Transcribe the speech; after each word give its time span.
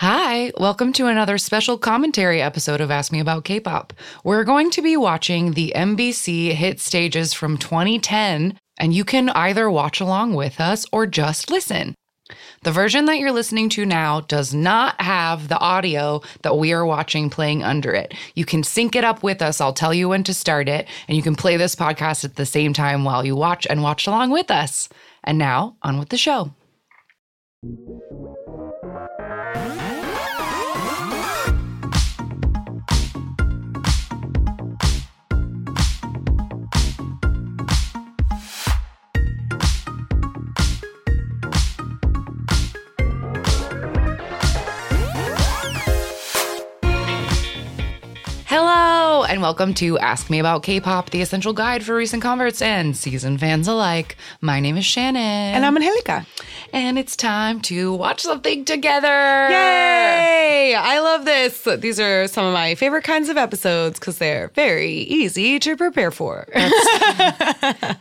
Hi, 0.00 0.50
welcome 0.56 0.94
to 0.94 1.08
another 1.08 1.36
special 1.36 1.76
commentary 1.76 2.40
episode 2.40 2.80
of 2.80 2.90
Ask 2.90 3.12
Me 3.12 3.20
About 3.20 3.44
K 3.44 3.60
pop. 3.60 3.92
We're 4.24 4.44
going 4.44 4.70
to 4.70 4.80
be 4.80 4.96
watching 4.96 5.52
the 5.52 5.74
MBC 5.76 6.52
hit 6.52 6.80
stages 6.80 7.34
from 7.34 7.58
2010, 7.58 8.58
and 8.78 8.94
you 8.94 9.04
can 9.04 9.28
either 9.28 9.70
watch 9.70 10.00
along 10.00 10.32
with 10.32 10.58
us 10.58 10.86
or 10.90 11.06
just 11.06 11.50
listen. 11.50 11.94
The 12.62 12.72
version 12.72 13.04
that 13.04 13.18
you're 13.18 13.30
listening 13.30 13.68
to 13.68 13.84
now 13.84 14.22
does 14.22 14.54
not 14.54 14.98
have 15.02 15.48
the 15.48 15.58
audio 15.58 16.22
that 16.44 16.56
we 16.56 16.72
are 16.72 16.86
watching 16.86 17.28
playing 17.28 17.62
under 17.62 17.92
it. 17.92 18.14
You 18.34 18.46
can 18.46 18.62
sync 18.62 18.96
it 18.96 19.04
up 19.04 19.22
with 19.22 19.42
us. 19.42 19.60
I'll 19.60 19.74
tell 19.74 19.92
you 19.92 20.08
when 20.08 20.24
to 20.24 20.32
start 20.32 20.66
it, 20.66 20.88
and 21.08 21.16
you 21.18 21.22
can 21.22 21.36
play 21.36 21.58
this 21.58 21.74
podcast 21.74 22.24
at 22.24 22.36
the 22.36 22.46
same 22.46 22.72
time 22.72 23.04
while 23.04 23.22
you 23.22 23.36
watch 23.36 23.66
and 23.68 23.82
watch 23.82 24.06
along 24.06 24.30
with 24.30 24.50
us. 24.50 24.88
And 25.22 25.36
now, 25.36 25.76
on 25.82 25.98
with 25.98 26.08
the 26.08 26.16
show. 26.16 26.54
And 49.30 49.40
welcome 49.40 49.72
to 49.74 49.96
Ask 50.00 50.28
Me 50.28 50.40
About 50.40 50.64
K-pop, 50.64 51.10
the 51.10 51.20
essential 51.22 51.52
guide 51.52 51.84
for 51.84 51.94
recent 51.94 52.20
converts 52.20 52.60
and 52.60 52.96
seasoned 52.96 53.38
fans 53.38 53.68
alike. 53.68 54.16
My 54.40 54.58
name 54.58 54.76
is 54.76 54.84
Shannon, 54.84 55.20
And 55.22 55.64
I'm 55.64 55.76
Angelica. 55.76 56.26
and 56.72 56.98
it's 56.98 57.14
time 57.14 57.60
to 57.62 57.94
watch 57.94 58.22
something 58.22 58.64
together. 58.64 59.06
Yay! 59.08 60.74
I 60.76 60.98
love 60.98 61.24
this. 61.24 61.62
These 61.78 62.00
are 62.00 62.26
some 62.26 62.44
of 62.44 62.52
my 62.52 62.74
favorite 62.74 63.04
kinds 63.04 63.28
of 63.28 63.36
episodes 63.36 64.00
because 64.00 64.18
they're 64.18 64.48
very 64.56 64.90
easy 64.94 65.60
to 65.60 65.76
prepare 65.76 66.10
for. 66.10 66.48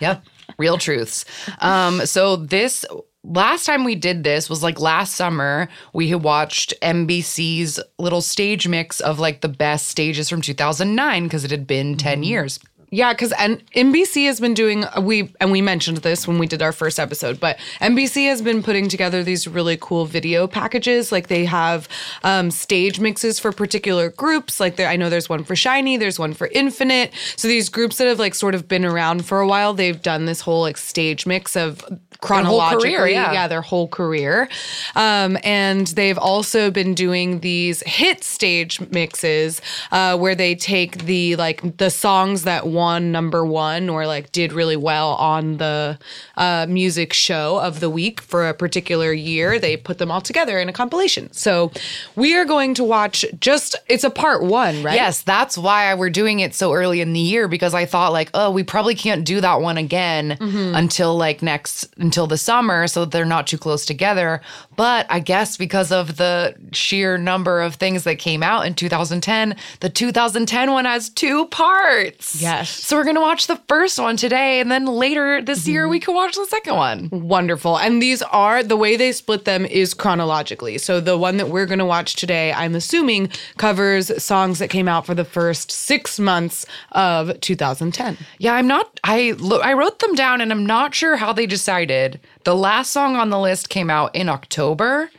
Yep, 0.01 0.23
real 0.57 0.77
truths. 0.77 1.25
Um, 1.59 2.05
so 2.05 2.37
this 2.37 2.85
last 3.23 3.65
time 3.65 3.83
we 3.83 3.95
did 3.95 4.23
this 4.23 4.49
was 4.49 4.63
like 4.63 4.79
last 4.79 5.15
summer. 5.15 5.67
We 5.93 6.09
had 6.09 6.23
watched 6.23 6.73
MBC's 6.81 7.79
little 7.97 8.21
stage 8.21 8.67
mix 8.67 8.99
of 8.99 9.19
like 9.19 9.41
the 9.41 9.49
best 9.49 9.87
stages 9.87 10.29
from 10.29 10.41
2009 10.41 11.23
because 11.23 11.43
it 11.43 11.51
had 11.51 11.67
been 11.67 11.97
10 11.97 12.15
mm-hmm. 12.15 12.23
years. 12.23 12.59
Yeah, 12.91 13.13
because 13.13 13.31
and 13.33 13.63
MBC 13.73 14.25
has 14.25 14.39
been 14.39 14.55
doing 14.55 14.83
we 15.01 15.31
and 15.39 15.51
we 15.51 15.61
mentioned 15.61 15.97
this 15.97 16.27
when 16.27 16.39
we 16.39 16.47
did 16.47 16.61
our 16.61 16.71
first 16.71 16.99
episode, 16.99 17.39
but 17.39 17.57
MBC 17.81 18.27
has 18.27 18.41
been 18.41 18.63
putting 18.63 18.89
together 18.89 19.23
these 19.23 19.47
really 19.47 19.77
cool 19.79 20.05
video 20.05 20.47
packages. 20.47 21.11
Like 21.11 21.27
they 21.27 21.45
have 21.45 21.87
um, 22.23 22.49
stage 22.49 22.99
mixes 22.99 23.39
for 23.39 23.51
particular 23.51 24.09
groups. 24.09 24.59
Like 24.59 24.75
there, 24.75 24.87
I 24.87 24.95
know 24.95 25.09
there's 25.09 25.29
one 25.29 25.43
for 25.43 25.53
SHINee, 25.53 25.99
there's 25.99 26.17
one 26.17 26.33
for 26.33 26.47
Infinite. 26.47 27.13
So 27.35 27.47
these 27.47 27.69
groups 27.69 27.97
that 27.97 28.07
have 28.07 28.17
like 28.17 28.33
sort 28.33 28.55
of 28.55 28.67
been 28.67 28.85
around 28.85 29.25
for 29.25 29.39
a 29.39 29.47
while, 29.47 29.73
they've 29.73 30.01
done 30.01 30.25
this 30.25 30.41
whole 30.41 30.61
like 30.61 30.77
stage 30.77 31.27
mix 31.27 31.55
of 31.55 31.85
chronologically, 32.21 32.95
career, 32.95 33.07
yeah. 33.07 33.47
their 33.47 33.61
whole 33.61 33.87
career. 33.87 34.49
Um, 34.95 35.37
and 35.43 35.87
they've 35.87 36.17
also 36.17 36.69
been 36.69 36.93
doing 36.93 37.39
these 37.39 37.81
hit 37.85 38.23
stage 38.23 38.79
mixes 38.91 39.61
uh, 39.91 40.17
where 40.17 40.35
they 40.35 40.55
take 40.55 41.05
the 41.05 41.35
like 41.37 41.77
the 41.77 41.89
songs 41.89 42.43
that 42.43 42.67
won 42.79 43.11
number 43.11 43.45
one 43.45 43.89
or 43.89 44.07
like 44.07 44.31
did 44.31 44.53
really 44.53 44.77
well 44.77 45.09
on 45.33 45.57
the 45.57 45.99
uh, 46.37 46.65
music 46.69 47.11
show 47.13 47.59
of 47.59 47.79
the 47.81 47.89
week 47.89 48.21
for 48.21 48.47
a 48.47 48.53
particular 48.53 49.11
year. 49.11 49.59
They 49.59 49.75
put 49.75 49.97
them 49.97 50.09
all 50.11 50.21
together 50.21 50.57
in 50.59 50.69
a 50.69 50.73
compilation. 50.73 51.31
So 51.33 51.71
we 52.15 52.35
are 52.37 52.45
going 52.45 52.73
to 52.75 52.83
watch 52.83 53.25
just 53.39 53.75
it's 53.87 54.05
a 54.05 54.09
part 54.09 54.43
one, 54.43 54.81
right? 54.81 54.95
Yes, 54.95 55.21
that's 55.21 55.57
why 55.57 55.93
we're 55.93 56.09
doing 56.09 56.39
it 56.39 56.53
so 56.53 56.73
early 56.73 57.01
in 57.01 57.13
the 57.13 57.19
year 57.19 57.47
because 57.47 57.73
I 57.73 57.85
thought 57.85 58.13
like, 58.13 58.29
oh, 58.33 58.49
we 58.51 58.63
probably 58.63 58.95
can't 58.95 59.25
do 59.25 59.41
that 59.41 59.61
one 59.61 59.77
again 59.77 60.37
until 60.39 61.17
like 61.17 61.41
next 61.41 61.93
until 61.97 62.27
the 62.27 62.37
summer 62.37 62.87
so 62.87 63.01
that 63.01 63.11
they're 63.11 63.25
not 63.25 63.45
too 63.47 63.57
close 63.57 63.85
together. 63.85 64.41
But 64.79 65.07
I 65.09 65.19
guess 65.19 65.57
because 65.57 65.91
of 65.91 66.15
the 66.15 66.55
sheer 66.71 67.17
number 67.17 67.59
of 67.59 67.75
things 67.75 68.05
that 68.05 68.17
came 68.17 68.41
out 68.41 68.65
in 68.65 68.75
2010, 68.75 69.57
the 69.81 69.89
2010 69.89 70.71
one 70.71 70.85
has 70.85 71.09
two 71.09 71.47
parts. 71.47 72.41
Yes. 72.41 72.69
So 72.69 72.95
we're 72.95 73.03
going 73.03 73.17
to 73.17 73.21
watch 73.21 73.47
the 73.47 73.59
first 73.67 73.99
one 73.99 74.15
today 74.15 74.61
and 74.61 74.71
then 74.71 74.85
later 74.85 75.41
this 75.41 75.67
year 75.67 75.83
mm-hmm. 75.83 75.91
we 75.91 75.99
can 75.99 76.15
watch 76.15 76.37
the 76.37 76.45
second 76.45 76.77
one. 76.77 77.09
Wonderful. 77.11 77.77
And 77.77 78.01
these 78.01 78.21
are 78.21 78.63
the 78.63 78.77
way 78.77 78.95
they 78.95 79.11
split 79.11 79.43
them 79.43 79.65
is 79.65 79.93
chronologically. 79.93 80.77
So 80.77 81.01
the 81.01 81.17
one 81.17 81.35
that 81.35 81.49
we're 81.49 81.65
going 81.65 81.79
to 81.79 81.85
watch 81.85 82.15
today, 82.15 82.53
I'm 82.53 82.73
assuming, 82.73 83.33
covers 83.57 84.23
songs 84.23 84.59
that 84.59 84.69
came 84.69 84.87
out 84.87 85.05
for 85.05 85.13
the 85.13 85.25
first 85.25 85.71
six 85.71 86.21
months 86.21 86.65
of 86.93 87.37
2010. 87.41 88.17
Yeah, 88.37 88.53
I'm 88.53 88.67
not. 88.67 88.97
I 89.03 89.35
I 89.61 89.73
wrote 89.73 89.99
them 89.99 90.15
down, 90.15 90.39
and 90.39 90.53
I'm 90.53 90.65
not 90.65 90.95
sure 90.95 91.17
how 91.17 91.33
they 91.33 91.45
decided. 91.45 92.21
The 92.45 92.55
last 92.55 92.91
song 92.91 93.17
on 93.17 93.29
the 93.29 93.39
list 93.39 93.67
came 93.67 93.89
out 93.89 94.15
in 94.15 94.29
October. 94.29 94.68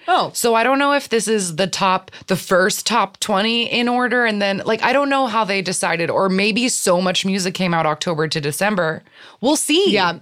Oh. 0.09 0.31
so 0.35 0.55
I 0.55 0.63
don't 0.65 0.79
know 0.79 0.93
if 0.93 1.09
this 1.09 1.27
is 1.29 1.57
the 1.57 1.67
top, 1.67 2.11
the 2.27 2.37
first 2.37 2.87
top 2.87 3.19
twenty 3.21 3.65
in 3.71 3.89
order, 3.89 4.25
and 4.25 4.41
then 4.41 4.63
like 4.65 4.83
I 4.83 4.93
don't 4.93 5.09
know 5.11 5.27
how 5.27 5.45
they 5.45 5.63
decided, 5.63 6.11
or 6.11 6.29
maybe 6.29 6.69
so 6.69 7.01
much 7.01 7.25
music 7.25 7.55
came 7.55 7.73
out 7.75 7.87
October 7.87 8.29
to 8.29 8.41
December. 8.41 9.03
We'll 9.41 9.57
see. 9.57 9.91
Yeah. 9.93 10.19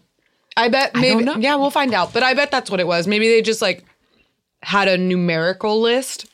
I 0.57 0.69
bet 0.69 0.95
maybe. 0.97 1.23
know. 1.25 1.37
Yeah, 1.37 1.55
we'll 1.57 1.71
find 1.71 1.95
out. 1.95 2.13
But 2.13 2.23
I 2.25 2.35
bet 2.35 2.51
that's 2.51 2.71
what 2.71 2.81
it 2.81 2.87
was. 2.87 3.07
Maybe 3.07 3.29
they 3.29 3.43
just 3.43 3.63
like 3.63 3.85
had 4.63 4.89
a 4.89 4.99
numerical 4.99 5.81
list 5.81 6.27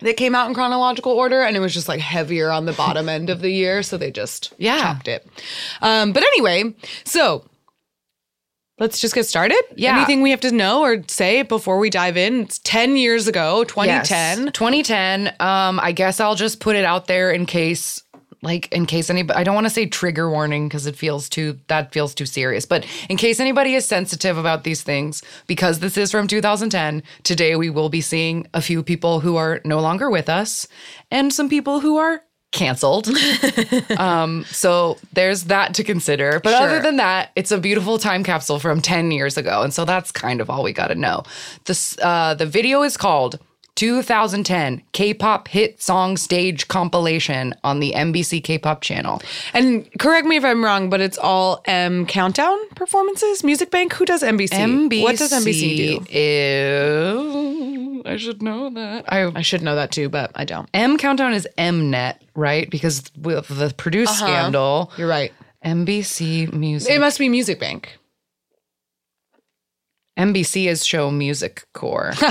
that 0.00 0.18
came 0.18 0.34
out 0.34 0.46
in 0.46 0.54
chronological 0.54 1.12
order 1.12 1.40
and 1.40 1.56
it 1.56 1.60
was 1.60 1.72
just 1.72 1.88
like 1.88 2.00
heavier 2.00 2.50
on 2.50 2.66
the 2.66 2.74
bottom 2.74 3.08
end 3.08 3.30
of 3.30 3.40
the 3.40 3.48
year. 3.50 3.82
So 3.82 3.96
they 3.96 4.10
just 4.10 4.52
Yeah. 4.58 4.82
chopped 4.82 5.08
it. 5.08 5.26
Um, 5.80 6.12
but 6.12 6.22
anyway, 6.22 6.74
so 7.04 7.46
let's 8.78 9.00
just 9.00 9.14
get 9.14 9.26
started. 9.26 9.60
Yeah. 9.74 9.96
Anything 9.96 10.22
we 10.22 10.30
have 10.30 10.40
to 10.40 10.52
know 10.52 10.82
or 10.82 11.02
say 11.08 11.42
before 11.42 11.78
we 11.78 11.90
dive 11.90 12.16
in? 12.16 12.42
It's 12.42 12.58
10 12.60 12.96
years 12.96 13.26
ago, 13.28 13.64
2010. 13.64 14.44
Yes. 14.44 14.52
2010. 14.52 15.28
Um, 15.40 15.80
I 15.80 15.92
guess 15.92 16.20
I'll 16.20 16.34
just 16.34 16.60
put 16.60 16.76
it 16.76 16.84
out 16.84 17.06
there 17.06 17.30
in 17.30 17.46
case, 17.46 18.02
like, 18.42 18.70
in 18.72 18.86
case 18.86 19.08
anybody, 19.08 19.38
I 19.38 19.44
don't 19.44 19.54
want 19.54 19.66
to 19.66 19.70
say 19.72 19.86
trigger 19.86 20.30
warning 20.30 20.68
because 20.68 20.86
it 20.86 20.94
feels 20.94 21.28
too, 21.28 21.58
that 21.68 21.92
feels 21.92 22.14
too 22.14 22.26
serious. 22.26 22.66
But 22.66 22.86
in 23.08 23.16
case 23.16 23.40
anybody 23.40 23.74
is 23.74 23.86
sensitive 23.86 24.36
about 24.36 24.64
these 24.64 24.82
things, 24.82 25.22
because 25.46 25.78
this 25.78 25.96
is 25.96 26.10
from 26.10 26.26
2010, 26.26 27.02
today 27.22 27.56
we 27.56 27.70
will 27.70 27.88
be 27.88 28.02
seeing 28.02 28.46
a 28.52 28.60
few 28.60 28.82
people 28.82 29.20
who 29.20 29.36
are 29.36 29.60
no 29.64 29.80
longer 29.80 30.10
with 30.10 30.28
us 30.28 30.68
and 31.10 31.32
some 31.32 31.48
people 31.48 31.80
who 31.80 31.96
are 31.96 32.22
canceled. 32.52 33.08
um, 33.98 34.44
so 34.44 34.98
there's 35.12 35.44
that 35.44 35.74
to 35.74 35.84
consider. 35.84 36.40
But 36.42 36.54
other 36.54 36.80
than 36.80 36.96
that, 36.96 37.30
it's 37.36 37.50
a 37.50 37.58
beautiful 37.58 37.98
time 37.98 38.24
capsule 38.24 38.58
from 38.58 38.80
10 38.80 39.10
years 39.10 39.36
ago. 39.36 39.62
And 39.62 39.72
so 39.72 39.84
that's 39.84 40.10
kind 40.10 40.40
of 40.40 40.48
all 40.48 40.62
we 40.62 40.72
got 40.72 40.88
to 40.88 40.94
know. 40.94 41.22
This, 41.66 41.98
uh, 42.02 42.34
the 42.34 42.46
video 42.46 42.82
is 42.82 42.96
called 42.96 43.38
2010 43.76 44.82
K-pop 44.92 45.48
hit 45.48 45.80
song 45.80 46.16
stage 46.16 46.66
compilation 46.66 47.54
on 47.62 47.78
the 47.80 47.92
MBC 47.92 48.42
K-pop 48.42 48.80
channel. 48.80 49.22
And 49.54 49.88
correct 49.98 50.26
me 50.26 50.36
if 50.36 50.44
I'm 50.44 50.64
wrong, 50.64 50.90
but 50.90 51.00
it's 51.00 51.18
all 51.18 51.62
M 51.66 52.06
Countdown 52.06 52.58
performances, 52.70 53.44
Music 53.44 53.70
Bank. 53.70 53.92
Who 53.92 54.04
does 54.04 54.22
MBC? 54.22 54.48
MBC 54.48 55.02
What 55.02 55.18
does 55.18 55.32
MBC 55.32 55.76
do? 55.76 56.04
Is, 56.10 58.06
I 58.06 58.16
should 58.16 58.42
know 58.42 58.70
that. 58.70 59.04
I 59.12 59.26
I 59.26 59.42
should 59.42 59.62
know 59.62 59.76
that 59.76 59.92
too, 59.92 60.08
but 60.08 60.32
I 60.34 60.44
don't. 60.44 60.68
M 60.74 60.98
Countdown 60.98 61.32
is 61.34 61.46
Mnet, 61.56 62.16
right? 62.34 62.68
Because 62.68 63.04
with 63.16 63.46
the 63.48 63.72
produce 63.76 64.08
uh-huh. 64.08 64.26
scandal, 64.26 64.92
You're 64.96 65.08
right. 65.08 65.32
MBC 65.64 66.52
Music. 66.52 66.92
It 66.92 67.00
must 67.00 67.18
be 67.18 67.28
Music 67.28 67.60
Bank. 67.60 67.98
MBC 70.18 70.66
is 70.66 70.86
Show 70.86 71.10
Music 71.10 71.66
Core. 71.74 72.12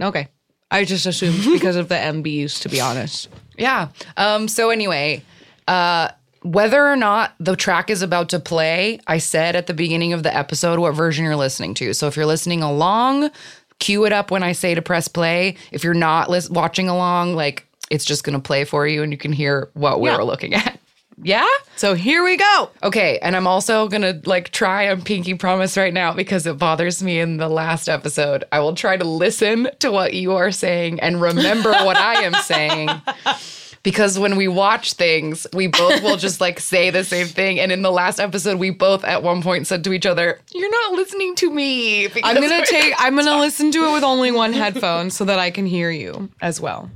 Okay. 0.00 0.28
I 0.74 0.84
just 0.84 1.06
assumed 1.06 1.44
because 1.52 1.76
of 1.76 1.88
the 1.88 1.94
MBs, 1.94 2.60
to 2.62 2.68
be 2.68 2.80
honest. 2.80 3.28
Yeah. 3.56 3.88
Um, 4.16 4.48
so 4.48 4.70
anyway, 4.70 5.22
uh, 5.68 6.08
whether 6.42 6.86
or 6.86 6.96
not 6.96 7.32
the 7.40 7.56
track 7.56 7.88
is 7.88 8.02
about 8.02 8.28
to 8.30 8.40
play, 8.40 9.00
I 9.06 9.18
said 9.18 9.56
at 9.56 9.66
the 9.66 9.74
beginning 9.74 10.12
of 10.12 10.22
the 10.22 10.36
episode 10.36 10.78
what 10.78 10.94
version 10.94 11.24
you're 11.24 11.36
listening 11.36 11.74
to. 11.74 11.94
So 11.94 12.06
if 12.08 12.16
you're 12.16 12.26
listening 12.26 12.62
along, 12.62 13.30
cue 13.78 14.04
it 14.04 14.12
up 14.12 14.30
when 14.30 14.42
I 14.42 14.52
say 14.52 14.74
to 14.74 14.82
press 14.82 15.08
play. 15.08 15.56
If 15.72 15.84
you're 15.84 15.94
not 15.94 16.28
lis- 16.28 16.50
watching 16.50 16.88
along, 16.88 17.34
like 17.34 17.66
it's 17.90 18.04
just 18.04 18.24
gonna 18.24 18.40
play 18.40 18.64
for 18.64 18.86
you 18.86 19.02
and 19.02 19.12
you 19.12 19.18
can 19.18 19.32
hear 19.32 19.68
what 19.74 20.00
we 20.00 20.08
Yeah. 20.10 20.16
were 20.18 20.24
looking 20.24 20.52
at. 20.54 20.78
Yeah? 21.22 21.46
So 21.76 21.94
here 21.94 22.24
we 22.24 22.36
go. 22.36 22.70
Okay, 22.82 23.18
and 23.20 23.36
I'm 23.36 23.46
also 23.46 23.88
gonna 23.88 24.20
like 24.24 24.50
try 24.50 24.84
and 24.84 25.04
pinky 25.04 25.34
promise 25.34 25.76
right 25.76 25.92
now 25.92 26.12
because 26.12 26.46
it 26.46 26.58
bothers 26.58 27.02
me 27.02 27.20
in 27.20 27.36
the 27.36 27.48
last 27.48 27.88
episode. 27.88 28.44
I 28.50 28.60
will 28.60 28.74
try 28.74 28.96
to 28.96 29.04
listen 29.04 29.68
to 29.80 29.90
what 29.90 30.14
you 30.14 30.32
are 30.32 30.50
saying 30.50 31.00
and 31.00 31.20
remember 31.20 31.70
what 31.70 31.96
I 31.96 32.22
am 32.22 32.34
saying. 32.34 32.88
because 33.84 34.18
when 34.18 34.36
we 34.36 34.48
watch 34.48 34.94
things, 34.94 35.46
we 35.52 35.68
both 35.68 36.02
will 36.02 36.16
just 36.16 36.40
like 36.40 36.58
say 36.58 36.90
the 36.90 37.04
same 37.04 37.26
thing. 37.26 37.60
And 37.60 37.70
in 37.70 37.82
the 37.82 37.92
last 37.92 38.18
episode, 38.18 38.58
we 38.58 38.70
both 38.70 39.04
at 39.04 39.22
one 39.22 39.42
point 39.42 39.68
said 39.68 39.84
to 39.84 39.92
each 39.92 40.06
other, 40.06 40.40
"You're 40.52 40.70
not 40.70 40.92
listening 40.92 41.36
to 41.36 41.50
me." 41.50 42.08
I'm 42.24 42.40
gonna 42.40 42.66
take. 42.66 42.94
I'm 42.98 43.14
gonna 43.14 43.38
listen 43.38 43.70
to 43.72 43.84
it 43.84 43.92
with 43.92 44.02
only 44.02 44.32
one 44.32 44.52
headphone 44.52 45.10
so 45.10 45.24
that 45.26 45.38
I 45.38 45.50
can 45.50 45.66
hear 45.66 45.90
you 45.90 46.30
as 46.40 46.60
well. 46.60 46.90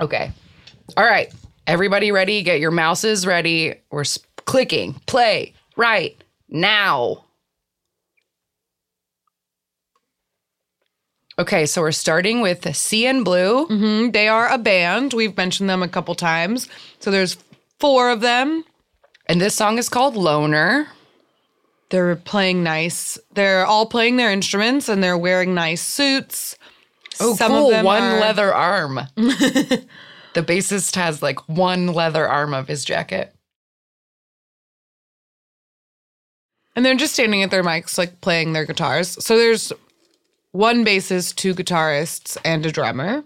Okay. 0.00 0.32
All 0.96 1.04
right. 1.04 1.32
Everybody 1.66 2.10
ready? 2.12 2.42
Get 2.42 2.60
your 2.60 2.70
mouses 2.70 3.26
ready. 3.26 3.74
We're 3.90 4.04
clicking 4.46 4.94
play 5.06 5.54
right 5.76 6.16
now. 6.48 7.24
Okay, 11.38 11.64
so 11.66 11.80
we're 11.80 11.92
starting 11.92 12.40
with 12.42 12.60
CNBLUE. 12.62 13.68
Mm, 13.68 14.12
They 14.12 14.28
are 14.28 14.48
a 14.48 14.58
band. 14.58 15.14
We've 15.14 15.36
mentioned 15.36 15.70
them 15.70 15.82
a 15.82 15.88
couple 15.88 16.14
times. 16.14 16.68
So 17.00 17.10
there's 17.10 17.38
four 17.80 18.10
of 18.10 18.20
them. 18.20 18.64
And 19.26 19.40
this 19.40 19.54
song 19.54 19.78
is 19.78 19.88
called 19.88 20.14
Loner. 20.14 20.88
They're 21.88 22.16
playing 22.16 22.62
nice. 22.62 23.18
They're 23.32 23.64
all 23.64 23.86
playing 23.86 24.16
their 24.16 24.30
instruments 24.30 24.88
and 24.88 25.02
they're 25.02 25.16
wearing 25.18 25.54
nice 25.54 25.80
suits. 25.82 26.56
Oh, 27.20 27.34
Some 27.34 27.52
cool. 27.52 27.66
of 27.66 27.70
them 27.72 27.84
one 27.84 28.02
are- 28.02 28.20
leather 28.20 28.52
arm. 28.54 29.00
the 30.34 30.42
bassist 30.42 30.96
has 30.96 31.22
like 31.22 31.48
one 31.48 31.88
leather 31.88 32.26
arm 32.28 32.54
of 32.54 32.68
his 32.68 32.84
jacket. 32.84 33.34
And 36.74 36.84
they're 36.86 36.94
just 36.94 37.12
standing 37.12 37.42
at 37.42 37.50
their 37.50 37.62
mics, 37.62 37.98
like 37.98 38.20
playing 38.22 38.52
their 38.52 38.64
guitars. 38.64 39.22
So 39.22 39.36
there's 39.36 39.72
one 40.52 40.84
bassist, 40.84 41.36
two 41.36 41.54
guitarists, 41.54 42.38
and 42.44 42.64
a 42.64 42.72
drummer. 42.72 43.24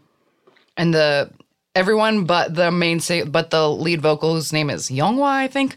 And 0.76 0.92
the 0.92 1.30
everyone 1.74 2.24
but 2.24 2.54
the 2.54 2.70
main 2.72 3.00
sa- 3.00 3.24
but 3.24 3.50
the 3.50 3.70
lead 3.70 4.00
vocal 4.00 4.34
whose 4.34 4.52
name 4.52 4.70
is 4.70 4.88
Younghwa, 4.88 5.28
I 5.28 5.46
think, 5.46 5.76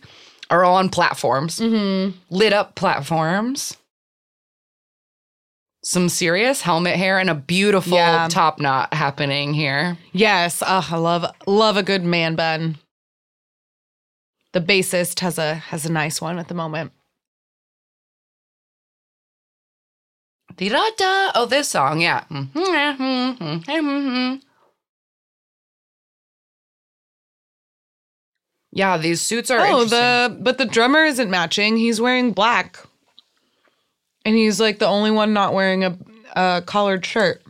are 0.49 0.63
all 0.63 0.77
on 0.77 0.89
platforms. 0.89 1.59
mm-hmm. 1.59 2.17
Lit 2.29 2.53
up 2.53 2.75
platforms. 2.75 3.77
Some 5.81 6.09
serious 6.09 6.61
helmet 6.61 6.97
hair 6.97 7.19
and 7.19 7.29
a 7.29 7.35
beautiful 7.35 7.97
Yeah. 7.97 8.27
top 8.29 8.59
knot 8.59 8.93
happening 8.93 9.53
here. 9.53 9.97
Yes, 10.11 10.61
uh, 10.61 10.83
I 10.89 10.97
love 10.97 11.25
love 11.47 11.77
a 11.77 11.83
good 11.83 12.03
man 12.03 12.35
bun. 12.35 12.77
The 14.51 14.59
bassist 14.61 15.21
has 15.21 15.37
a 15.37 15.55
has 15.55 15.85
a 15.85 15.91
nice 15.91 16.19
one 16.19 16.37
at 16.37 16.49
the 16.49 16.53
moment. 16.53 16.91
Di-da-da. 20.57 21.31
Oh, 21.35 21.45
this 21.45 21.69
song, 21.69 22.01
yeah. 22.01 22.25
Mm-hmm. 22.29 24.39
Yeah, 28.71 28.97
these 28.97 29.21
suits 29.21 29.49
are 29.49 29.59
Oh, 29.59 29.85
the 29.85 30.37
but 30.39 30.57
the 30.57 30.65
drummer 30.65 31.03
isn't 31.05 31.29
matching. 31.29 31.77
He's 31.77 31.99
wearing 31.99 32.33
black, 32.33 32.77
and 34.25 34.35
he's 34.35 34.59
like 34.59 34.79
the 34.79 34.87
only 34.87 35.11
one 35.11 35.33
not 35.33 35.53
wearing 35.53 35.83
a, 35.83 35.97
a 36.35 36.61
collared 36.65 37.05
shirt. 37.05 37.41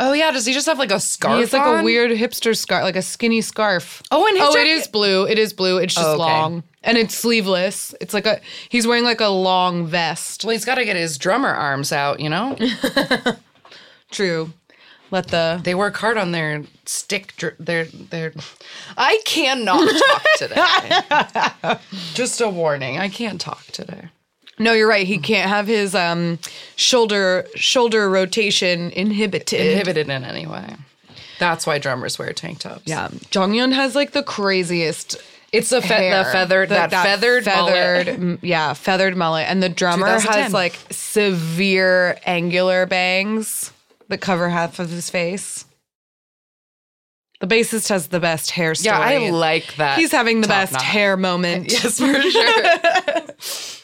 oh 0.00 0.12
yeah, 0.12 0.30
does 0.30 0.46
he 0.46 0.52
just 0.52 0.66
have 0.66 0.78
like 0.78 0.90
a 0.92 1.00
scarf? 1.00 1.38
Has 1.40 1.52
like 1.52 1.62
on? 1.62 1.80
a 1.80 1.82
weird 1.84 2.10
hipster 2.12 2.56
scarf, 2.56 2.82
like 2.82 2.96
a 2.96 3.02
skinny 3.02 3.40
scarf. 3.40 4.02
Oh, 4.10 4.26
and 4.26 4.36
his 4.36 4.46
oh, 4.46 4.50
it 4.52 4.54
jacket- 4.54 4.70
is 4.70 4.86
blue. 4.88 5.26
It 5.26 5.38
is 5.38 5.52
blue. 5.52 5.78
It's 5.78 5.94
just 5.94 6.06
Oh, 6.06 6.12
okay. 6.12 6.18
long 6.18 6.62
and 6.82 6.98
it's 6.98 7.14
sleeveless. 7.14 7.94
It's 8.00 8.12
like 8.12 8.26
a 8.26 8.40
he's 8.68 8.86
wearing 8.86 9.04
like 9.04 9.20
a 9.20 9.28
long 9.28 9.86
vest. 9.86 10.44
Well, 10.44 10.52
he's 10.52 10.64
got 10.64 10.74
to 10.76 10.84
get 10.84 10.96
his 10.96 11.16
drummer 11.18 11.48
arms 11.50 11.92
out, 11.92 12.20
you 12.20 12.28
know. 12.28 12.56
True. 14.10 14.52
Let 15.10 15.28
the 15.28 15.60
they 15.62 15.74
work 15.74 15.96
hard 15.96 16.16
on 16.18 16.32
their 16.32 16.64
stick. 16.86 17.34
Dr- 17.36 17.56
their 17.60 17.84
their. 17.84 18.32
I 18.96 19.20
cannot 19.24 19.88
talk 19.88 20.24
today. 20.38 21.78
just 22.14 22.40
a 22.40 22.48
warning. 22.48 22.98
I 22.98 23.08
can't 23.08 23.40
talk 23.40 23.64
today. 23.66 24.08
No, 24.58 24.72
you're 24.72 24.88
right. 24.88 25.06
He 25.06 25.18
can't 25.18 25.48
have 25.48 25.66
his 25.66 25.94
um 25.94 26.38
shoulder 26.76 27.46
shoulder 27.54 28.08
rotation 28.10 28.90
inhibited. 28.90 29.60
Inhibited 29.60 30.08
in 30.08 30.24
any 30.24 30.46
way. 30.46 30.76
That's 31.38 31.66
why 31.66 31.78
drummers 31.78 32.18
wear 32.18 32.32
tank 32.32 32.60
tops. 32.60 32.82
yeah, 32.86 33.08
Jonghyun 33.08 33.72
has 33.72 33.94
like 33.94 34.12
the 34.12 34.22
craziest 34.22 35.16
it's 35.52 35.70
a 35.72 35.80
fe- 35.82 36.10
the 36.10 36.24
feathered 36.32 36.68
The- 36.68 36.74
that, 36.74 36.90
feathered 36.90 37.44
feathered 37.44 38.06
mullet. 38.06 38.08
m- 38.08 38.38
yeah 38.42 38.72
feathered 38.72 39.16
mullet 39.16 39.46
and 39.48 39.62
the 39.62 39.68
drummer 39.68 40.06
has 40.18 40.52
like 40.52 40.76
severe 40.90 42.18
angular 42.26 42.86
bangs 42.86 43.72
that 44.08 44.18
cover 44.20 44.48
half 44.48 44.78
of 44.80 44.90
his 44.90 45.10
face 45.10 45.64
the 47.40 47.46
bassist 47.46 47.88
has 47.88 48.08
the 48.08 48.20
best 48.20 48.50
hair 48.52 48.74
story 48.74 48.96
Yeah, 48.96 49.00
I 49.00 49.30
like 49.30 49.76
that. 49.76 49.98
he's 49.98 50.12
having 50.12 50.40
the 50.40 50.48
best 50.48 50.72
knot. 50.72 50.82
hair 50.82 51.16
moment 51.16 51.70
Yes, 51.72 51.98
for 52.00 52.20
sure. 52.20 53.83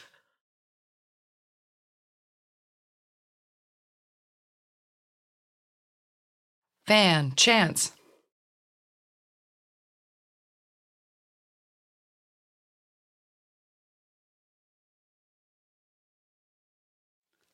Fan 6.87 7.33
chance. 7.35 7.91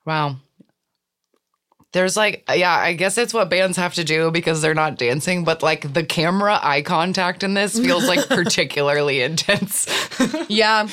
Wow. 0.05 0.37
There's 1.93 2.17
like, 2.17 2.43
yeah, 2.53 2.73
I 2.73 2.93
guess 2.93 3.17
it's 3.17 3.33
what 3.33 3.49
bands 3.49 3.77
have 3.77 3.93
to 3.95 4.03
do 4.03 4.29
because 4.29 4.61
they're 4.61 4.73
not 4.73 4.97
dancing, 4.97 5.43
but 5.43 5.63
like 5.63 5.93
the 5.93 6.03
camera 6.03 6.59
eye 6.61 6.81
contact 6.81 7.43
in 7.43 7.53
this 7.53 7.79
feels 7.79 8.07
like 8.07 8.27
particularly 8.29 9.21
intense. 9.21 9.87
yeah 10.49 10.87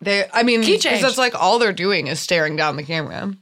they 0.00 0.26
i 0.32 0.42
mean 0.42 0.62
Key 0.62 0.74
'cause 0.74 0.82
change. 0.82 1.02
that's 1.02 1.18
like 1.18 1.34
all 1.34 1.58
they're 1.58 1.72
doing 1.72 2.08
is 2.08 2.18
staring 2.20 2.56
down 2.56 2.76
the 2.76 2.82
camera 2.82 3.32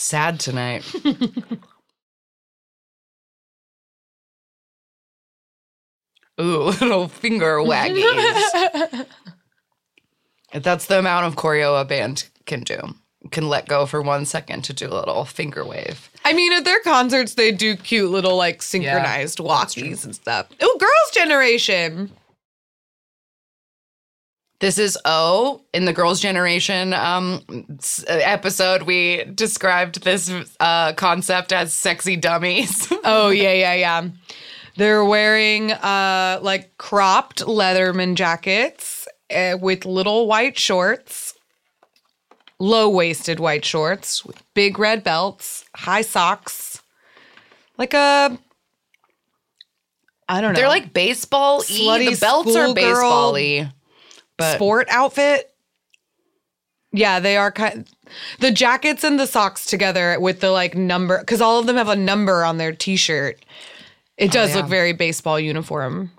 Sad 0.00 0.40
tonight. 0.40 0.82
Ooh, 6.40 6.62
little 6.80 7.06
finger 7.06 7.58
waggies. 7.58 9.06
That's 10.54 10.86
the 10.86 10.98
amount 10.98 11.26
of 11.26 11.36
choreo 11.36 11.78
a 11.78 11.84
band 11.84 12.30
can 12.46 12.62
do. 12.62 12.78
Can 13.30 13.50
let 13.50 13.68
go 13.68 13.84
for 13.84 14.00
one 14.00 14.24
second 14.24 14.62
to 14.64 14.72
do 14.72 14.86
a 14.86 14.96
little 14.96 15.26
finger 15.26 15.66
wave. 15.66 16.08
I 16.24 16.32
mean, 16.32 16.54
at 16.54 16.64
their 16.64 16.80
concerts, 16.80 17.34
they 17.34 17.52
do 17.52 17.76
cute 17.76 18.10
little 18.10 18.36
like 18.36 18.62
synchronized 18.62 19.38
walkies 19.38 20.06
and 20.06 20.14
stuff. 20.14 20.48
Oh, 20.62 20.76
Girls' 20.80 21.12
Generation. 21.12 22.10
This 24.60 24.76
is 24.76 24.98
O 25.06 25.64
in 25.72 25.86
the 25.86 25.92
Girls' 25.94 26.20
Generation 26.20 26.92
um, 26.92 27.40
episode. 28.06 28.82
We 28.82 29.24
described 29.34 30.04
this 30.04 30.30
uh, 30.60 30.92
concept 30.92 31.52
as 31.52 31.72
sexy 31.72 32.16
dummies. 32.16 32.92
Oh 33.02 33.30
yeah, 33.30 33.52
yeah, 33.54 33.74
yeah. 33.74 34.08
They're 34.76 35.04
wearing 35.04 35.72
uh 35.72 36.38
like 36.42 36.76
cropped 36.76 37.40
letterman 37.40 38.14
jackets 38.14 39.08
uh, 39.34 39.56
with 39.58 39.86
little 39.86 40.26
white 40.26 40.58
shorts, 40.58 41.34
low 42.58 42.90
waisted 42.90 43.40
white 43.40 43.64
shorts 43.64 44.24
with 44.24 44.42
big 44.54 44.78
red 44.78 45.02
belts, 45.02 45.64
high 45.74 46.02
socks, 46.02 46.82
like 47.78 47.94
a. 47.94 48.38
I 50.28 50.40
don't 50.42 50.52
know. 50.52 50.60
They're 50.60 50.68
like 50.68 50.92
baseball 50.92 51.64
y. 51.70 52.10
The 52.10 52.18
belts 52.20 52.54
are 52.54 52.74
baseball 52.74 53.32
y. 53.32 53.72
But 54.40 54.56
sport 54.56 54.88
outfit. 54.90 55.52
Yeah, 56.92 57.20
they 57.20 57.36
are 57.36 57.52
kind. 57.52 57.88
The 58.40 58.50
jackets 58.50 59.04
and 59.04 59.18
the 59.18 59.26
socks 59.26 59.64
together 59.66 60.18
with 60.18 60.40
the 60.40 60.50
like 60.50 60.74
number, 60.74 61.20
because 61.20 61.40
all 61.40 61.60
of 61.60 61.66
them 61.66 61.76
have 61.76 61.88
a 61.88 61.96
number 61.96 62.44
on 62.44 62.58
their 62.58 62.72
t-shirt. 62.72 63.44
It 64.16 64.30
oh, 64.30 64.32
does 64.32 64.50
Oh, 64.50 64.54
yeah. 64.54 64.60
look 64.62 64.70
very 64.70 64.92
baseball 64.92 65.38
uniform, 65.38 66.10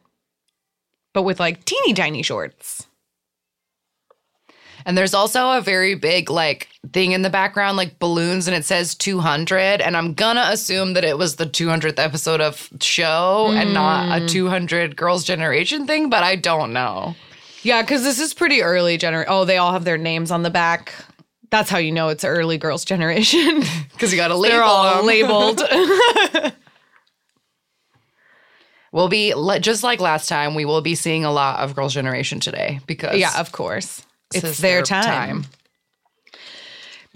but 1.14 1.24
with 1.24 1.40
like 1.40 1.66
teeny 1.66 1.94
tiny 1.94 2.24
shorts. 2.24 2.88
And 4.86 4.98
there's 4.98 5.14
also 5.14 5.52
a 5.52 5.62
very 5.62 5.94
big 5.94 6.30
like 6.30 6.70
thing 6.92 7.12
in 7.12 7.22
the 7.22 7.30
background, 7.30 7.78
like 7.78 8.00
balloons, 8.00 8.48
and 8.48 8.56
it 8.56 8.66
says 8.66 8.96
200. 8.96 9.82
And 9.82 9.96
I'm 9.96 10.14
gonna 10.14 10.46
assume 10.48 10.94
that 10.94 11.04
it 11.04 11.18
was 11.18 11.36
the 11.36 11.46
200th 11.46 12.00
episode 12.00 12.42
of 12.42 12.70
show 12.82 13.52
and 13.54 13.74
not 13.74 14.18
a 14.18 14.22
mm. 14.22 14.30
200 14.30 14.96
Girls 14.96 15.24
Generation 15.24 15.86
thing, 15.86 16.10
but 16.10 16.24
I 16.24 16.36
don't 16.36 16.74
know. 16.74 17.16
Yeah, 17.64 17.82
because 17.82 18.04
this 18.04 18.20
is 18.20 18.34
pretty 18.34 18.62
early 18.64 18.98
gener. 18.98 19.26
Oh, 19.28 19.46
they 19.46 19.58
all 19.58 19.72
have 19.74 19.84
their 19.86 19.98
names 19.98 20.32
on 20.32 20.44
the 20.44 20.50
back. 20.50 20.94
That's 21.52 21.70
how 21.70 21.78
you 21.78 21.92
know 21.92 22.10
it's 22.10 22.24
early 22.24 22.58
girls' 22.58 22.86
generation. 22.86 23.64
Because 23.92 24.12
you 24.12 24.18
got 24.18 24.30
to 24.30 24.36
label 24.36 24.56
They're 24.56 24.64
all 24.64 24.98
them. 24.98 25.06
labeled. 25.06 25.62
We'll 28.92 29.08
be 29.08 29.34
just 29.62 29.84
like 29.84 30.02
last 30.02 30.28
time. 30.28 30.54
We 30.54 30.66
will 30.66 30.82
be 30.82 30.96
seeing 30.96 31.24
a 31.24 31.32
lot 31.32 31.60
of 31.60 31.76
Girls' 31.76 31.94
Generation 31.94 32.40
today 32.42 32.82
because 32.88 33.18
Yeah, 33.18 33.40
of 33.40 33.52
course. 33.54 34.06
It's 34.34 34.44
is 34.44 34.58
their, 34.58 34.82
time. 34.82 35.46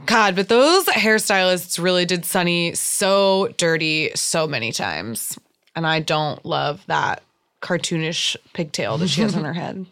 God, 0.05 0.35
but 0.35 0.47
those 0.47 0.85
hairstylists 0.85 1.81
really 1.81 2.05
did 2.05 2.23
Sunny 2.25 2.75
so 2.75 3.49
dirty 3.57 4.11
so 4.15 4.47
many 4.47 4.71
times. 4.71 5.37
And 5.75 5.85
I 5.85 5.99
don't 5.99 6.45
love 6.45 6.81
that 6.87 7.23
cartoonish 7.61 8.35
pigtail 8.53 8.97
that 8.99 9.09
she 9.09 9.21
has 9.21 9.35
on 9.35 9.43
her 9.43 9.53
head. 9.61 9.85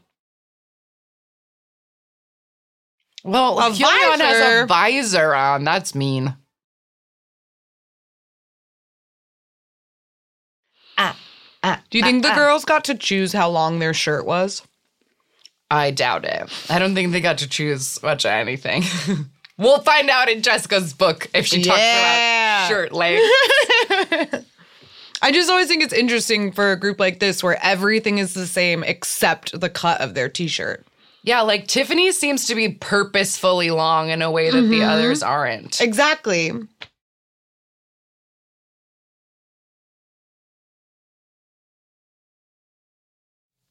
Well, 3.24 3.58
A 3.60 3.72
Hyun 3.72 4.20
has 4.20 4.64
a 4.64 4.66
visor 4.66 5.34
on. 5.34 5.64
That's 5.64 5.96
mean. 5.96 6.36
Ah, 10.98 11.18
ah, 11.64 11.82
Do 11.90 11.98
you 11.98 12.04
ah, 12.04 12.08
think 12.08 12.24
the 12.24 12.32
ah. 12.32 12.36
girls 12.36 12.66
got 12.66 12.84
to 12.86 12.96
choose 12.96 13.34
how 13.34 13.50
long 13.50 13.80
their 13.80 13.94
shirt 13.94 14.26
was? 14.26 14.62
I 15.72 15.92
doubt 15.92 16.26
it. 16.26 16.52
I 16.70 16.78
don't 16.80 16.94
think 16.94 17.12
they 17.14 17.22
got 17.22 17.40
to 17.40 17.50
choose 17.50 18.02
much 18.04 18.26
of 18.26 18.32
anything. 18.32 18.84
we'll 19.58 19.80
find 19.80 20.10
out 20.10 20.30
in 20.30 20.42
Jessica's 20.44 20.94
book 20.94 21.28
if 21.34 21.48
she 21.48 21.64
talks 21.64 21.80
Yeah. 21.80 22.66
about 22.68 22.70
shirt 22.70 22.92
length. 22.92 23.24
I 25.22 25.32
just 25.32 25.50
always 25.50 25.68
think 25.70 25.82
it's 25.82 25.94
interesting 25.94 26.52
for 26.52 26.74
a 26.74 26.80
group 26.80 27.00
like 27.00 27.20
this 27.20 27.42
where 27.42 27.58
everything 27.64 28.18
is 28.18 28.34
the 28.34 28.46
same 28.46 28.84
except 28.84 29.58
the 29.58 29.70
cut 29.70 30.02
of 30.02 30.14
their 30.14 30.28
t 30.30 30.48
shirt. 30.48 30.86
Yeah, 31.24 31.42
like 31.42 31.68
Tiffany 31.68 32.12
seems 32.12 32.46
to 32.48 32.56
be 32.56 32.70
purposefully 32.70 33.72
long 33.72 34.10
in 34.10 34.22
a 34.22 34.30
way 34.30 34.52
that 34.52 34.62
the 34.62 34.80
mm-hmm. 34.80 34.90
others 34.90 35.24
aren't. 35.24 35.80
Exactly. 35.80 36.52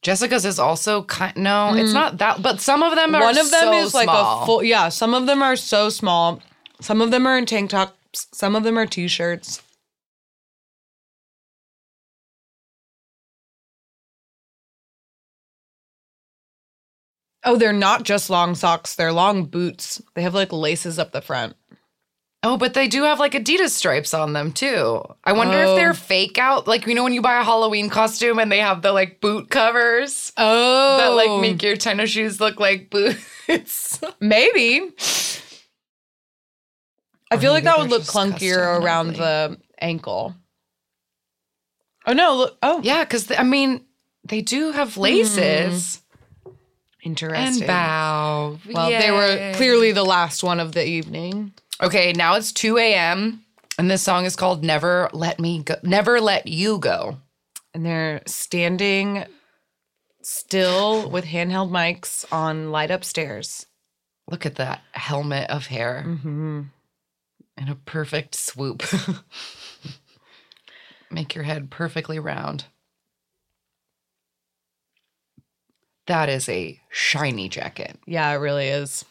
Jessica's 0.00 0.44
is 0.44 0.58
also 0.58 1.04
kind. 1.04 1.36
No, 1.36 1.74
it's 1.74 1.90
mm. 1.90 1.94
not 1.94 2.18
that. 2.18 2.42
But 2.42 2.60
some 2.60 2.82
of 2.82 2.96
them 2.96 3.14
are. 3.14 3.20
One 3.20 3.38
of 3.38 3.50
them 3.50 3.66
so 3.66 3.72
is 3.74 3.94
like 3.94 4.06
small. 4.06 4.42
a 4.42 4.46
full, 4.46 4.62
yeah, 4.64 4.88
some 4.88 5.14
of 5.14 5.26
them 5.26 5.42
are 5.42 5.54
so 5.54 5.90
small. 5.90 6.42
Some 6.80 7.00
of 7.00 7.12
them 7.12 7.26
are 7.26 7.38
in 7.38 7.46
tank 7.46 7.70
tops, 7.70 8.26
some 8.32 8.56
of 8.56 8.64
them 8.64 8.76
are 8.76 8.86
t 8.86 9.06
Oh, 17.44 17.56
they're 17.56 17.72
not 17.72 18.04
just 18.04 18.30
long 18.30 18.54
socks, 18.54 18.94
they're 18.94 19.12
long 19.12 19.46
boots. 19.46 20.00
They 20.14 20.22
have 20.22 20.34
like 20.34 20.52
laces 20.52 20.98
up 20.98 21.12
the 21.12 21.20
front. 21.20 21.56
Oh, 22.44 22.56
but 22.56 22.74
they 22.74 22.88
do 22.88 23.04
have 23.04 23.20
like 23.20 23.32
Adidas 23.32 23.70
stripes 23.70 24.12
on 24.12 24.32
them 24.32 24.50
too. 24.52 25.02
I 25.22 25.32
wonder 25.32 25.58
Oh. 25.58 25.70
if 25.70 25.76
they're 25.76 25.90
oh. 25.90 25.94
fake 25.94 26.38
out. 26.38 26.66
Like 26.66 26.86
you 26.86 26.94
know 26.94 27.04
when 27.04 27.12
you 27.12 27.22
buy 27.22 27.40
a 27.40 27.44
Halloween 27.44 27.88
costume 27.88 28.38
and 28.38 28.50
they 28.50 28.58
have 28.58 28.82
the 28.82 28.92
like 28.92 29.20
boot 29.20 29.48
covers 29.48 30.32
Oh, 30.36 30.96
that 30.98 31.08
like 31.08 31.28
oh. 31.28 31.40
make 31.40 31.62
your 31.62 31.76
tennis 31.76 32.10
shoes 32.10 32.40
look 32.40 32.58
like 32.58 32.90
boots. 32.90 34.00
Maybe. 34.20 34.90
I 37.30 37.38
feel 37.38 37.52
like 37.52 37.64
that 37.64 37.78
would 37.78 37.90
look 37.90 38.02
clunkier 38.02 38.80
around 38.80 39.14
the 39.16 39.58
ankle. 39.80 40.34
Oh 42.06 42.12
no! 42.12 42.36
Look. 42.36 42.58
Oh, 42.62 42.80
yeah, 42.82 43.04
because 43.04 43.30
I 43.30 43.44
mean 43.44 43.84
they 44.24 44.42
do 44.42 44.72
have 44.72 44.96
laces 44.96 45.96
hmm. 45.96 46.01
Interesting. 47.02 47.62
and 47.62 47.66
bow. 47.66 48.58
Well, 48.70 48.90
they 48.90 49.10
were 49.10 49.52
clearly 49.56 49.92
the 49.92 50.04
last 50.04 50.44
one 50.44 50.60
of 50.60 50.72
the 50.72 50.86
evening. 50.86 51.52
okay. 51.82 52.12
Now 52.12 52.34
it's 52.36 52.52
2AM 52.52 53.40
and 53.78 53.90
this 53.90 54.02
song 54.02 54.24
is 54.24 54.36
called 54.36 54.64
"Never 54.64 55.10
Let 55.12 55.40
Me 55.40 55.62
Go." 55.62 55.74
Never 55.82 56.20
let 56.20 56.46
you 56.46 56.78
go. 56.78 57.18
and 57.74 57.84
they're 57.84 58.22
standing 58.26 59.24
still 60.22 61.10
with 61.10 61.24
handheld 61.24 61.70
mics 61.70 62.24
on 62.30 62.70
light 62.70 62.90
up 62.92 63.02
stairs. 63.04 63.66
Look 64.30 64.46
at 64.46 64.54
that 64.56 64.80
helmet 64.92 65.50
of 65.50 65.66
hair 65.66 66.04
Mm-hmm. 66.06 66.60
in 67.58 67.68
a 67.68 67.74
perfect 67.74 68.36
swoop. 68.36 68.84
Make 71.10 71.34
your 71.34 71.44
head 71.44 71.70
perfectly 71.70 72.18
round. 72.18 72.64
That 76.06 76.28
is 76.28 76.48
a 76.48 76.80
shiny 76.90 77.48
jacket. 77.48 77.98
Yeah, 78.06 78.30
it 78.32 78.36
really 78.36 78.68
is. 78.68 79.04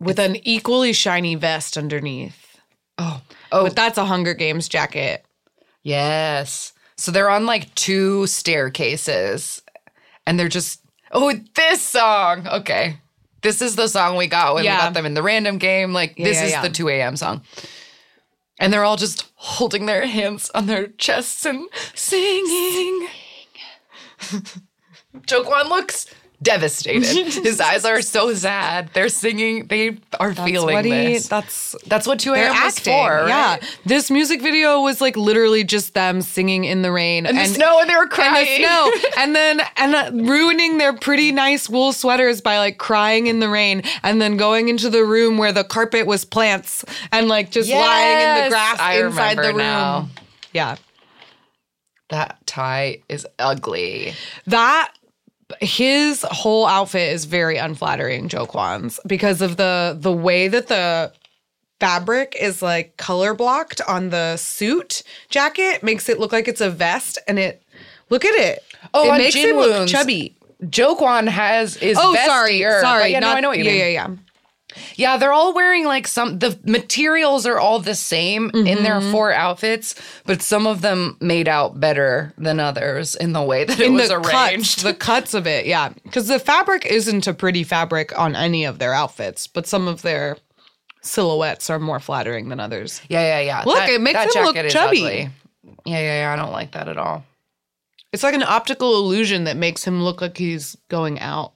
With 0.00 0.18
an 0.18 0.36
equally 0.46 0.92
shiny 0.92 1.34
vest 1.34 1.76
underneath. 1.76 2.58
Oh, 2.98 3.22
oh, 3.52 3.64
But 3.64 3.76
that's 3.76 3.98
a 3.98 4.04
Hunger 4.06 4.34
Games 4.34 4.68
jacket. 4.68 5.24
yes. 5.82 6.72
So 6.96 7.10
they're 7.10 7.30
on 7.30 7.46
like 7.46 7.74
two 7.74 8.26
staircases, 8.28 9.62
and 10.26 10.38
they're 10.38 10.48
just 10.48 10.80
oh, 11.10 11.32
this 11.56 11.82
song. 11.82 12.46
Okay, 12.46 12.98
this 13.42 13.60
is 13.62 13.74
the 13.76 13.88
song 13.88 14.16
we 14.16 14.26
got 14.28 14.54
when 14.54 14.64
Yeah. 14.64 14.76
we 14.76 14.82
got 14.82 14.94
them 14.94 15.06
in 15.06 15.14
the 15.14 15.22
random 15.22 15.58
game. 15.58 15.92
Like 15.92 16.14
Yeah, 16.16 16.24
this 16.26 16.36
yeah, 16.50 16.62
is 16.62 16.68
the 16.68 16.84
2AM 16.84 17.16
song, 17.18 17.42
and 18.60 18.72
they're 18.72 18.84
all 18.84 18.96
just 18.96 19.26
holding 19.34 19.86
their 19.86 20.06
hands 20.06 20.50
on 20.54 20.66
their 20.66 20.88
chests 20.88 21.44
and 21.46 21.66
singing. 21.94 23.08
Jo 25.26 25.42
Kwon 25.44 25.68
looks 25.68 26.06
devastated. 26.42 27.04
His 27.44 27.60
eyes 27.60 27.84
are 27.84 28.02
so 28.02 28.34
sad. 28.34 28.90
They're 28.92 29.08
singing. 29.08 29.66
They 29.68 29.98
are 30.20 30.34
feeling 30.34 30.74
what 30.74 30.84
he, 30.84 30.90
this. 30.90 31.28
that's 31.28 31.76
That's 31.86 32.06
what 32.06 32.18
2 32.18 32.32
they're 32.34 32.46
a.m. 32.50 32.64
was 32.64 32.76
acting. 32.78 32.92
for, 32.92 33.08
right? 33.10 33.28
Yeah. 33.28 33.68
This 33.86 34.10
music 34.10 34.42
video 34.42 34.80
was 34.80 35.00
like 35.00 35.16
literally 35.16 35.64
just 35.64 35.94
them 35.94 36.20
singing 36.22 36.64
in 36.64 36.82
the 36.82 36.90
rain 36.92 37.26
And, 37.26 37.38
the 37.38 37.44
snow, 37.46 37.80
and 37.80 37.88
they 37.88 37.94
were 37.94 38.02
and 38.02 38.10
crying. 38.10 38.62
the 38.62 38.66
snow, 38.66 38.92
and 39.18 39.34
then 39.36 39.60
and 39.76 39.94
uh, 39.94 40.10
ruining 40.12 40.78
their 40.78 40.92
pretty 40.92 41.32
nice 41.32 41.68
wool 41.68 41.92
sweaters 41.92 42.40
by 42.40 42.58
like 42.58 42.78
crying 42.78 43.26
in 43.28 43.40
the 43.40 43.48
rain, 43.48 43.82
and 44.02 44.20
then 44.20 44.36
going 44.36 44.68
into 44.68 44.90
the 44.90 45.04
room 45.04 45.38
where 45.38 45.52
the 45.52 45.64
carpet 45.64 46.06
was 46.06 46.24
plants, 46.24 46.84
and 47.12 47.28
like 47.28 47.50
just 47.50 47.70
lying 47.70 48.18
in 48.38 48.44
the 48.44 48.50
grass 48.50 48.78
I 48.80 49.04
inside 49.04 49.38
the 49.38 49.48
room. 49.48 49.58
now. 49.58 50.08
Yeah, 50.52 50.76
That 52.10 52.38
tie 52.46 52.98
is 53.08 53.26
ugly. 53.38 54.12
that 54.46 54.92
his 55.60 56.22
whole 56.30 56.66
outfit 56.66 57.12
is 57.12 57.24
very 57.24 57.56
unflattering, 57.56 58.28
Jo 58.28 58.46
Kwon's, 58.46 58.98
because 59.06 59.40
of 59.42 59.56
the 59.56 59.96
the 59.98 60.12
way 60.12 60.48
that 60.48 60.68
the 60.68 61.12
fabric 61.80 62.36
is 62.40 62.62
like 62.62 62.96
color 62.96 63.34
blocked 63.34 63.80
on 63.88 64.10
the 64.10 64.36
suit 64.36 65.02
jacket 65.30 65.82
makes 65.82 66.08
it 66.08 66.18
look 66.20 66.32
like 66.32 66.46
it's 66.48 66.60
a 66.60 66.70
vest, 66.70 67.18
and 67.26 67.38
it 67.38 67.62
look 68.10 68.24
at 68.24 68.34
it. 68.34 68.62
Oh, 68.94 69.12
it 69.14 69.18
makes 69.18 69.34
Jin 69.34 69.50
him 69.50 69.56
look 69.56 69.70
Woon's- 69.72 69.90
chubby. 69.90 70.36
Jo 70.70 70.94
Kwon 70.94 71.26
has 71.28 71.76
is 71.78 71.98
Oh, 72.00 72.14
sorry, 72.24 72.60
vestier, 72.60 72.80
sorry. 72.80 73.02
but 73.04 73.10
yeah, 73.10 73.18
no, 73.18 73.30
I 73.30 73.40
know 73.40 73.48
what 73.48 73.58
you 73.58 73.64
yeah, 73.64 73.70
mean. 73.72 73.80
Yeah, 73.80 73.86
yeah, 73.88 74.08
Yeah, 74.96 75.16
they're 75.16 75.32
all 75.32 75.54
wearing 75.54 75.84
like 75.84 76.06
some. 76.06 76.38
The 76.38 76.58
materials 76.64 77.46
are 77.46 77.58
all 77.58 77.78
the 77.78 77.94
same 77.94 78.50
in 78.54 78.82
their 78.82 79.00
Mm-hmm. 79.00 79.10
four 79.12 79.32
outfits, 79.32 79.94
but 80.26 80.42
some 80.42 80.66
of 80.66 80.80
them 80.82 81.16
made 81.20 81.48
out 81.48 81.80
better 81.80 82.32
than 82.38 82.60
others 82.60 83.14
in 83.14 83.32
the 83.32 83.42
way 83.42 83.64
that 83.64 83.80
it 83.80 83.86
In 83.86 83.94
was 83.94 84.08
the 84.08 84.16
arranged. 84.16 84.76
cuts, 84.76 84.82
the 84.82 84.94
cuts 84.94 85.34
of 85.34 85.46
it, 85.46 85.66
yeah, 85.66 85.90
because 86.04 86.28
the 86.28 86.38
fabric 86.38 86.84
isn't 86.86 87.26
a 87.26 87.34
pretty 87.34 87.64
fabric 87.64 88.16
on 88.18 88.36
any 88.36 88.64
of 88.64 88.78
their 88.78 88.92
outfits, 88.94 89.46
but 89.46 89.66
some 89.66 89.88
of 89.88 90.02
their 90.02 90.36
silhouettes 91.02 91.68
are 91.70 91.78
more 91.78 92.00
flattering 92.00 92.48
than 92.48 92.60
others. 92.60 93.00
yeah, 93.08 93.38
yeah, 93.38 93.40
yeah. 93.40 93.62
Look, 93.66 93.88
it 93.88 94.00
makes 94.00 94.18
that 94.18 94.34
him 94.34 94.44
look 94.44 94.56
chubby. 94.70 94.98
ugly. 95.04 95.30
Yeah, 95.84 95.98
yeah, 95.98 96.20
yeah. 96.22 96.32
I 96.32 96.36
don't 96.36 96.52
like 96.52 96.72
that 96.72 96.88
at 96.88 96.96
all. 96.98 97.24
It's 98.12 98.22
like 98.22 98.34
an 98.34 98.42
optical 98.42 98.96
illusion 98.96 99.44
that 99.44 99.56
makes 99.56 99.84
him 99.84 100.02
look 100.02 100.20
like 100.20 100.36
he's 100.36 100.76
going 100.88 101.18
out. 101.18 101.51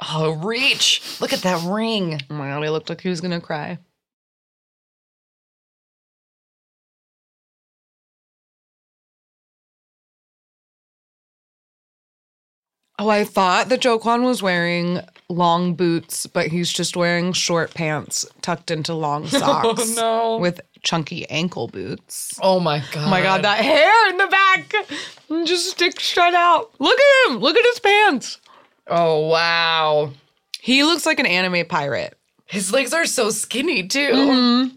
Oh, 0.00 0.32
reach! 0.32 1.20
Look 1.20 1.32
at 1.32 1.42
that 1.42 1.64
ring. 1.68 2.20
Oh 2.30 2.34
my 2.34 2.48
god, 2.48 2.62
he 2.62 2.68
looked 2.70 2.88
like 2.88 3.00
he 3.00 3.08
was 3.08 3.20
gonna 3.20 3.40
cry. 3.40 3.78
Oh, 12.98 13.08
I 13.08 13.24
thought 13.24 13.68
that 13.70 13.80
Jo 13.80 13.98
Kwon 13.98 14.24
was 14.24 14.40
wearing 14.42 15.00
long 15.28 15.74
boots, 15.74 16.26
but 16.26 16.46
he's 16.48 16.72
just 16.72 16.96
wearing 16.96 17.32
short 17.32 17.74
pants 17.74 18.24
tucked 18.40 18.70
into 18.70 18.94
long 18.94 19.24
oh, 19.24 19.26
socks 19.26 19.96
no. 19.96 20.38
with 20.38 20.60
chunky 20.82 21.28
ankle 21.28 21.66
boots. 21.66 22.38
Oh 22.40 22.60
my 22.60 22.78
god. 22.92 23.06
Oh 23.06 23.10
my 23.10 23.20
god, 23.20 23.42
that 23.42 23.64
hair 23.64 24.10
in 24.10 24.18
the 24.18 24.28
back 24.28 24.74
just 25.44 25.70
sticks 25.70 26.04
straight 26.04 26.34
out. 26.34 26.70
Look 26.78 26.98
at 26.98 27.30
him. 27.30 27.38
Look 27.38 27.56
at 27.56 27.64
his 27.64 27.80
pants. 27.80 28.38
Oh 28.86 29.28
wow. 29.28 30.12
He 30.60 30.84
looks 30.84 31.06
like 31.06 31.18
an 31.18 31.26
anime 31.26 31.66
pirate. 31.66 32.16
His 32.46 32.72
legs 32.72 32.92
are 32.92 33.06
so 33.06 33.30
skinny 33.30 33.86
too. 33.86 34.12
Mm-hmm. 34.12 34.76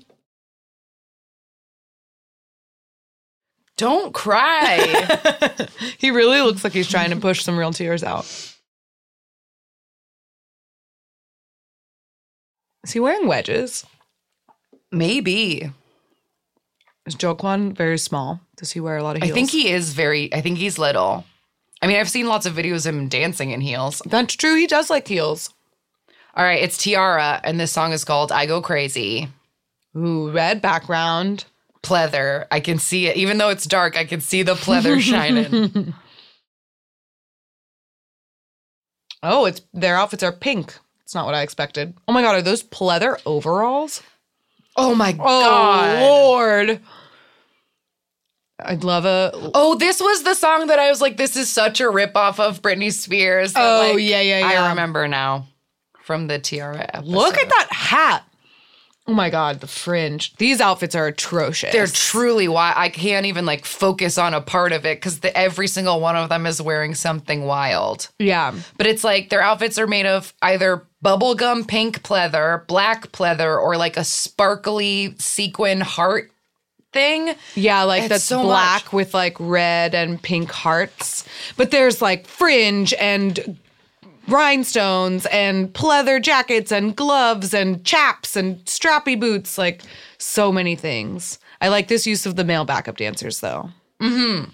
Don't 3.78 4.14
cry. 4.14 5.68
he 6.00 6.10
really 6.10 6.42
looks 6.42 6.64
like 6.64 6.74
he's 6.74 6.90
trying 6.90 7.12
to 7.12 7.16
push 7.16 7.44
some 7.44 7.58
real 7.58 7.72
tears 7.72 8.04
out. 8.04 8.26
Is 12.84 12.92
he 12.92 13.00
wearing 13.00 13.28
wedges? 13.28 13.86
Maybe. 14.92 15.70
Is 17.06 17.16
Jo 17.16 17.36
Kwon 17.36 17.76
very 17.76 17.98
small? 17.98 18.40
Does 18.56 18.72
he 18.72 18.80
wear 18.80 18.98
a 18.98 19.04
lot 19.04 19.16
of 19.16 19.22
heels? 19.22 19.32
I 19.32 19.36
think 19.36 19.52
he 19.52 19.70
is 19.70 19.94
very. 19.94 20.34
I 20.34 20.42
think 20.42 20.58
he's 20.58 20.80
little. 20.80 21.26
I 21.82 21.88
mean, 21.88 21.98
I've 21.98 22.10
seen 22.10 22.28
lots 22.28 22.46
of 22.46 22.54
videos 22.54 22.86
of 22.88 22.96
him 22.96 23.08
dancing 23.08 23.52
in 23.52 23.62
heels. 23.62 24.02
That's 24.06 24.36
true. 24.36 24.56
He 24.56 24.68
does 24.68 24.90
like 24.90 25.08
heels. 25.08 25.54
All 26.36 26.44
right, 26.44 26.62
it's 26.62 26.78
T-ara, 26.78 27.42
and 27.44 27.60
this 27.60 27.72
song 27.72 27.92
is 27.94 28.04
called 28.06 28.32
"I 28.32 28.46
Go 28.46 28.62
Crazy." 28.62 29.28
Ooh, 29.96 30.30
red 30.32 30.62
background. 30.62 31.46
Pleather. 31.84 32.46
I 32.52 32.60
can 32.60 32.80
see 32.80 33.08
it, 33.08 33.18
even 33.18 33.38
though 33.38 33.50
it's 33.50 33.66
dark. 33.66 33.96
I 33.98 34.06
can 34.06 34.22
see 34.22 34.44
the 34.44 34.54
pleather 34.56 35.00
shining. 35.02 35.94
Oh, 39.24 39.46
it's 39.46 39.62
their 39.74 39.96
outfits 39.96 40.22
are 40.24 40.32
pink. 40.32 40.78
It's 41.02 41.16
not 41.16 41.26
what 41.26 41.34
I 41.36 41.42
expected. 41.42 41.96
Oh 42.08 42.14
my 42.14 42.22
god, 42.22 42.36
are 42.36 42.42
those 42.42 42.64
pleather 42.64 43.20
overalls? 43.26 44.04
Oh 44.76 44.94
my 44.94 45.12
Oh 45.20 45.24
god! 45.24 46.02
lord. 46.02 46.80
I'd 48.60 48.84
love 48.84 49.06
a 49.06 49.32
Oh, 49.54 49.76
this 49.76 50.00
was 50.00 50.24
the 50.24 50.34
song 50.34 50.68
that 50.68 50.80
I 50.80 50.90
was 50.90 51.00
like, 51.02 51.18
this 51.18 51.36
is 51.36 51.50
such 51.50 51.80
a 51.80 51.86
ripoff 51.86 52.40
of 52.40 52.62
Britney 52.62 52.92
Spears. 52.92 53.54
that, 53.54 53.62
Oh, 53.62 53.94
like, 53.94 54.04
yeah, 54.04 54.22
yeah, 54.22 54.40
yeah. 54.40 54.64
I 54.64 54.70
remember 54.70 55.08
now 55.08 55.46
from 56.02 56.28
the 56.28 56.40
T-ara 56.40 56.80
episode. 56.94 57.06
look 57.06 57.38
at 57.38 57.50
that 57.50 57.68
hat. 57.72 58.24
Oh 59.10 59.14
my 59.14 59.30
god, 59.30 59.62
the 59.62 59.68
fringe. 59.68 60.36
These 60.36 60.60
outfits 60.60 60.94
are 60.94 61.08
atrocious. 61.08 61.72
They're 61.72 61.88
truly 61.88 62.50
why 62.50 62.74
I 62.76 62.90
can't 62.90 63.26
even 63.26 63.46
like 63.46 63.64
focus 63.64 64.18
on 64.18 64.34
a 64.34 64.42
part 64.42 64.74
of 64.74 64.86
it 64.86 64.98
because 64.98 65.22
every 65.34 65.68
single 65.70 66.02
one 66.02 66.18
of 66.18 66.28
them 66.28 66.46
is 66.46 66.62
wearing 66.62 66.94
something 66.94 67.46
wild. 67.46 68.10
yeah. 68.20 68.54
But 68.78 68.86
it's 68.88 69.06
like 69.06 69.30
their 69.30 69.42
outfits 69.42 69.78
are 69.78 69.88
made 69.88 70.06
of 70.08 70.34
either 70.42 70.86
bubblegum 71.06 71.68
pink 71.70 72.02
pleather, 72.04 72.68
black 72.68 73.14
pleather, 73.14 73.58
or 73.62 73.78
like 73.78 73.96
a 73.96 74.04
sparkly 74.04 75.16
sequin 75.20 75.80
heart 75.82 76.30
thing. 76.98 77.36
Yeah, 77.56 77.84
like 77.84 78.04
It's 78.04 78.10
that's 78.10 78.24
so 78.24 78.42
black 78.42 78.86
much. 78.86 78.94
with 78.94 79.14
like 79.14 79.36
red 79.40 79.94
and 79.94 80.22
pink 80.22 80.52
hearts. 80.52 81.24
But 81.56 81.70
there's 81.72 82.02
like 82.02 82.28
fringe 82.28 82.94
and 83.00 83.58
rhinestones 84.28 85.26
and 85.28 85.72
pleather 85.74 86.22
jackets 86.22 86.72
and 86.72 86.96
gloves 86.96 87.54
and 87.54 87.84
chaps 87.86 88.36
and 88.36 88.58
strappy 88.66 89.18
boots, 89.20 89.58
like 89.58 89.82
so 90.18 90.52
many 90.52 90.76
things. 90.76 91.40
I 91.62 91.70
like 91.70 91.88
this 91.88 92.06
use 92.08 92.26
of 92.26 92.36
the 92.36 92.44
male 92.44 92.66
backup 92.66 92.98
dancers 92.98 93.40
though. 93.40 93.70
Mm-hmm. 94.02 94.52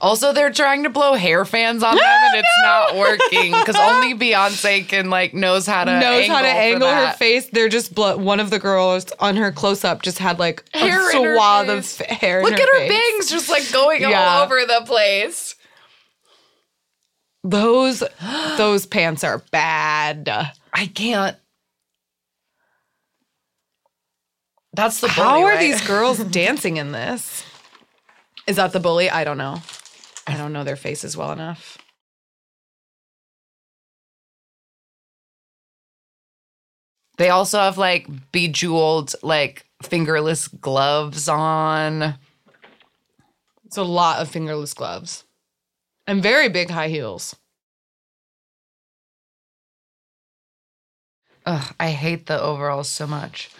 Also, 0.00 0.32
they're 0.32 0.52
trying 0.52 0.82
to 0.82 0.90
blow 0.90 1.14
hair 1.14 1.44
fans 1.44 1.82
on 1.82 1.94
them, 1.96 2.04
and 2.04 2.36
it's 2.38 2.58
not 2.62 2.96
working 2.96 3.52
because 3.52 3.76
only 3.76 4.14
Beyonce 4.18 4.86
can 4.88 5.10
like 5.10 5.34
knows 5.34 5.66
how 5.66 5.84
to 5.84 5.98
Knows 6.00 6.26
how 6.28 6.40
to 6.42 6.48
angle 6.48 6.88
her 6.88 6.94
that. 6.94 7.18
face. 7.18 7.48
They're 7.50 7.68
just 7.68 7.94
blo- 7.94 8.16
one 8.16 8.40
of 8.40 8.50
the 8.50 8.58
girls 8.58 9.06
on 9.20 9.36
her 9.36 9.50
close 9.52 9.84
up 9.84 10.02
just 10.02 10.18
had 10.18 10.38
like 10.38 10.64
Hair 10.74 11.08
a 11.08 11.12
swath 11.34 11.68
of 11.68 11.78
f- 11.78 12.06
hair. 12.18 12.42
Look 12.42 12.52
at 12.52 12.60
her 12.60 12.78
face. 12.78 12.90
bangs 12.90 13.30
just 13.30 13.48
like 13.48 13.70
going 13.72 14.02
Yeah. 14.02 14.22
all 14.36 14.44
over 14.44 14.60
the 14.66 14.82
place. 14.86 15.54
Those 17.44 18.02
those 18.56 18.86
pants 18.86 19.22
are 19.22 19.38
bad. 19.52 20.28
I 20.72 20.86
can't. 20.86 21.36
That's 24.72 25.00
the 25.00 25.08
How 25.08 25.42
are 25.42 25.50
right? 25.50 25.60
these 25.60 25.86
girls 25.86 26.18
dancing 26.24 26.76
in 26.76 26.92
this? 26.92 27.44
Is 28.46 28.56
that 28.56 28.72
the 28.72 28.80
bully? 28.80 29.08
I 29.08 29.24
don't 29.24 29.38
know. 29.38 29.62
I 30.26 30.36
don't 30.36 30.52
know 30.52 30.64
their 30.64 30.76
faces 30.76 31.16
well 31.16 31.32
enough. 31.32 31.78
They 37.16 37.30
also 37.30 37.58
have 37.58 37.78
like 37.78 38.06
bejeweled, 38.32 39.14
like 39.22 39.66
fingerless 39.82 40.48
gloves 40.48 41.28
on. 41.28 42.14
It's 43.64 43.76
a 43.76 43.82
lot 43.82 44.20
of 44.20 44.28
fingerless 44.28 44.74
gloves 44.74 45.24
and 46.06 46.22
very 46.22 46.48
big 46.48 46.70
high 46.70 46.88
heels. 46.88 47.34
Ugh, 51.44 51.74
I 51.78 51.90
hate 51.90 52.26
the 52.26 52.40
overalls 52.40 52.88
so 52.88 53.06
much. 53.06 53.50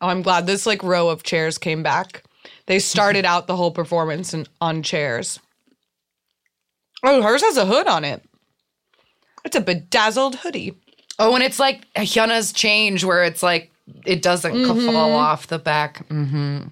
Oh, 0.00 0.08
I'm 0.08 0.22
glad 0.22 0.46
this 0.46 0.66
like 0.66 0.82
row 0.82 1.08
of 1.08 1.22
chairs 1.22 1.58
came 1.58 1.82
back. 1.82 2.22
They 2.68 2.78
started 2.78 3.24
out 3.32 3.48
the 3.48 3.56
whole 3.56 3.72
performance 3.72 4.32
in, 4.32 4.46
on 4.60 4.84
chairs. 4.84 5.40
Oh, 7.02 7.20
hers 7.22 7.42
has 7.42 7.56
a 7.56 7.66
hood 7.66 7.88
on 7.88 8.04
it. 8.04 8.22
It's 9.44 9.56
a 9.56 9.60
bedazzled 9.60 10.36
hoodie. 10.36 10.74
Oh, 11.18 11.34
and 11.34 11.42
it's 11.42 11.58
like 11.58 11.84
Hyuna's 11.96 12.52
change 12.52 13.02
where 13.04 13.24
it's 13.24 13.42
like 13.42 13.72
it 14.06 14.22
doesn't 14.22 14.52
Mm-hmm. 14.54 14.86
fall 14.92 15.12
off 15.14 15.46
the 15.48 15.58
back. 15.58 16.06
Mm-hmm. 16.08 16.68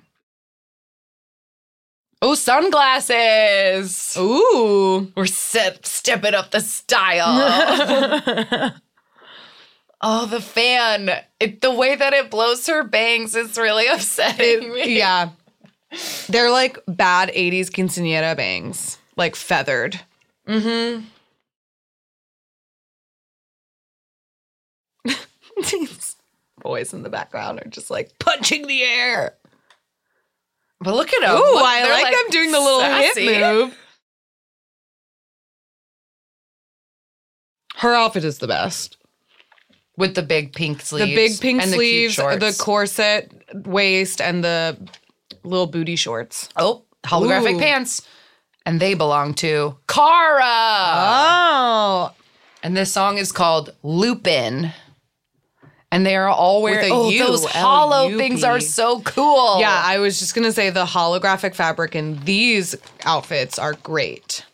Oh, 2.22 2.34
sunglasses. 2.34 4.16
Ooh. 4.18 5.12
We're 5.16 5.26
set, 5.26 5.84
stepping 5.86 6.34
up 6.34 6.50
the 6.50 6.60
style. 6.60 7.26
oh, 10.00 10.26
the 10.26 10.40
fan. 10.40 11.10
It, 11.40 11.60
the 11.60 11.70
way 11.74 11.94
that 11.94 12.12
it 12.14 12.30
blows 12.30 12.66
her 12.66 12.82
bangs 12.84 13.34
is 13.36 13.56
really 13.58 13.86
upsetting 13.92 14.72
me. 14.72 14.96
yeah. 14.98 15.30
They're 16.28 16.50
like 16.50 16.78
bad 16.88 17.30
80s 17.30 17.70
quinceanera 17.70 18.36
bangs, 18.36 18.98
like 19.16 19.36
feathered. 19.36 20.00
Mm-hmm. 20.48 21.04
These 25.70 26.16
boys 26.60 26.92
in 26.92 27.02
the 27.02 27.08
background 27.08 27.60
are 27.60 27.68
just 27.68 27.90
like 27.90 28.18
punching 28.18 28.66
the 28.66 28.82
air. 28.82 29.34
But 30.80 30.94
look 30.94 31.12
at 31.12 31.20
them. 31.20 31.36
Ooh, 31.36 31.54
Look, 31.54 31.64
I 31.64 31.82
they're, 31.82 31.92
like, 31.92 32.12
them 32.14 32.30
doing 32.30 32.52
the 32.52 32.60
little 32.60 32.80
sassy. 32.80 33.26
hip 33.26 33.40
move. 33.40 33.78
Her 37.76 37.94
outfit 37.94 38.24
is 38.24 38.38
the 38.38 38.46
best. 38.46 38.96
With 39.96 40.14
the 40.14 40.22
big 40.22 40.52
pink 40.52 40.82
sleeves. 40.82 41.08
The 41.08 41.14
big 41.14 41.40
pink 41.40 41.62
and 41.62 41.72
the 41.72 41.76
sleeves, 41.76 42.16
the, 42.16 42.22
shorts. 42.38 42.60
corset 42.60 43.32
waist, 43.66 44.20
and 44.20 44.44
the 44.44 44.76
little 45.46 45.66
booty 45.66 45.96
shorts. 45.96 46.48
Oh, 46.56 46.84
holographic 47.04 47.54
Ooh. 47.56 47.58
pants. 47.60 48.06
And 48.64 48.80
they 48.80 48.94
belong 48.94 49.34
to 49.34 49.76
Kara. 49.86 50.42
Oh, 50.42 52.12
And 52.62 52.76
this 52.76 52.92
song 52.92 53.18
is 53.18 53.30
called 53.30 53.72
Lupin. 53.82 54.72
And 55.92 56.04
they 56.04 56.16
are 56.16 56.28
all 56.28 56.62
wearing 56.62 56.90
oh, 56.92 57.08
U, 57.10 57.18
those 57.26 57.44
hollow 57.44 58.06
L-U-P. 58.06 58.18
things 58.18 58.42
are 58.42 58.58
so 58.58 59.00
cool. 59.02 59.60
yeah. 59.60 59.82
I 59.84 59.98
was 59.98 60.18
just 60.18 60.34
gonna 60.34 60.50
say 60.52 60.70
the 60.70 60.84
holographic 60.84 61.54
fabric 61.54 61.94
in 61.94 62.18
these 62.24 62.74
outfits 63.04 63.58
are 63.58 63.74
great. 63.74 64.44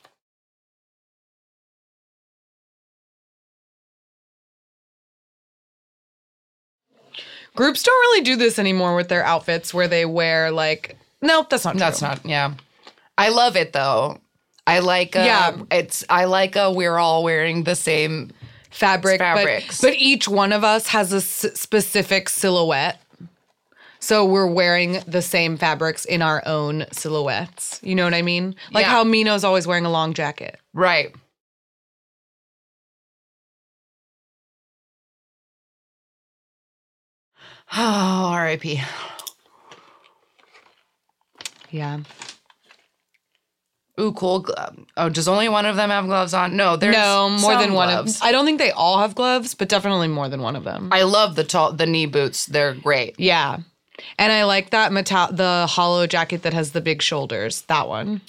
Groups 7.54 7.82
don't 7.82 8.00
really 8.00 8.22
do 8.22 8.36
this 8.36 8.58
anymore 8.58 8.94
with 8.96 9.08
their 9.08 9.24
outfits 9.24 9.74
where 9.74 9.88
they 9.88 10.04
wear 10.06 10.50
like 10.50 10.96
nope, 11.20 11.50
that's 11.50 11.64
not 11.64 11.72
true. 11.72 11.80
That's 11.80 12.00
not 12.02 12.24
yeah. 12.24 12.54
I 13.18 13.28
love 13.28 13.56
it 13.56 13.72
though. 13.72 14.18
I 14.66 14.78
like 14.78 15.16
uh, 15.16 15.20
Yeah. 15.20 15.56
it's 15.70 16.04
I 16.08 16.24
like 16.24 16.56
a 16.56 16.70
we're 16.72 16.96
all 16.98 17.22
wearing 17.24 17.64
the 17.64 17.74
same 17.76 18.30
fabric, 18.70 19.18
but- 19.18 19.36
Fabrics. 19.36 19.80
But, 19.82 19.94
each 19.96 20.28
one 20.28 20.52
of 20.52 20.64
us 20.64 20.86
has 20.88 21.12
a 21.12 21.16
s- 21.16 21.46
specific 21.54 22.28
silhouette. 22.30 22.98
So 24.00 24.24
we're 24.24 24.46
wearing 24.46 24.98
the 25.06 25.22
same 25.22 25.56
fabrics 25.56 26.04
in 26.04 26.22
our 26.22 26.42
own 26.46 26.86
silhouettes. 26.90 27.78
You 27.84 27.94
know 27.94 28.02
what 28.04 28.14
I 28.14 28.22
mean? 28.22 28.56
Like 28.72 28.84
Yeah. 28.86 28.90
how 28.90 29.04
Mino's 29.04 29.44
always 29.44 29.66
wearing 29.66 29.84
a 29.84 29.90
long 29.90 30.14
jacket. 30.14 30.58
right. 30.72 31.14
Oh, 37.76 38.28
R.I.P. 38.32 38.80
Yeah. 41.70 42.00
Ooh, 44.00 44.12
cool. 44.12 44.46
Oh, 44.96 45.08
does 45.08 45.28
only 45.28 45.48
one 45.48 45.64
of 45.66 45.76
them 45.76 45.90
have 45.90 46.06
gloves 46.06 46.35
on? 46.35 46.56
No, 46.56 46.76
there's 46.76 46.94
no, 46.96 47.30
more 47.40 47.56
than 47.56 47.72
one 47.72 47.88
gloves. 47.88 48.16
of 48.16 48.22
I 48.22 48.32
don't 48.32 48.44
think 48.44 48.58
they 48.58 48.70
all 48.72 48.98
have 48.98 49.14
gloves, 49.14 49.54
but 49.54 49.68
definitely 49.68 50.08
more 50.08 50.28
than 50.28 50.42
one 50.42 50.56
of 50.56 50.64
them. 50.64 50.88
I 50.92 51.02
love 51.02 51.35
the 51.37 51.44
tall, 51.44 51.72
the 51.72 51.87
knee 51.87 52.06
boots. 52.06 52.46
They're 52.46 52.74
great. 52.74 53.14
yeah. 53.18 53.58
And 54.18 54.32
I 54.32 54.44
like 54.44 54.70
that 54.70 54.90
metal 54.92 55.28
the 55.30 55.66
hollow 55.68 56.06
jacket 56.06 56.42
that 56.42 56.54
has 56.54 56.72
the 56.72 56.80
big 56.80 57.02
shoulders. 57.02 57.62
That 57.62 57.87
one. 57.88 58.22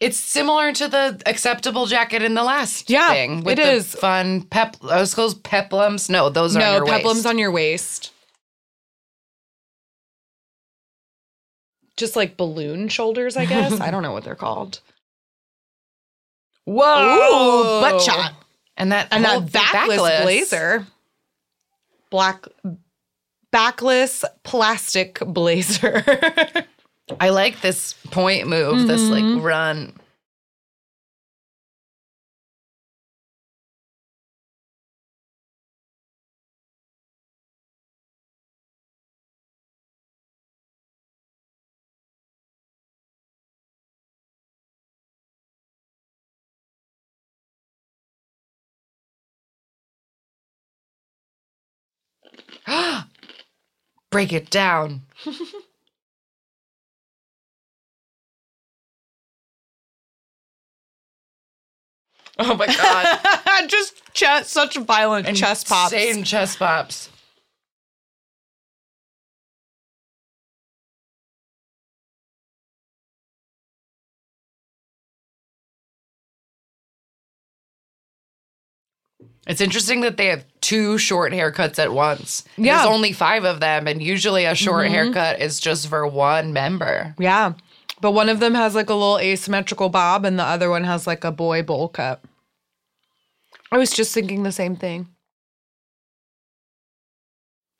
It's 0.00 0.16
similar 0.16 0.72
to 0.72 0.88
the 0.88 1.20
acceptable 1.26 1.86
jacket 1.86 2.22
in 2.22 2.34
the 2.34 2.42
last 2.44 2.88
Yeah, 2.88 3.10
thing. 3.10 3.42
With 3.44 3.58
it 3.58 3.62
the 3.64 3.72
is. 3.72 3.94
fun 3.94 4.42
pep. 4.42 4.76
Oh, 4.82 4.98
Was 5.00 5.14
called 5.14 5.42
peplums. 5.42 6.08
No, 6.08 6.30
those 6.30 6.56
are 6.56 6.60
no, 6.60 6.80
peplums 6.86 7.14
waist. 7.14 7.26
on 7.26 7.38
your 7.38 7.50
waist. 7.50 8.12
Just 11.96 12.16
like 12.16 12.36
balloon 12.36 12.88
shoulders, 12.88 13.36
I 13.36 13.44
guess. 13.44 13.80
I 13.80 13.90
don't 13.90 14.02
know 14.02 14.12
what 14.12 14.24
they're 14.24 14.34
called. 14.34 14.80
Whoa, 16.64 17.78
Ooh, 17.78 17.80
butt 17.80 18.00
shot. 18.00 18.32
and 18.76 18.92
that 18.92 19.08
And 19.10 19.24
that 19.24 19.50
backless, 19.52 19.98
backless 19.98 20.22
blazer. 20.22 20.86
Black 22.10 22.44
backless 23.50 24.24
plastic 24.44 25.18
blazer. 25.26 26.04
I 27.20 27.30
like 27.30 27.60
this 27.60 27.94
point 28.10 28.46
move, 28.48 28.86
this 28.86 29.02
Mm-hmm. 29.02 29.34
like 29.36 29.44
run. 29.44 29.92
Break 54.10 54.32
it 54.32 54.50
down. 54.50 55.02
Oh 62.38 62.54
my 62.56 62.66
god. 62.66 63.68
Just 63.68 64.00
chest, 64.14 64.50
such 64.50 64.76
violent 64.76 65.36
chest 65.36 65.68
pops. 65.68 65.92
Insane 65.92 66.24
chest 66.24 66.58
pops. 66.58 67.10
It's 79.46 79.60
interesting 79.60 80.02
that 80.02 80.16
they 80.16 80.26
have 80.26 80.44
two 80.60 80.98
short 80.98 81.32
haircuts 81.32 81.78
at 81.78 81.92
once. 81.92 82.44
Yeah. 82.56 82.76
There's 82.76 82.88
only 82.94 83.12
five 83.12 83.44
of 83.44 83.60
them, 83.60 83.88
and 83.88 84.02
usually 84.02 84.44
a 84.44 84.54
short 84.54 84.86
haircut 84.88 85.40
is 85.40 85.58
just 85.58 85.88
for 85.88 86.06
one 86.06 86.52
member. 86.52 87.14
Yeah. 87.18 87.54
But 88.00 88.12
one 88.12 88.28
of 88.28 88.40
them 88.40 88.54
has 88.54 88.74
like 88.74 88.90
a 88.90 88.94
little 88.94 89.18
asymmetrical 89.18 89.88
bob 89.88 90.24
and 90.24 90.36
the 90.36 90.44
other 90.44 90.68
one 90.68 90.82
has 90.82 91.06
like 91.06 91.22
a 91.22 91.30
boy 91.30 91.62
bowl 91.62 91.88
cut. 91.88 92.20
I 93.70 93.78
was 93.78 93.92
just 93.92 94.12
thinking 94.12 94.42
the 94.42 94.50
same 94.52 94.74
thing. 94.74 95.08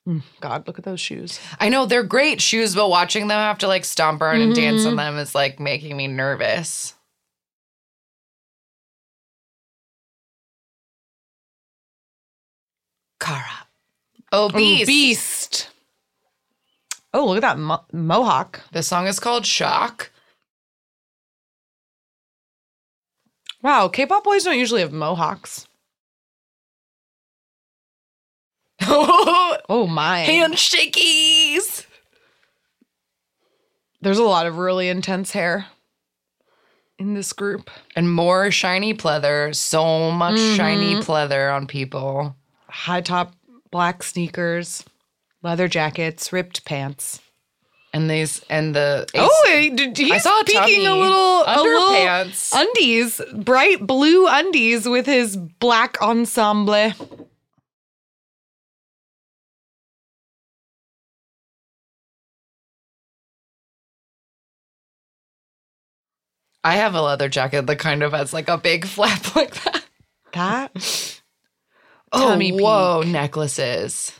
Mm, 0.07 0.23
God, 0.39 0.65
look 0.65 0.79
at 0.79 0.85
those 0.85 0.99
shoes. 0.99 1.39
I 1.59 1.69
know 1.69 1.85
they're 1.85 2.03
great 2.03 2.41
shoes, 2.41 2.73
but 2.73 2.89
watching 2.89 3.27
them 3.27 3.37
have 3.37 3.57
to 3.59 3.67
like 3.67 3.85
stomp 3.85 4.21
around 4.21 4.41
and 4.41 4.55
dance 4.55 4.85
on 4.85 4.95
them 4.95 5.17
is 5.17 5.35
like 5.35 5.59
making 5.59 5.95
me 5.95 6.07
nervous. 6.07 6.93
Kara. 13.23 13.67
Oh, 14.33 14.49
beast. 14.49 14.87
Beast. 14.87 15.69
Oh, 17.13 17.25
look 17.25 17.37
at 17.37 17.41
that 17.41 17.57
mo- 17.57 17.85
mohawk. 17.93 18.61
The 18.73 18.83
song 18.83 19.07
is 19.07 19.19
called 19.19 19.45
Shock. 19.45 20.11
Wow, 23.61 23.87
K-pop 23.87 24.25
boys 24.25 24.43
don't 24.43 24.59
usually 24.59 24.81
have 24.81 24.91
mohawks. 24.91 25.67
Oh 29.69 29.87
my. 29.87 30.25
Handshakies. 30.27 31.85
There's 34.01 34.17
a 34.17 34.23
lot 34.23 34.45
of 34.45 34.57
really 34.57 34.89
intense 34.89 35.31
hair 35.31 35.67
in 36.99 37.13
this 37.13 37.31
group. 37.31 37.71
And 37.95 38.13
more 38.13 38.51
shiny 38.51 38.93
pleather. 38.93 39.55
So 39.55 40.11
much 40.11 40.37
shiny 40.37 40.95
mm-hmm. 40.95 41.09
pleather 41.09 41.55
on 41.55 41.65
people. 41.65 42.35
High 42.73 43.01
top 43.01 43.35
black 43.71 44.01
sneakers, 44.03 44.83
leather 45.43 45.67
jackets, 45.67 46.33
ripped 46.33 46.65
pants. 46.65 47.21
And 47.93 48.09
these 48.09 48.43
and 48.49 48.75
the 48.75 49.07
Oh, 49.13 49.45
he- 49.47 49.69
did- 49.69 49.95
he's 49.95 50.11
I 50.11 50.17
saw 50.17 50.39
a 50.39 50.43
peeking 50.43 50.87
a 50.87 50.95
little 50.95 51.43
a 51.45 51.61
little 51.61 51.89
Underpants. 51.89 52.51
undies, 52.51 53.21
bright 53.35 53.85
blue 53.85 54.25
undies 54.27 54.89
with 54.89 55.05
his 55.05 55.37
black 55.37 56.01
ensemble. 56.01 56.91
I 66.63 66.75
have 66.75 66.93
a 66.95 67.01
leather 67.01 67.29
jacket 67.29 67.67
that 67.67 67.79
kind 67.79 68.03
of 68.03 68.13
has 68.13 68.33
like 68.33 68.47
a 68.49 68.57
big 68.57 68.85
flap 68.87 69.35
like 69.35 69.53
that. 69.63 69.83
That 70.33 71.21
Oh, 72.13 72.29
Tummy 72.29 72.51
peak. 72.51 72.61
whoa, 72.61 73.01
necklaces. 73.05 74.11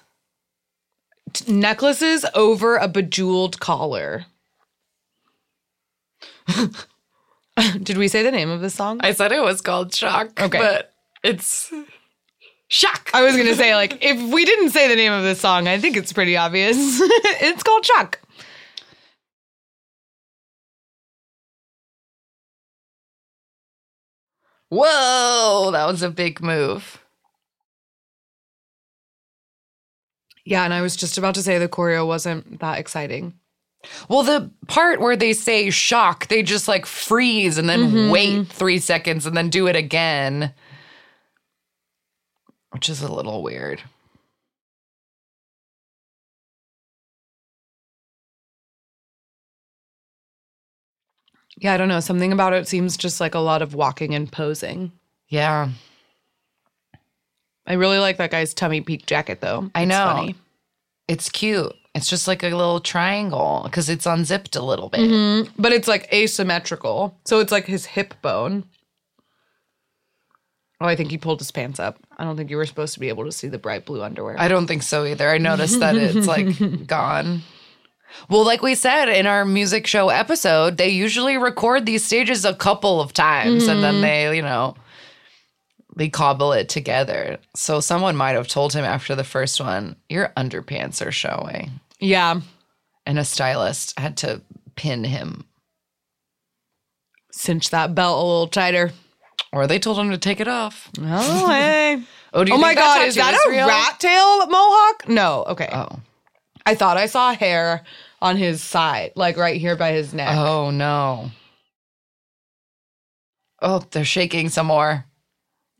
necklaces 1.48 2.26
over 2.34 2.76
a 2.78 2.88
bejeweled 2.88 3.60
collar. 3.60 4.26
Did 7.84 7.98
we 7.98 8.08
say 8.08 8.24
the 8.24 8.32
name 8.32 8.50
of 8.50 8.62
the 8.62 8.72
song? 8.72 9.00
I 9.04 9.14
said 9.14 9.32
it 9.32 9.44
was 9.44 9.62
called 9.62 9.94
Shock. 9.94 10.42
Okay. 10.42 10.58
But 10.58 10.92
it's 11.24 11.72
Shock. 12.68 13.12
I 13.14 13.22
was 13.22 13.38
gonna 13.38 13.54
say, 13.56 13.76
like, 13.76 14.04
if 14.04 14.20
we 14.34 14.44
didn't 14.44 14.72
say 14.72 14.88
the 14.88 14.96
name 14.96 15.12
of 15.12 15.24
the 15.24 15.36
song, 15.36 15.68
I 15.68 15.78
think 15.78 15.96
it's 15.96 16.12
pretty 16.12 16.36
obvious. 16.36 16.76
it's 16.80 17.62
called 17.62 17.86
Shock. 17.86 18.20
Whoa, 24.70 25.70
that 25.72 25.86
was 25.86 26.02
a 26.02 26.10
big 26.10 26.42
move. 26.42 27.03
Yeah, 30.46 30.64
and 30.64 30.74
I 30.74 30.82
was 30.82 30.96
just 30.96 31.18
about 31.18 31.36
to 31.36 31.44
say 31.44 31.58
the 31.58 31.70
choreo 31.70 32.06
wasn't 32.06 32.60
that 32.60 32.80
exciting. 32.80 33.34
Well, 34.10 34.24
the 34.24 34.52
part 34.68 35.02
where 35.02 35.16
they 35.16 35.34
say 35.34 35.70
shock, 35.70 36.28
they 36.28 36.44
just 36.44 36.68
like 36.68 36.86
freeze 36.86 37.58
and 37.58 37.70
then 37.70 37.92
mm-hmm. 37.92 38.12
wait 38.12 38.48
three 38.48 38.80
seconds 38.80 39.26
and 39.26 39.36
then 39.36 39.50
do 39.50 39.68
it 39.68 39.76
again, 39.76 40.54
which 42.72 42.90
is 42.90 43.02
a 43.02 43.12
little 43.12 43.44
weird. 43.44 43.82
Yeah, 51.58 51.74
I 51.74 51.78
don't 51.78 51.88
know. 51.88 52.00
Something 52.00 52.34
about 52.34 52.54
it 52.54 52.68
seems 52.68 52.98
just 52.98 53.22
like 53.22 53.36
a 53.36 53.40
lot 53.40 53.62
of 53.62 53.76
walking 53.76 54.16
and 54.16 54.32
posing. 54.32 54.92
Yeah. 55.28 55.70
I 57.66 57.74
really 57.74 58.00
like 58.00 58.18
that 58.18 58.32
guy's 58.32 58.54
tummy 58.54 58.82
peak 58.82 59.06
jacket, 59.06 59.40
though. 59.42 59.70
I 59.74 59.82
It's 59.84 59.90
know. 59.90 60.06
funny. 60.06 60.36
It's 61.08 61.30
cute. 61.30 61.74
It's 61.96 62.10
just 62.10 62.28
like 62.28 62.44
a 62.44 62.50
little 62.50 62.80
triangle 62.80 63.62
because 63.66 63.88
it's 63.90 64.06
unzipped 64.06 64.56
a 64.56 64.62
little 64.62 64.90
bit. 64.90 65.02
Mhm. 65.02 65.50
But 65.60 65.72
it's 65.74 65.88
like 65.88 66.12
asymmetrical. 66.12 67.16
So 67.26 67.40
it's 67.40 67.52
like 67.52 67.66
his 67.66 67.86
hip 67.86 68.16
bone. 68.22 68.64
Oh, 70.82 70.88
I 70.88 70.96
think 70.96 71.12
he 71.12 71.18
pulled 71.18 71.40
his 71.40 71.52
pants 71.52 71.80
up. 71.80 71.98
I 72.18 72.24
don't 72.26 72.36
think 72.36 72.50
you 72.50 72.58
were 72.58 72.66
supposed 72.66 72.94
to 72.96 73.00
be 73.00 73.10
able 73.10 73.26
to 73.26 73.32
see 73.32 73.48
the 73.48 73.58
bright 73.60 73.86
blue 73.86 74.04
underwear. 74.04 74.36
I 74.38 74.48
don't 74.48 74.68
think 74.68 74.84
so 74.84 75.06
either. 75.06 75.30
I 75.30 75.38
noticed 75.38 75.80
that 75.80 75.96
it's 75.96 76.28
like 76.28 76.88
gone. 76.88 77.42
Well, 78.30 78.44
like 78.46 78.62
we 78.62 78.76
said 78.76 79.08
in 79.08 79.26
our 79.26 79.46
music 79.46 79.88
show 79.88 80.10
episode, 80.10 80.78
they 80.78 80.90
usually 80.90 81.38
record 81.38 81.86
these 81.86 82.04
stages 82.04 82.44
a 82.44 82.54
couple 82.54 83.00
of 83.02 83.14
times 83.14 83.68
and 83.68 83.84
then 83.84 84.02
they, 84.02 84.36
you 84.36 84.42
know, 84.42 84.76
they 85.96 86.10
cobble 86.10 86.54
it 86.54 86.70
together. 86.70 87.38
So 87.56 87.80
someone 87.80 88.16
might 88.16 88.32
have 88.36 88.48
told 88.48 88.74
him 88.74 88.84
after 88.84 89.16
the 89.16 89.24
first 89.24 89.60
one, 89.62 89.96
your 90.10 90.32
underpants 90.38 91.06
are 91.06 91.12
showing. 91.12 91.80
yeah. 92.00 92.42
And 93.06 93.20
a 93.20 93.26
stylist 93.26 94.00
had 94.00 94.16
to 94.18 94.42
pin 94.78 95.04
him. 95.04 95.44
Cinch 97.34 97.70
that 97.72 97.94
belt 97.94 98.18
a 98.18 98.26
little 98.26 98.48
tighter. 98.48 98.92
Or 99.52 99.68
they 99.68 99.78
told 99.78 100.00
him 100.00 100.10
to 100.12 100.18
take 100.18 100.40
it 100.40 100.48
off. 100.48 100.90
Oh, 101.00 101.48
hey. 101.52 102.02
Oh, 102.34 102.44
do 102.46 102.52
you 102.52 102.58
oh 102.58 102.62
my 102.62 102.74
God. 102.74 103.06
Is 103.06 103.16
that 103.16 103.34
a 103.46 103.50
real? 103.50 103.68
rat 103.68 104.00
tail 104.00 104.48
mohawk? 104.48 105.10
No. 105.10 105.44
Okay. 105.50 105.70
Oh. 105.74 106.00
I 106.66 106.76
thought 106.76 106.96
I 106.96 107.08
saw 107.08 107.34
hair 107.36 107.84
on 108.22 108.38
his 108.38 108.64
side, 108.64 109.12
like 109.16 109.36
right 109.36 109.60
here 109.60 109.76
by 109.76 109.92
his 109.92 110.14
neck. 110.14 110.34
Oh 110.38 110.72
no. 110.72 111.30
Oh, 113.62 113.84
they're 113.92 114.06
shaking 114.06 114.48
some 114.50 114.68
more. 114.68 115.06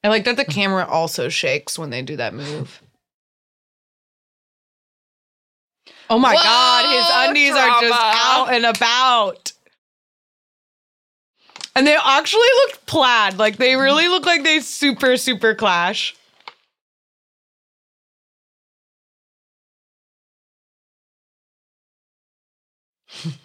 I 0.04 0.10
like 0.10 0.26
that 0.26 0.36
the 0.36 0.46
camera 0.46 0.86
also 0.86 1.30
shakes 1.30 1.80
when 1.80 1.90
they 1.90 2.02
do 2.02 2.18
that 2.18 2.34
move. 2.34 2.82
Oh 6.10 6.20
my 6.20 6.34
Whoa, 6.34 6.44
god, 6.44 6.86
his 6.90 7.06
undies 7.30 7.56
are 7.56 7.82
just 7.82 8.02
out 8.04 8.54
and 8.54 8.66
about. 8.66 9.54
And 11.76 11.88
they 11.88 11.96
actually 11.96 12.50
look 12.68 12.86
plaid. 12.86 13.38
Like 13.40 13.58
they 13.58 13.72
mm-hmm. 13.72 13.82
really 13.82 14.08
look 14.10 14.26
like 14.26 14.44
they 14.44 14.60
super, 14.60 15.18
super 15.18 15.56
clash. 15.56 16.16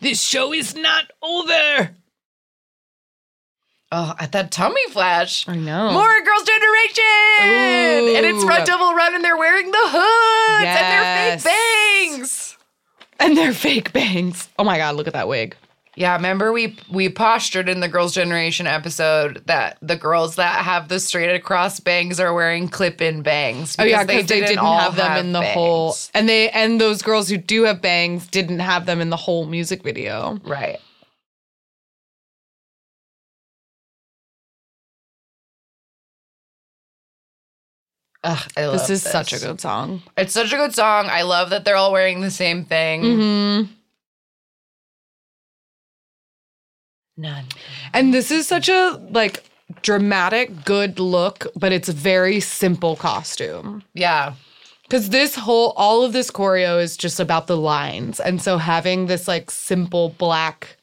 this 0.01 0.21
show 0.21 0.53
is 0.53 0.75
not 0.75 1.05
over. 1.23 1.91
Oh, 3.91 4.15
at 4.19 4.33
that 4.33 4.51
tummy 4.51 4.87
flash. 4.91 5.49
I 5.49 5.57
know. 5.57 5.91
More 5.93 6.21
Girls' 6.23 6.43
Generation! 6.43 8.17
And 8.17 8.27
it's 8.27 8.45
Ooh. 8.45 8.49
Run 8.49 8.67
Devil 8.67 8.95
Run 8.95 9.15
and 9.15 9.25
they're 9.25 9.37
wearing 9.37 9.71
the 9.71 9.79
hoods 9.79 10.65
and 10.67 10.93
their 10.93 11.39
fake 11.39 11.45
bangs. 11.45 12.57
And 13.19 13.37
they're 13.37 13.55
fake 13.55 13.93
bangs. 13.93 14.49
Oh 14.59 14.65
my 14.65 14.77
god, 14.77 14.97
look 14.97 15.07
at 15.07 15.15
that 15.15 15.27
wig. 15.27 15.57
Yeah, 15.97 16.15
remember 16.15 16.53
we 16.53 16.77
we 16.93 17.09
postured 17.09 17.69
in 17.69 17.81
the 17.81 17.89
Girls' 17.89 18.15
Generation 18.15 18.67
episode 18.67 19.43
that 19.47 19.79
the 19.83 19.97
girls 19.97 20.37
that 20.37 20.65
have 20.65 20.89
the 20.89 21.01
straight 21.01 21.35
across 21.35 21.81
bangs 21.81 22.21
are 22.21 22.33
wearing 22.33 22.69
clip-in 22.69 23.23
bangs. 23.23 23.75
Oh 23.79 23.85
yeah, 23.85 24.05
because 24.05 24.27
they 24.27 24.41
didn't 24.41 24.65
have 24.65 24.97
them 24.97 25.17
in 25.17 25.33
the 25.33 25.43
whole 25.43 25.97
and 26.15 26.29
they 26.29 26.51
and 26.51 26.81
those 26.81 27.03
girls 27.03 27.29
who 27.29 27.37
do 27.39 27.65
have 27.65 27.81
bangs 27.81 28.29
didn't 28.29 28.61
have 28.61 28.87
them 28.87 29.01
in 29.01 29.11
the 29.11 29.17
whole 29.17 29.47
music 29.47 29.83
video. 29.83 30.39
Right. 30.45 30.79
Ugh, 38.25 38.49
This 38.57 38.91
is 38.91 39.03
such 39.03 39.33
a 39.33 39.39
good 39.39 39.61
song. 39.61 40.03
It's 40.17 40.33
such 40.33 40.53
a 40.53 40.57
good 40.57 40.75
song. 40.75 41.07
I 41.09 41.23
love 41.23 41.51
that 41.51 41.65
they're 41.65 41.77
all 41.77 41.93
wearing 41.93 42.21
the 42.21 42.31
same 42.31 42.65
thing. 42.65 43.03
Mm-hmm. 43.03 43.73
None. 47.17 47.45
And 47.93 48.15
this 48.15 48.31
is 48.31 48.47
such 48.47 48.69
a 48.69 49.01
like 49.11 49.45
dramatic, 49.83 50.65
good 50.65 50.99
look, 51.01 51.47
but 51.57 51.73
it's 51.73 51.89
a 51.89 51.93
very 51.93 52.41
simple 52.41 52.97
costume. 52.97 53.83
Yeah. 53.95 54.35
Because 54.83 55.11
this 55.11 55.35
whole, 55.35 55.73
all 55.77 56.03
of 56.05 56.13
this 56.13 56.31
choreo 56.31 56.81
is 56.83 56.97
just 56.97 57.21
about 57.21 57.47
the 57.47 57.57
lines. 57.57 58.21
And 58.21 58.41
so 58.41 58.57
having 58.57 59.07
this 59.07 59.29
like 59.29 59.51
simple 59.51 60.11
black, 60.11 60.77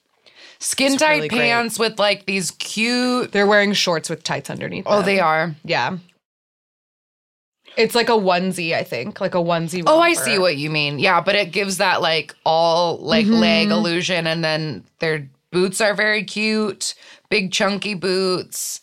Skin 0.59 0.97
tight 0.97 1.15
really 1.15 1.27
great. 1.29 1.39
pants 1.41 1.79
with 1.79 1.99
like 1.99 2.25
these 2.25 2.51
cute. 2.51 3.31
they're 3.31 3.47
wearing 3.47 3.73
shorts 3.73 4.09
with 4.09 4.23
tights 4.23 4.49
underneath. 4.49 4.83
Oh, 4.87 4.97
them. 4.97 5.05
they 5.05 5.19
are. 5.19 5.55
Yeah. 5.63 5.97
It's 7.77 7.95
like 7.95 8.09
a 8.09 8.13
onesie, 8.13 8.73
I 8.73 8.83
think, 8.83 9.19
like 9.19 9.35
a 9.35 9.39
onesie. 9.39 9.83
Oh, 9.85 9.99
I 9.99 10.13
see 10.13 10.39
what 10.39 10.57
you 10.57 10.69
mean. 10.69 10.99
Yeah, 10.99 11.21
but 11.21 11.35
it 11.35 11.51
gives 11.51 11.77
that 11.77 12.01
like 12.01 12.33
all 12.45 12.97
like 12.97 13.25
Mm-hmm. 13.25 13.33
leg 13.35 13.69
illusion, 13.71 14.27
and 14.27 14.43
then 14.43 14.83
their 14.99 15.29
boots 15.51 15.81
are 15.81 15.93
very 15.93 16.23
cute, 16.23 16.95
big 17.29 17.51
chunky 17.51 17.93
boots, 17.93 18.81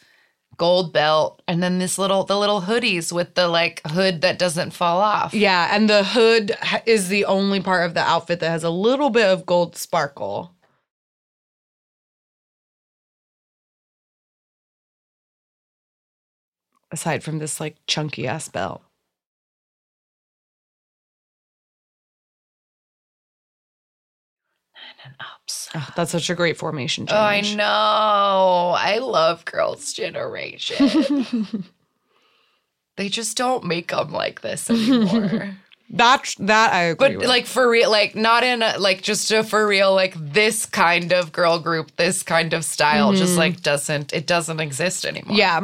gold 0.57 0.93
belt, 0.93 1.43
and 1.49 1.63
then 1.63 1.79
this 1.79 1.99
little 1.99 2.25
the 2.25 2.39
little 2.39 2.61
hoodies 2.63 3.13
with 3.13 3.35
the 3.35 3.49
like 3.49 3.81
hood 3.87 4.21
that 4.21 4.39
doesn't 4.39 4.73
fall 4.73 5.01
off. 5.01 5.33
Yeah, 5.35 5.69
and 5.75 5.89
the 5.89 6.05
hood 6.05 6.57
is 6.87 7.09
the 7.09 7.25
only 7.25 7.61
part 7.61 7.87
of 7.87 7.95
the 7.95 8.01
outfit 8.01 8.41
that 8.41 8.51
has 8.51 8.65
a 8.65 8.71
little 8.71 9.11
bit 9.11 9.27
of 9.27 9.47
gold 9.47 9.77
sparkle. 9.77 10.52
Aside 16.93 17.25
from 17.25 17.39
this 17.39 17.59
like 17.59 17.77
chunky 17.87 18.29
ass 18.29 18.49
ups. 25.21 25.69
Oh, 25.75 25.89
that's 25.97 26.13
such 26.13 26.31
a 26.31 26.35
great 26.35 26.57
formation 26.57 27.07
change. 27.07 27.17
Oh, 27.17 27.23
I 27.23 27.41
know. 27.55 28.75
I 28.77 28.99
love 28.99 29.45
Girls' 29.45 29.93
Generation. 29.95 31.65
they 32.97 33.09
just 33.09 33.37
don't 33.37 33.65
make 33.65 33.89
them 33.91 34.13
like 34.13 34.41
this 34.43 34.69
anymore. 34.71 35.57
That 35.95 36.35
that 36.39 36.73
I 36.73 36.85
agree 36.85 37.09
But 37.09 37.19
with. 37.19 37.29
like 37.29 37.45
for 37.45 37.69
real, 37.69 37.91
like 37.91 38.15
not 38.15 38.45
in 38.45 38.63
a, 38.63 38.79
like 38.79 39.03
just 39.03 39.31
a 39.31 39.45
for 39.45 39.67
real, 39.67 39.95
like 39.95 40.15
this 40.17 40.65
kind 40.65 41.13
of 41.13 41.33
girl 41.33 41.59
group, 41.59 41.95
this 41.97 42.23
kind 42.23 42.55
of 42.55 42.65
style, 42.65 43.13
just 43.13 43.33
mm-hmm. 43.33 43.39
like 43.41 43.63
doesn't 43.63 44.15
it 44.15 44.27
doesn't 44.27 44.59
exist 44.59 45.05
anymore. 45.05 45.37
yeah, 45.37 45.61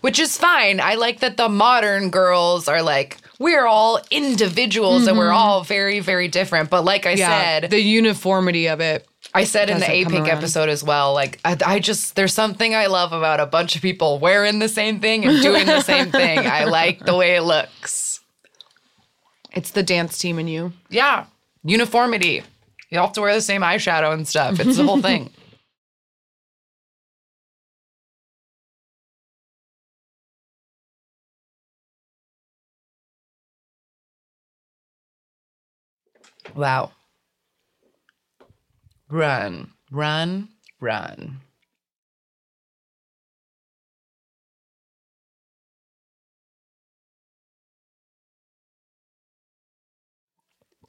which 0.00 0.18
is 0.18 0.36
fine. 0.36 0.80
I 0.80 0.94
like 0.94 1.20
that 1.20 1.36
the 1.36 1.48
modern 1.48 2.10
girls 2.10 2.68
are 2.68 2.82
like 2.82 3.18
we're 3.38 3.66
all 3.66 4.00
individuals 4.10 5.06
and 5.06 5.16
we're 5.16 5.28
mm-hmm. 5.28 5.36
all 5.36 5.64
very 5.64 6.00
very 6.00 6.28
different. 6.28 6.70
But 6.70 6.84
like 6.84 7.06
I 7.06 7.12
yeah. 7.12 7.60
said, 7.60 7.70
the 7.70 7.80
uniformity 7.80 8.68
of 8.68 8.80
it. 8.80 9.06
I 9.32 9.44
said 9.44 9.70
in 9.70 9.78
the 9.78 9.86
APIC 9.88 10.12
around. 10.12 10.28
episode 10.28 10.68
as 10.68 10.82
well. 10.82 11.14
Like 11.14 11.38
I, 11.44 11.56
I 11.64 11.78
just 11.78 12.16
there's 12.16 12.34
something 12.34 12.74
I 12.74 12.86
love 12.86 13.12
about 13.12 13.38
a 13.38 13.46
bunch 13.46 13.76
of 13.76 13.82
people 13.82 14.18
wearing 14.18 14.58
the 14.58 14.68
same 14.68 15.00
thing 15.00 15.24
and 15.24 15.40
doing 15.40 15.66
the 15.66 15.82
same 15.82 16.10
thing. 16.10 16.38
I 16.40 16.64
like 16.64 17.00
the 17.00 17.16
way 17.16 17.36
it 17.36 17.42
looks. 17.42 18.20
It's 19.52 19.70
the 19.70 19.82
dance 19.82 20.18
team 20.18 20.38
in 20.38 20.48
you. 20.48 20.72
Yeah. 20.88 21.26
Uniformity. 21.64 22.42
You 22.90 22.98
all 22.98 23.06
have 23.06 23.14
to 23.14 23.20
wear 23.20 23.34
the 23.34 23.40
same 23.40 23.62
eyeshadow 23.62 24.12
and 24.12 24.26
stuff. 24.26 24.58
It's 24.58 24.76
the 24.76 24.84
whole 24.84 25.00
thing. 25.02 25.30
Wow. 36.54 36.92
Run, 39.08 39.72
run, 39.90 40.48
run. 40.80 41.40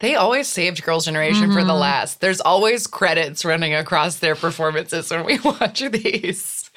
They 0.02 0.16
always 0.16 0.48
saved 0.48 0.84
Girls' 0.84 1.06
Generation 1.06 1.52
for 1.52 1.64
the 1.64 1.72
mm-hmm. 1.72 1.80
last. 1.80 2.22
There's 2.22 2.42
always 2.42 2.88
credits 2.88 3.46
running 3.46 3.76
across 3.76 4.18
their 4.18 4.36
performances 4.36 5.12
when 5.12 5.26
we 5.26 5.40
watch 5.46 5.80
these. 5.80 6.72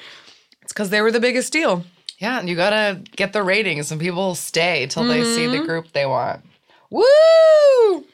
It's 0.61 0.73
because 0.73 0.91
they 0.91 1.01
were 1.01 1.11
the 1.11 1.19
biggest 1.19 1.51
deal. 1.51 1.83
Yeah, 2.19 2.39
and 2.39 2.47
you 2.47 2.55
gotta 2.55 3.01
get 3.15 3.33
the 3.33 3.43
ratings, 3.43 3.91
and 3.91 3.99
people 3.99 4.35
stay 4.35 4.85
till 4.87 5.03
they 5.03 5.23
see 5.23 5.47
the 5.47 5.57
mm-hmm. 5.57 5.65
group 5.65 5.91
they 5.91 6.05
want. 6.05 6.45
Woo! 6.91 8.05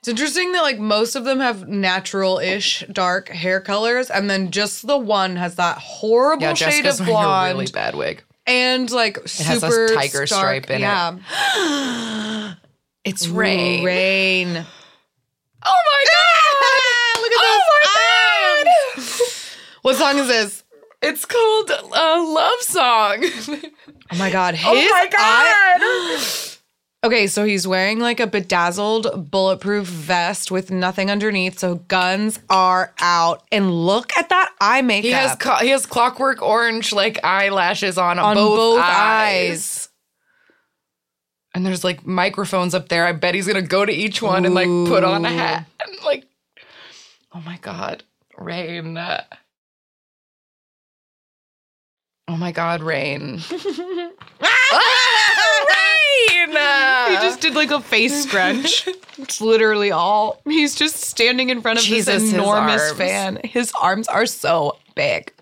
It's 0.00 0.08
interesting 0.08 0.52
that 0.52 0.62
like 0.62 0.78
most 0.78 1.16
of 1.16 1.24
them 1.24 1.40
have 1.40 1.66
natural-ish 1.68 2.84
dark 2.92 3.28
hair 3.30 3.60
colors, 3.60 4.10
and 4.10 4.30
then 4.30 4.50
just 4.52 4.86
the 4.86 4.96
one 4.96 5.36
has 5.36 5.56
that 5.56 5.78
horrible 5.78 6.42
Yeah, 6.42 6.54
shade 6.54 6.84
Jessica's 6.84 7.00
of 7.00 7.06
blonde 7.06 7.52
a 7.52 7.54
really 7.58 7.72
bad 7.72 7.94
wig. 7.96 8.22
and 8.46 8.88
like 8.90 9.16
a 9.18 9.28
super 9.28 9.88
tiger 9.88 10.26
stark- 10.26 10.64
stripe 10.64 10.70
in 10.70 10.82
it. 10.84 12.56
It's 13.04 13.26
rain. 13.26 13.84
Rain. 13.84 14.48
Oh 15.66 15.80
my 15.86 16.04
god! 16.12 17.22
Look 17.22 17.32
at 17.32 17.38
oh 17.40 17.60
this 17.60 17.68
my 17.72 19.24
god! 19.24 19.32
What 19.82 19.96
song 19.96 20.18
is 20.18 20.26
this? 20.28 20.64
It's 21.00 21.24
called 21.24 21.70
a 21.70 21.82
love 22.20 22.60
song. 22.60 23.24
Oh 24.12 24.16
my 24.18 24.30
god. 24.30 24.54
Oh 24.64 24.74
His 24.76 24.90
oh 24.92 24.94
my 24.94 25.06
god! 25.08 26.44
Okay, 27.04 27.28
so 27.28 27.44
he's 27.44 27.66
wearing 27.66 28.00
like 28.00 28.18
a 28.18 28.26
bedazzled 28.26 29.30
bulletproof 29.30 29.86
vest 29.86 30.50
with 30.50 30.72
nothing 30.72 31.12
underneath, 31.12 31.56
so 31.58 31.76
guns 31.76 32.40
are 32.50 32.92
out. 32.98 33.44
And 33.52 33.70
look 33.70 34.10
at 34.18 34.30
that 34.30 34.52
eye 34.60 34.82
makeup. 34.82 35.04
He 35.04 35.10
has 35.12 35.36
co- 35.36 35.56
he 35.56 35.68
has 35.68 35.86
clockwork 35.86 36.42
orange 36.42 36.92
like 36.92 37.22
eyelashes 37.22 37.98
on, 37.98 38.18
on 38.18 38.34
both, 38.34 38.56
both, 38.56 38.80
eyes. 38.82 38.88
eyes. 38.88 39.88
And 41.54 41.64
there's 41.64 41.84
like 41.84 42.04
microphones 42.04 42.74
up 42.74 42.88
there. 42.88 43.06
I 43.06 43.12
bet 43.12 43.36
he's 43.36 43.46
gonna 43.46 43.62
go 43.62 43.84
to 43.84 43.92
each 43.92 44.20
one 44.20 44.44
and 44.44 44.54
like 44.54 44.66
put 44.66 45.04
on 45.04 45.24
a 45.24 45.30
hat 45.30 45.66
and 45.86 45.96
like. 46.04 46.24
Oh 47.32 47.40
my 47.40 47.58
god, 47.58 48.02
Rain! 48.36 48.98
Oh 52.26 52.36
my 52.36 52.50
god, 52.52 52.82
Rain! 52.82 53.40
ah, 53.50 53.58
Rain! 54.42 54.72
He 54.72 54.74
just 54.82 54.97
did 57.48 57.56
like 57.56 57.70
a 57.70 57.80
face 57.80 58.24
scrunch. 58.24 58.86
it's 59.18 59.40
literally 59.40 59.90
all. 59.90 60.40
He's 60.44 60.74
just 60.74 60.96
standing 60.96 61.50
in 61.50 61.62
front 61.62 61.78
of 61.78 61.84
Jesus, 61.84 62.06
this 62.06 62.22
his 62.22 62.32
enormous 62.34 62.82
arms. 62.82 62.98
fan. 62.98 63.40
His 63.44 63.72
arms 63.80 64.08
are 64.08 64.26
so 64.26 64.76
big. 64.94 65.32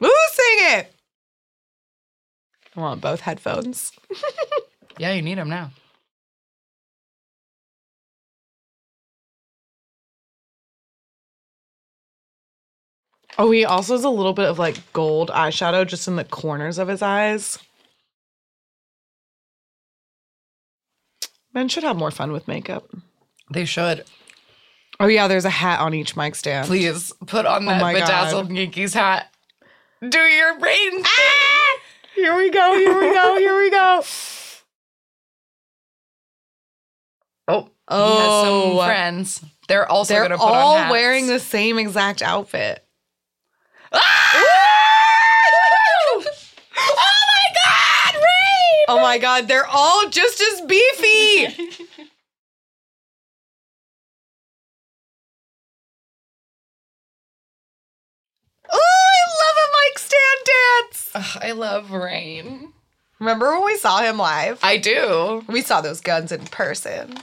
Woo, 0.00 0.10
sing 0.32 0.78
it. 0.78 0.94
I 2.76 2.80
want 2.80 3.00
both 3.00 3.20
headphones. 3.20 3.92
yeah, 4.98 5.12
you 5.12 5.22
need 5.22 5.38
them 5.38 5.48
now. 5.48 5.72
Oh, 13.40 13.52
he 13.52 13.64
also 13.64 13.94
has 13.94 14.04
a 14.04 14.10
little 14.10 14.32
bit 14.32 14.46
of 14.46 14.58
like 14.58 14.92
gold 14.92 15.30
eyeshadow 15.30 15.86
just 15.86 16.08
in 16.08 16.16
the 16.16 16.24
corners 16.24 16.78
of 16.78 16.88
his 16.88 17.02
eyes. 17.02 17.58
Men 21.54 21.68
should 21.68 21.84
have 21.84 21.96
more 21.96 22.10
fun 22.10 22.32
with 22.32 22.46
makeup. 22.48 22.88
They 23.50 23.64
should 23.64 24.04
Oh 25.00 25.06
yeah, 25.06 25.28
there's 25.28 25.44
a 25.44 25.50
hat 25.50 25.80
on 25.80 25.94
each 25.94 26.16
mic 26.16 26.34
stand. 26.34 26.66
please 26.66 27.12
put 27.26 27.46
on 27.46 27.64
oh 27.64 27.70
that 27.70 27.80
my 27.80 27.92
God. 27.92 28.00
bedazzled 28.00 28.50
Yankees 28.50 28.94
hat. 28.94 29.32
Do 30.06 30.18
your 30.18 30.58
Rain 30.58 31.02
ah! 31.04 31.78
thing. 32.14 32.24
Here 32.24 32.36
we 32.36 32.50
go, 32.50 32.74
here 32.76 32.98
we 32.98 33.14
go, 33.14 33.36
here 33.38 33.56
we 33.58 33.70
go. 33.70 34.02
Oh, 37.50 37.62
he 37.62 37.70
Oh. 37.88 38.18
has 38.18 38.26
some 38.44 38.78
oh. 38.78 38.84
friends. 38.84 39.40
They're 39.68 39.90
also 39.90 40.12
They're 40.12 40.24
gonna 40.24 40.36
put 40.36 40.44
on 40.44 40.54
all 40.54 40.90
wearing 40.90 41.28
the 41.28 41.38
same 41.38 41.78
exact 41.78 42.20
outfit. 42.20 42.84
Ah! 43.90 44.74
Oh 48.88 48.98
my 49.00 49.18
god, 49.18 49.48
they're 49.48 49.66
all 49.66 50.08
just 50.08 50.40
as 50.40 50.62
beefy. 50.62 51.46
oh, 58.72 58.80
I 59.12 59.20
love 59.42 59.56
a 59.58 59.68
mic 59.76 59.98
Stand 59.98 60.40
dance. 60.46 61.10
Ugh, 61.14 61.42
I 61.42 61.52
love 61.52 61.90
Rain. 61.90 62.72
Remember 63.18 63.52
when 63.52 63.66
we 63.66 63.76
saw 63.76 63.98
him 63.98 64.16
live? 64.16 64.58
I 64.62 64.78
do. 64.78 65.44
We 65.48 65.60
saw 65.60 65.82
those 65.82 66.00
guns 66.00 66.32
in 66.32 66.46
person. 66.46 67.14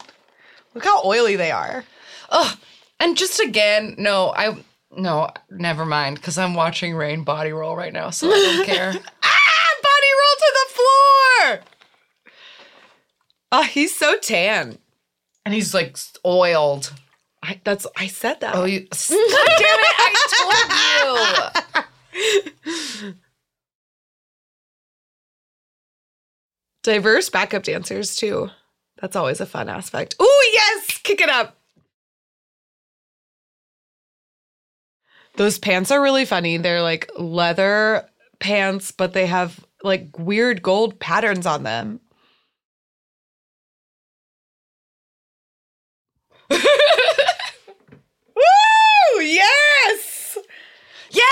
Look 0.75 0.83
how 0.83 1.01
oily 1.03 1.35
they 1.35 1.49
are. 1.49 1.83
Ugh. 2.29 2.57
And 2.99 3.17
just 3.17 3.39
again, 3.39 3.95
no, 3.97 4.33
I 4.35 4.63
no, 4.91 5.29
never 5.49 5.85
mind, 5.85 6.17
because 6.17 6.37
I'm 6.37 6.53
watching 6.53 6.95
Rain 6.95 7.23
body 7.23 7.51
roll 7.51 7.75
right 7.75 7.91
now, 7.91 8.11
so 8.11 8.27
I 8.27 8.31
don't 8.55 8.65
care. 8.65 8.93
Ah, 10.15 10.21
body 10.21 10.21
roll 10.21 10.35
to 10.39 10.51
the 10.53 10.73
floor. 10.73 11.59
Oh, 13.51 13.63
he's 13.63 13.95
so 13.95 14.17
tan. 14.17 14.77
And 15.45 15.53
he's 15.53 15.73
like 15.73 15.97
oiled. 16.25 16.93
I, 17.43 17.61
that's 17.63 17.85
I 17.95 18.07
said 18.07 18.39
that. 18.41 18.55
Oh, 18.55 18.65
you 18.65 18.79
God 18.89 18.89
damn 18.89 19.79
it! 19.79 19.95
I 19.97 20.11
told 22.15 23.05
you. 23.05 23.13
Diverse 26.83 27.29
backup 27.29 27.63
dancers 27.63 28.15
too. 28.15 28.49
That's 29.01 29.15
always 29.15 29.41
a 29.41 29.45
fun 29.45 29.69
aspect. 29.69 30.15
Oh 30.19 30.51
yes, 30.53 30.97
kick 30.99 31.21
it 31.21 31.29
up. 31.29 31.57
Those 35.35 35.59
pants 35.59 35.91
are 35.91 36.01
really 36.01 36.25
funny. 36.25 36.57
They're 36.57 36.81
like 36.81 37.11
leather 37.17 38.07
pants, 38.39 38.91
but 38.91 39.13
they 39.13 39.25
have 39.25 39.64
like 39.85 40.17
weird 40.17 40.61
gold 40.61 40.99
patterns 40.99 41.45
on 41.45 41.63
them. 41.63 42.01
Woo! 46.49 46.59
Yes! 49.21 50.37
Yes! 51.11 51.25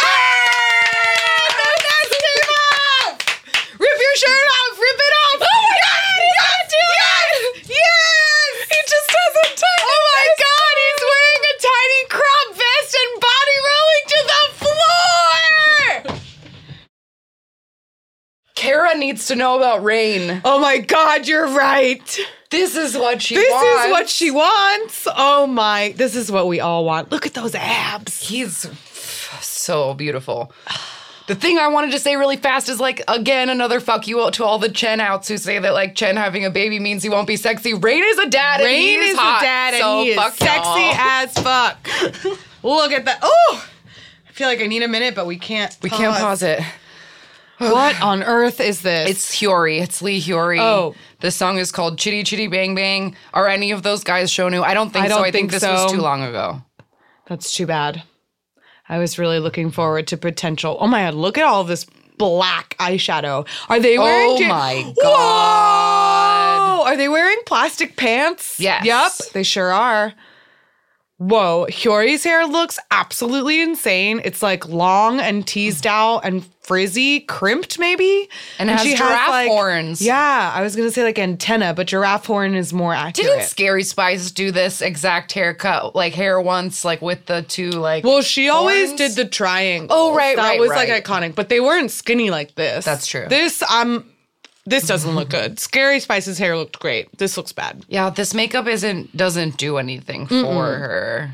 Rip 3.79 3.99
your 3.99 4.15
shirt 4.15 4.29
off! 4.29 4.79
Rip 4.79 4.97
it 4.97 5.13
off! 5.17 5.22
Kara 18.63 18.97
needs 18.97 19.27
to 19.27 19.35
know 19.35 19.57
about 19.57 19.83
Rain. 19.83 20.41
Oh 20.45 20.57
my 20.57 20.77
god, 20.77 21.27
you're 21.27 21.49
right. 21.49 22.19
This 22.49 22.77
is 22.77 22.95
what 22.95 23.21
she 23.21 23.35
This 23.35 23.51
wants. 23.51 23.85
is 23.85 23.91
what 23.91 24.09
she 24.09 24.31
wants. 24.31 25.07
Oh 25.17 25.45
my, 25.47 25.93
this 25.97 26.15
is 26.15 26.31
what 26.31 26.47
we 26.47 26.61
all 26.61 26.85
want. 26.85 27.11
Look 27.11 27.25
at 27.25 27.33
those 27.33 27.55
abs. 27.55 28.21
He's 28.29 28.69
so 29.41 29.93
beautiful. 29.95 30.53
The 31.27 31.35
thing 31.35 31.57
I 31.57 31.67
wanted 31.67 31.91
to 31.91 31.99
say 31.99 32.15
really 32.15 32.37
fast 32.37 32.69
is 32.69 32.79
like 32.79 33.01
again 33.09 33.49
another 33.49 33.81
fuck 33.81 34.07
you 34.07 34.31
to 34.31 34.43
all 34.45 34.59
the 34.59 34.69
Chen 34.69 35.01
outs 35.01 35.27
who 35.27 35.37
say 35.37 35.59
that 35.59 35.73
like 35.73 35.95
Chen 35.95 36.15
having 36.15 36.45
a 36.45 36.49
baby 36.49 36.79
means 36.79 37.03
he 37.03 37.09
won't 37.09 37.27
be 37.27 37.35
sexy. 37.35 37.73
Rain 37.73 38.03
is 38.05 38.17
a 38.19 38.29
dad. 38.29 38.61
and 38.61 38.69
he 38.69 38.97
Rain 38.97 39.09
is 39.09 39.17
hot, 39.17 39.39
the 39.41 39.45
dad 39.45 39.73
so 39.81 39.97
and 39.99 40.07
he 40.07 40.11
is 40.13 40.33
sexy 40.35 40.89
as 40.93 41.33
fuck. 41.33 42.39
Look 42.63 42.93
at 42.93 43.03
that. 43.05 43.19
Oh, 43.21 43.67
I 44.29 44.31
feel 44.31 44.47
like 44.47 44.61
I 44.61 44.67
need 44.67 44.83
a 44.83 44.87
minute, 44.87 45.15
but 45.15 45.25
we 45.25 45.37
can't. 45.37 45.75
we 45.81 45.89
can't 45.89 46.15
pause 46.17 46.43
it. 46.43 46.61
What 47.59 48.01
on 48.01 48.23
earth 48.23 48.59
is 48.59 48.81
this? 48.81 49.09
It's 49.09 49.35
Hyori. 49.35 49.81
It's 49.81 50.01
Lee 50.01 50.19
Hyori. 50.19 50.59
Oh. 50.59 50.95
the 51.21 51.31
song 51.31 51.57
is 51.57 51.71
called 51.71 51.97
Chitty 51.97 52.23
Chitty 52.23 52.47
Bang 52.47 52.75
Bang. 52.75 53.15
Are 53.33 53.47
any 53.47 53.71
of 53.71 53.83
those 53.83 54.03
guys 54.03 54.31
Shownu? 54.31 54.63
I 54.63 54.73
don't 54.73 54.91
think 54.91 55.05
I 55.05 55.07
so. 55.07 55.15
don't 55.15 55.23
I 55.25 55.31
think, 55.31 55.51
think 55.51 55.51
this 55.51 55.61
so. 55.61 55.71
was 55.73 55.91
too 55.91 56.01
long 56.01 56.23
ago. 56.23 56.61
That's 57.27 57.55
too 57.55 57.65
bad. 57.65 58.03
I 58.89 58.97
was 58.97 59.17
really 59.17 59.39
looking 59.39 59.71
forward 59.71 60.07
to 60.07 60.17
potential. 60.17 60.77
Oh 60.79 60.87
my 60.87 61.03
god, 61.03 61.13
look 61.13 61.37
at 61.37 61.45
all 61.45 61.63
this 61.63 61.85
black 62.17 62.75
eyeshadow. 62.79 63.47
Are 63.69 63.79
they 63.79 63.97
oh 63.97 64.01
wearing 64.03 64.29
Oh 64.31 64.39
ja- 64.39 64.47
my 64.49 64.93
Whoa! 64.97 66.83
Are 66.85 66.97
they 66.97 67.07
wearing 67.07 67.37
plastic 67.45 67.95
pants? 67.95 68.59
Yes. 68.59 68.83
Yep, 68.85 69.31
they 69.33 69.43
sure 69.43 69.71
are. 69.71 70.13
Whoa, 71.23 71.67
Hyori's 71.69 72.25
hair 72.25 72.45
looks 72.45 72.77
absolutely 72.91 73.61
insane. 73.61 74.19
It's 74.25 74.43
like 74.43 74.67
long 74.67 75.21
and 75.21 75.47
teased 75.47 75.87
out 75.87 76.19
and 76.25 76.45
frizzy, 76.59 77.21
crimped 77.21 77.79
maybe. 77.79 78.27
And 78.59 78.69
it 78.69 78.73
has 78.73 78.97
giraffe 78.97 79.47
horns. 79.47 80.01
Yeah, 80.01 80.51
I 80.53 80.61
was 80.61 80.75
gonna 80.75 80.91
say 80.91 81.03
like 81.03 81.17
antenna, 81.17 81.73
but 81.73 81.87
giraffe 81.87 82.25
horn 82.25 82.55
is 82.55 82.73
more 82.73 82.93
accurate. 82.93 83.29
Didn't 83.29 83.43
Scary 83.45 83.83
Spice 83.83 84.31
do 84.31 84.51
this 84.51 84.81
exact 84.81 85.31
haircut, 85.31 85.95
like 85.95 86.13
hair 86.13 86.41
once, 86.41 86.83
like 86.83 87.01
with 87.01 87.25
the 87.25 87.43
two 87.43 87.69
like? 87.69 88.03
Well, 88.03 88.21
she 88.21 88.49
always 88.49 88.91
did 88.91 89.13
the 89.13 89.23
triangle. 89.25 89.95
Oh, 89.97 90.13
right, 90.13 90.35
that 90.35 90.41
right, 90.41 90.59
was 90.59 90.71
right. 90.71 90.89
like 90.89 91.05
iconic, 91.05 91.35
but 91.35 91.47
they 91.47 91.61
weren't 91.61 91.91
skinny 91.91 92.31
like 92.31 92.55
this. 92.55 92.83
That's 92.83 93.07
true. 93.07 93.27
This 93.29 93.63
um, 93.63 94.12
this 94.65 94.87
doesn't 94.87 95.15
look 95.15 95.29
good. 95.29 95.59
Scary 95.59 95.99
Spice's 95.99 96.37
hair 96.37 96.55
looked 96.57 96.79
great. 96.79 97.17
This 97.17 97.35
looks 97.37 97.51
bad, 97.51 97.85
Yeah, 97.87 98.09
this 98.09 98.33
makeup 98.33 98.67
isn't 98.67 99.15
doesn't 99.15 99.57
do 99.57 99.77
anything 99.77 100.25
for 100.27 100.65
her. 100.65 101.31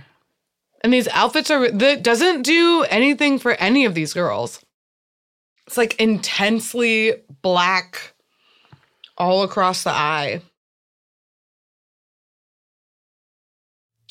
and 0.83 0.91
these 0.93 1.07
outfits 1.09 1.51
are 1.51 1.69
that 1.71 2.03
doesn't 2.03 2.41
do 2.43 2.85
anything 2.89 3.37
for 3.39 3.51
any 3.53 3.85
of 3.85 3.93
these 3.93 4.13
girls. 4.13 4.59
It's 5.67 5.77
like 5.77 5.95
intensely 5.99 7.13
black, 7.43 8.13
all 9.17 9.43
across 9.43 9.83
the 9.83 9.91
eye. 9.91 10.41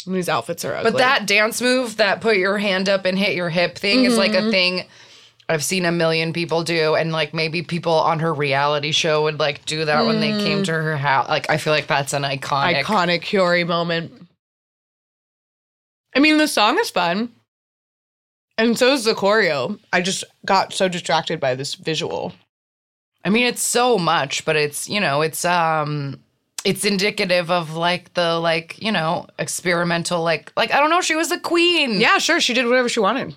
And 0.07 0.14
these 0.14 0.28
outfits 0.28 0.64
are 0.64 0.74
ugly. 0.74 0.92
But 0.92 0.98
that 0.98 1.26
dance 1.26 1.61
move, 1.61 1.96
that 1.96 2.20
put 2.20 2.37
your 2.37 2.59
hand 2.59 2.88
up 2.88 3.04
and 3.04 3.18
hit 3.18 3.35
your 3.35 3.50
hip 3.50 3.76
thing, 3.76 4.04
is 4.04 4.16
like 4.16 4.31
Mm-hmm. 4.33 4.48
a 4.48 4.50
thing 4.50 4.85
I've 5.48 5.64
seen 5.64 5.87
a 5.87 5.92
million 5.92 6.32
people 6.32 6.62
do, 6.62 6.94
and 6.94 7.11
like 7.11 7.32
maybe 7.32 7.62
people 7.62 7.94
on 7.94 8.18
her 8.18 8.34
reality 8.34 8.92
show 8.92 9.22
would 9.22 9.38
like 9.38 9.64
do 9.64 9.87
that 9.87 10.04
when 10.04 10.20
they 10.20 10.32
came 10.32 10.62
to 10.64 10.72
her 10.72 10.96
house. 10.96 11.28
Like 11.28 11.48
I 11.48 11.56
feel 11.56 11.72
like 11.72 11.87
that's 11.87 12.12
an 12.12 12.22
iconic. 12.22 12.82
iconic 12.82 13.22
Hyori 13.22 13.66
moment. 13.66 14.12
I 16.14 16.20
mean, 16.20 16.37
the 16.38 16.48
song 16.48 16.78
is 16.78 16.90
fun. 16.90 17.30
And 18.58 18.76
so 18.76 18.92
is 18.92 19.04
the 19.04 19.14
choreo. 19.14 19.78
I 19.92 20.00
just 20.00 20.24
got 20.44 20.72
so 20.72 20.88
distracted 20.88 21.38
by 21.38 21.54
this 21.54 21.76
visual. 21.76 22.32
I 23.24 23.30
mean, 23.30 23.46
it's 23.46 23.62
so 23.62 23.98
much, 23.98 24.44
but 24.44 24.56
it's 24.56 24.88
you 24.88 25.00
know, 25.00 25.22
it's 25.22 25.44
um, 25.44 26.20
it's 26.64 26.84
indicative 26.84 27.50
of 27.50 27.74
like 27.74 28.12
the 28.14 28.38
like 28.38 28.80
you 28.82 28.92
know 28.92 29.26
experimental 29.38 30.22
like 30.22 30.52
like 30.56 30.74
I 30.74 30.80
don't 30.80 30.90
know. 30.90 31.00
She 31.00 31.14
was 31.14 31.30
a 31.30 31.38
queen. 31.38 32.00
Yeah, 32.00 32.18
sure. 32.18 32.40
She 32.40 32.52
did 32.52 32.66
whatever 32.66 32.88
she 32.88 33.00
wanted. 33.00 33.34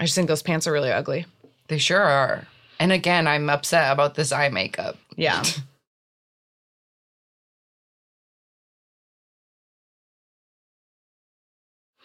I 0.00 0.04
just 0.04 0.14
think 0.14 0.28
those 0.28 0.42
pants 0.42 0.66
are 0.66 0.72
really 0.72 0.92
ugly. 0.92 1.26
they 1.68 1.78
sure 1.78 2.00
are. 2.02 2.46
And 2.80 2.92
again, 2.92 3.26
I'm 3.26 3.50
upset 3.50 3.92
about 3.92 4.14
this 4.14 4.30
eye 4.32 4.48
makeup. 4.48 4.96
Yeah. 5.16 5.42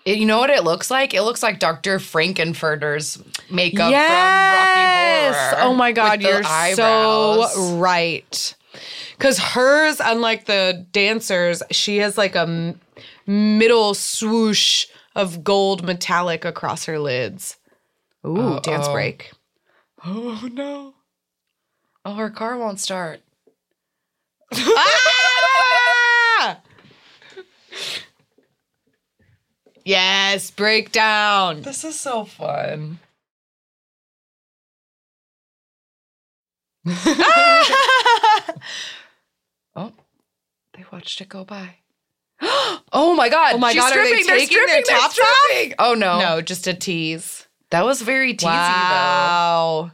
It- 0.05 0.17
you 0.17 0.25
know 0.25 0.39
what 0.39 0.49
it 0.49 0.63
looks 0.63 0.91
like? 0.91 1.13
It 1.13 1.21
looks 1.21 1.41
like 1.41 1.59
Dr. 1.59 1.99
Frank-N-Furter's 1.99 3.21
makeup 3.49 3.91
yes. 3.91 5.33
from 5.33 5.37
Rocky 5.37 5.55
Horror. 5.55 5.69
Oh 5.69 5.73
my 5.75 5.91
God. 5.91 6.21
You're 6.21 6.41
eyebrows. 6.45 7.53
so 7.53 7.75
right. 7.77 8.55
Because 9.17 9.39
hers, 9.39 10.01
unlike 10.03 10.45
the 10.45 10.85
dancers, 10.91 11.63
she 11.71 11.97
has 11.97 12.17
like 12.17 12.35
a 12.35 12.75
middle 13.25 13.93
swoosh 13.93 14.87
of 15.15 15.43
gold 15.43 15.83
metallic 15.85 16.43
across 16.43 16.85
her 16.85 16.99
lids. 16.99 17.57
Ooh, 18.25 18.59
dance 18.61 18.87
Uh-oh. 18.87 18.93
break. 18.93 19.31
Oh 20.05 20.47
no. 20.51 20.93
Oh, 22.05 22.15
her 22.15 22.29
car 22.29 22.57
won't 22.57 22.79
start. 22.79 23.21
ah! 24.53 26.59
Yes, 29.85 30.49
breakdown. 30.49 31.61
This 31.61 31.83
is 31.83 31.99
so 31.99 32.23
fun. 32.23 32.99
Oh, 39.75 39.91
they 40.77 40.85
watched 40.91 41.19
it 41.19 41.29
go 41.29 41.43
by. 41.43 41.77
oh 42.93 43.15
my 43.17 43.27
god! 43.27 43.55
Oh 43.55 43.57
my 43.57 43.71
she's 43.71 43.81
God, 43.81 43.97
are 43.97 44.03
they 44.03 44.21
stripping, 44.21 44.27
they're 44.27 44.37
taking 44.37 44.57
their 44.57 44.67
stripping, 44.67 44.83
they're 44.87 44.97
tops 44.99 45.19
off? 45.19 45.73
Oh 45.79 45.93
no, 45.95 46.19
no, 46.19 46.41
just 46.41 46.67
a 46.67 46.75
tease. 46.75 47.42
That 47.73 47.85
was 47.85 48.03
very 48.03 48.35
teasy 48.35 48.43
though. 48.43 48.49
wow. 48.49 49.91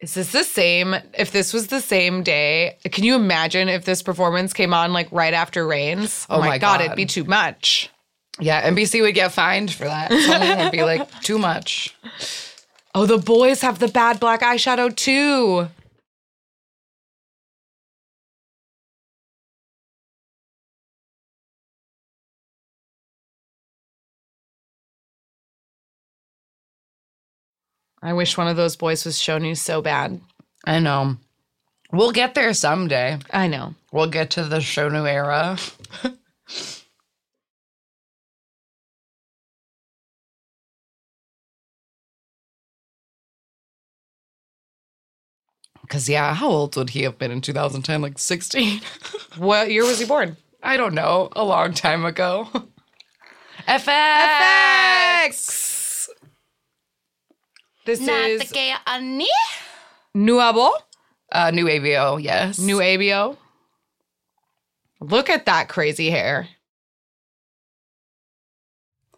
Is 0.00 0.14
this 0.14 0.32
the 0.32 0.42
same? 0.42 0.96
If 1.16 1.30
this 1.30 1.54
was 1.54 1.68
the 1.68 1.80
same 1.80 2.24
day, 2.24 2.78
can 2.90 3.04
you 3.04 3.14
imagine 3.14 3.68
if 3.68 3.84
this 3.84 4.02
performance 4.02 4.52
came 4.52 4.74
on 4.74 4.92
like 4.92 5.06
right 5.12 5.32
after 5.32 5.68
Rains? 5.68 6.26
Oh, 6.28 6.38
oh 6.38 6.40
my 6.40 6.58
God. 6.58 6.80
it'd 6.80 6.96
be 6.96 7.06
too 7.06 7.22
much. 7.22 7.90
Yeah, 8.40 8.68
MBC 8.68 9.02
would 9.02 9.14
get 9.14 9.30
fined 9.30 9.72
for 9.72 9.84
that. 9.84 10.10
Someone 10.10 10.58
would 10.58 10.72
be 10.72 10.82
like, 10.82 11.08
too 11.20 11.38
much. 11.38 11.96
Oh, 12.92 13.06
the 13.06 13.18
boys 13.18 13.60
have 13.60 13.78
the 13.78 13.86
bad 13.86 14.18
black 14.18 14.40
eyeshadow 14.40 14.94
too. 14.96 15.68
I 28.04 28.12
wish 28.12 28.36
one 28.36 28.48
of 28.48 28.56
those 28.56 28.76
boys 28.76 29.06
was 29.06 29.16
Shownu 29.18 29.56
so 29.56 29.80
bad. 29.80 30.20
I 30.66 30.78
know. 30.78 31.16
We'll 31.90 32.12
get 32.12 32.34
there 32.34 32.52
someday. 32.52 33.18
I 33.32 33.48
know. 33.48 33.74
We'll 33.92 34.10
get 34.10 34.30
to 34.32 34.44
the 34.44 34.58
Shownu 34.58 35.10
era. 35.10 35.56
Because, 45.82 46.08
yeah, 46.08 46.32
how 46.34 46.48
old 46.48 46.76
would 46.76 46.90
he 46.90 47.02
have 47.02 47.18
been 47.18 47.30
in 47.30 47.42
2010? 47.42 48.00
Like 48.00 48.18
16? 48.18 48.80
What 49.36 49.70
year 49.70 49.84
was 49.84 49.98
he 49.98 50.06
born? 50.06 50.36
I 50.62 50.76
don't 50.76 50.94
know. 50.94 51.28
A 51.36 51.44
long 51.44 51.74
time 51.74 52.04
ago. 52.04 52.48
FX! 53.68 53.88
X. 55.26 55.73
This 57.84 58.00
is 58.00 58.06
Nuevo, 60.14 60.70
Uh, 61.32 61.50
NU 61.52 61.66
ABO, 61.66 62.22
yes. 62.22 62.58
NU 62.58 62.78
ABO. 62.78 63.36
Look 65.00 65.28
at 65.28 65.46
that 65.46 65.68
crazy 65.68 66.10
hair. 66.10 66.48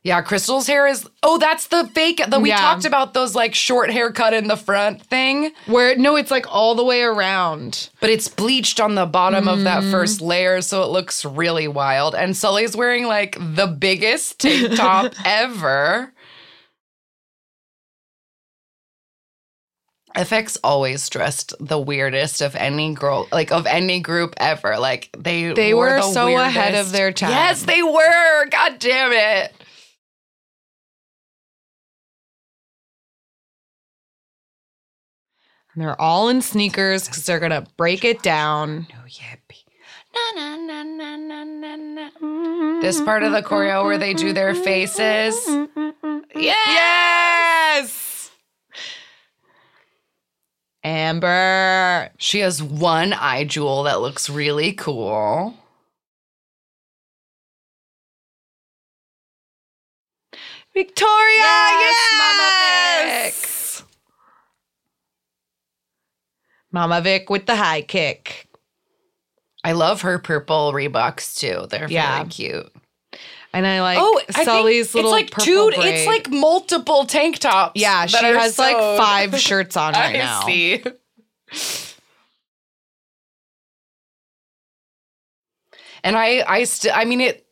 Yeah, 0.02 0.22
Krystal's 0.22 0.68
hair 0.68 0.86
is. 0.86 1.04
Oh, 1.24 1.36
that's 1.36 1.66
the 1.66 1.88
fake. 1.92 2.22
That 2.28 2.40
we 2.40 2.50
Yeah. 2.50 2.58
talked 2.60 2.84
about 2.84 3.12
those 3.12 3.34
like 3.34 3.56
short 3.56 3.90
haircut 3.90 4.32
in 4.34 4.46
the 4.46 4.56
front 4.56 5.02
thing, 5.02 5.50
Where 5.66 5.96
no, 5.96 6.14
it's 6.14 6.30
like 6.30 6.46
all 6.48 6.76
the 6.76 6.84
way 6.84 7.02
around. 7.02 7.88
but 8.00 8.08
it's 8.08 8.28
bleached 8.28 8.78
on 8.80 8.94
the 8.94 9.04
bottom 9.06 9.48
of 9.48 9.64
that 9.64 9.82
Mm. 9.82 9.90
first 9.90 10.20
layer, 10.20 10.60
so 10.62 10.82
it 10.84 10.90
looks 10.90 11.24
really 11.24 11.66
wild. 11.66 12.14
And 12.14 12.36
Sulli's 12.36 12.76
wearing 12.76 13.06
like 13.06 13.36
the 13.40 13.66
biggest 13.66 14.38
tank 14.38 14.76
top 14.76 15.12
ever. 15.24 16.12
FX 20.16 20.56
always 20.64 21.08
dressed 21.10 21.52
the 21.60 21.78
weirdest 21.78 22.40
of 22.40 22.56
any 22.56 22.94
girl, 22.94 23.28
like 23.30 23.52
of 23.52 23.66
any 23.66 24.00
group 24.00 24.34
ever. 24.38 24.78
Like 24.78 25.10
they 25.16 25.52
They 25.52 25.74
wore 25.74 25.86
were 25.86 25.96
the 25.96 26.12
so 26.12 26.38
ahead 26.38 26.74
of 26.74 26.90
their 26.90 27.12
time. 27.12 27.30
Yes, 27.30 27.64
they 27.64 27.82
were. 27.82 28.46
God 28.50 28.78
damn 28.78 29.12
it. 29.12 29.52
And 35.74 35.84
they're 35.84 36.00
all 36.00 36.30
in 36.30 36.40
sneakers 36.40 37.06
because 37.06 37.24
they're 37.24 37.38
gonna 37.38 37.66
break 37.76 38.02
it 38.04 38.22
down. 38.22 38.86
No 38.90 39.00
yippee. 39.06 39.64
Na, 40.14 40.56
na, 40.56 40.56
na, 40.56 40.82
na, 40.82 41.16
na, 41.16 41.44
na, 41.44 41.76
na. 41.76 42.80
This 42.80 42.98
part 43.02 43.22
of 43.22 43.32
the 43.32 43.42
choreo 43.42 43.84
where 43.84 43.98
they 43.98 44.14
do 44.14 44.32
their 44.32 44.54
faces. 44.54 45.36
Yeah. 46.34 46.54
Yes. 46.66 48.15
Amber. 50.86 52.10
She 52.16 52.38
has 52.40 52.62
one 52.62 53.12
eye 53.12 53.42
jewel 53.44 53.82
that 53.82 54.00
looks 54.00 54.30
really 54.30 54.72
cool. 54.72 55.54
Victoria. 60.74 61.36
Yes, 61.38 62.12
Mama 62.18 62.50
yes! 63.08 63.84
Mama 66.70 67.00
Vic 67.00 67.30
with 67.30 67.46
the 67.46 67.56
high 67.56 67.82
kick. 67.82 68.46
I 69.64 69.72
love 69.72 70.02
her 70.02 70.18
purple 70.18 70.72
Reeboks 70.72 71.36
too. 71.38 71.66
They're 71.68 71.88
Yeah. 71.90 72.18
really 72.18 72.28
cute. 72.30 72.72
And 73.56 73.66
I 73.66 73.80
like 73.80 73.98
Oh, 73.98 74.20
I 74.34 74.44
Sulli's 74.44 74.94
little 74.94 75.14
it's 75.14 75.32
like 75.34 75.42
two. 75.44 75.70
braid. 75.70 75.94
It's 75.94 76.06
like 76.06 76.28
multiple 76.30 77.06
tank 77.06 77.38
tops. 77.38 77.80
yeah, 77.80 78.04
she 78.04 78.22
has 78.22 78.58
like 78.58 78.76
five 78.76 79.40
shirts 79.40 79.78
on 79.78 79.92
right 79.94 80.14
I 80.16 80.18
now. 80.18 80.40
see. 80.42 80.84
And 86.04 86.16
I, 86.16 86.44
I 86.46 86.64
still, 86.64 86.92
I 86.94 87.04
mean, 87.04 87.20
it. 87.20 87.42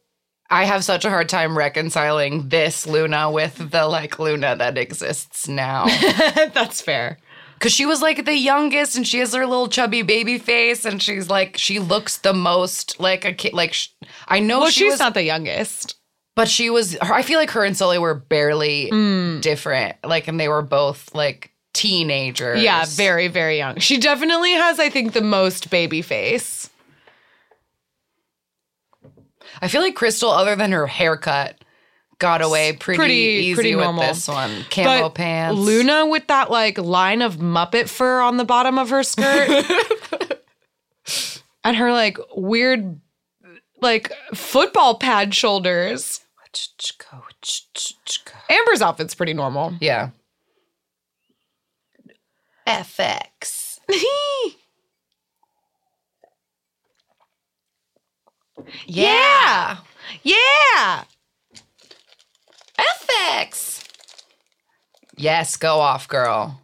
I 0.50 0.64
have 0.64 0.84
such 0.84 1.06
a 1.06 1.10
hard 1.10 1.28
time 1.30 1.56
reconciling 1.56 2.50
this 2.50 2.86
Luna 2.86 3.30
with 3.30 3.70
the 3.70 3.86
like 3.86 4.18
Luna 4.18 4.54
that 4.56 4.76
exists 4.76 5.48
now. 5.48 5.86
That's 6.52 6.82
fair. 6.82 7.18
Cause 7.60 7.72
she 7.72 7.86
was 7.86 8.02
like 8.02 8.26
the 8.26 8.36
youngest, 8.36 8.94
and 8.94 9.08
she 9.08 9.20
has 9.20 9.32
her 9.32 9.46
little 9.46 9.68
chubby 9.68 10.02
baby 10.02 10.36
face, 10.38 10.84
and 10.84 11.02
she's 11.02 11.30
like 11.30 11.56
she 11.56 11.78
looks 11.78 12.18
the 12.18 12.34
most 12.34 13.00
like 13.00 13.24
a 13.24 13.32
kid. 13.32 13.54
Like 13.54 13.72
sh- 13.72 13.88
I 14.28 14.40
know 14.40 14.60
Well, 14.60 14.70
she 14.70 14.80
she's 14.84 14.92
was, 14.92 15.00
not 15.00 15.14
the 15.14 15.22
youngest. 15.22 15.96
but 16.34 16.48
she 16.48 16.70
was. 16.70 16.94
Her, 17.00 17.12
I 17.14 17.22
feel 17.22 17.38
like 17.38 17.50
her 17.52 17.64
and 17.64 17.76
Sulli 17.76 17.98
were 18.00 18.14
barely 18.14 18.90
Mm. 18.90 19.40
different. 19.40 19.96
Like, 20.04 20.28
and 20.28 20.38
they 20.40 20.48
were 20.48 20.62
both 20.62 21.14
like 21.14 21.50
teenagers. 21.72 22.62
Yeah, 22.62 22.84
very, 22.88 23.28
very 23.28 23.58
young. 23.58 23.78
She 23.78 23.98
definitely 23.98 24.52
has, 24.52 24.78
I 24.80 24.88
think, 24.90 25.12
the 25.12 25.20
most 25.20 25.70
baby 25.70 26.02
face. 26.02 26.70
I 29.62 29.68
feel 29.68 29.82
like 29.82 29.94
Krystal, 29.94 30.36
other 30.36 30.56
than 30.56 30.72
her 30.72 30.86
haircut, 30.86 31.56
got 32.18 32.42
away 32.42 32.72
pretty, 32.72 32.98
Pretty- 32.98 33.14
easy 33.14 33.54
pretty 33.54 33.74
with 33.76 33.84
normal. 33.84 34.02
this 34.06 34.26
one. 34.28 34.64
Camo 34.70 35.02
But 35.02 35.14
pants. 35.14 35.58
Luna 35.60 36.06
with 36.06 36.26
that 36.28 36.50
like 36.50 36.78
line 36.78 37.22
of 37.22 37.36
Muppet 37.36 37.88
fur 37.88 38.20
on 38.20 38.36
the 38.36 38.44
bottom 38.44 38.78
of 38.78 38.90
her 38.90 39.02
skirt. 39.02 39.64
and 41.64 41.76
her 41.76 41.92
like 41.92 42.18
weird 42.34 43.00
like 43.84 44.10
football 44.34 44.98
pad 44.98 45.32
shoulders. 45.34 46.20
Amber's 48.50 48.82
outfit's 48.82 49.14
pretty 49.14 49.34
normal. 49.34 49.74
Yeah. 49.80 50.10
FX. 52.66 53.78
Yeah. 58.86 59.78
Yeah. 60.22 61.04
FX. 62.78 63.84
Yes, 65.16 65.56
go 65.56 65.80
off, 65.80 66.08
girl. 66.08 66.60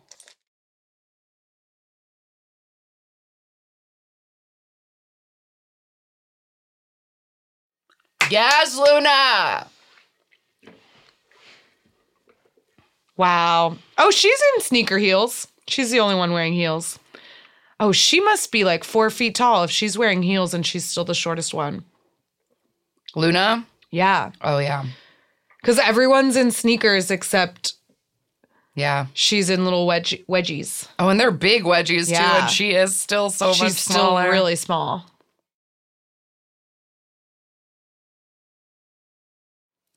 Yes, 8.31 8.77
Luna. 8.77 9.67
Wow. 13.17 13.77
Oh, 13.99 14.11
she's 14.11 14.39
in 14.57 14.63
sneaker 14.63 14.99
heels. 14.99 15.47
She's 15.69 15.91
the 15.91 16.01
only 16.01 16.15
one 16.15 16.33
wearing 16.33 16.53
heels. 16.55 16.99
Oh, 17.79 17.93
she 17.93 18.21
must 18.21 18.53
be 18.53 18.65
like 18.65 18.85
four 18.85 19.11
feet 19.11 19.35
tall 19.35 19.65
if 19.65 19.71
she's 19.71 19.97
wearing 19.99 20.23
heels 20.23 20.55
and 20.55 20.65
she's 20.65 20.85
still 20.85 21.05
the 21.05 21.15
shortest 21.15 21.53
one. 21.55 21.85
Luna? 23.15 23.67
Yeah. 23.91 24.33
Oh, 24.41 24.59
yeah. 24.59 24.85
Because 25.61 25.79
everyone's 25.79 26.37
in 26.37 26.51
sneakers 26.51 27.11
except 27.11 27.75
Yeah. 28.75 29.07
she's 29.15 29.51
in 29.51 29.65
little 29.65 29.87
wedge- 29.87 30.23
wedgies. 30.29 30.89
Oh, 30.99 31.09
and 31.09 31.19
they're 31.19 31.31
big 31.31 31.65
wedgies 31.65 32.07
too, 32.07 32.13
Yeah. 32.13 32.43
and 32.43 32.51
she 32.51 32.73
is 32.73 32.99
still 32.99 33.29
so 33.31 33.49
much 33.49 33.57
she's 33.59 33.79
still 33.81 34.17
really 34.17 34.57
small. 34.57 35.10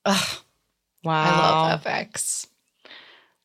Ugh, 0.06 0.38
Wow. 1.04 1.24
I 1.24 1.70
love 1.72 1.84
FX. 1.84 2.48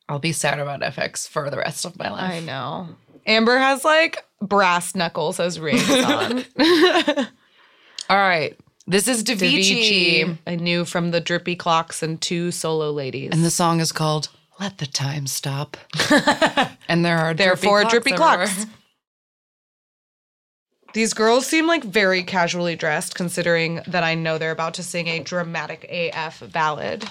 I'll 0.07 0.19
be 0.19 0.31
sad 0.31 0.59
about 0.59 0.79
FX 0.81 1.27
for 1.27 1.49
the 1.49 1.57
rest 1.57 1.85
of 1.85 1.97
my 1.99 2.09
life. 2.09 2.31
I 2.31 2.39
know. 2.39 2.87
Amber 3.25 3.57
has 3.57 3.83
like 3.85 4.25
brass 4.41 4.95
knuckles 4.95 5.39
as 5.39 5.59
rings 5.59 5.87
on. 5.89 6.45
All 8.09 8.17
right. 8.17 8.57
This 8.87 9.07
is 9.07 9.23
Davichi. 9.23 10.37
I 10.47 10.55
knew 10.55 10.83
from 10.85 11.11
the 11.11 11.19
drippy 11.19 11.55
clocks 11.55 12.01
and 12.01 12.19
two 12.19 12.49
solo 12.51 12.89
ladies. 12.91 13.29
And 13.33 13.45
the 13.45 13.51
song 13.51 13.81
is 13.81 13.91
called 13.91 14.29
Let 14.59 14.79
the 14.79 14.87
Time 14.87 15.27
Stop. 15.27 15.77
and 16.87 17.05
there 17.05 17.19
are 17.19 17.33
Therefore, 17.35 17.83
drippy 17.83 18.13
everywhere. 18.13 18.47
clocks. 18.47 18.65
These 20.93 21.13
girls 21.13 21.45
seem 21.45 21.67
like 21.67 21.83
very 21.83 22.23
casually 22.23 22.75
dressed, 22.75 23.15
considering 23.15 23.81
that 23.87 24.03
I 24.03 24.15
know 24.15 24.37
they're 24.37 24.51
about 24.51 24.73
to 24.75 24.83
sing 24.83 25.07
a 25.07 25.19
dramatic 25.19 25.87
AF 25.89 26.43
ballad. 26.51 27.09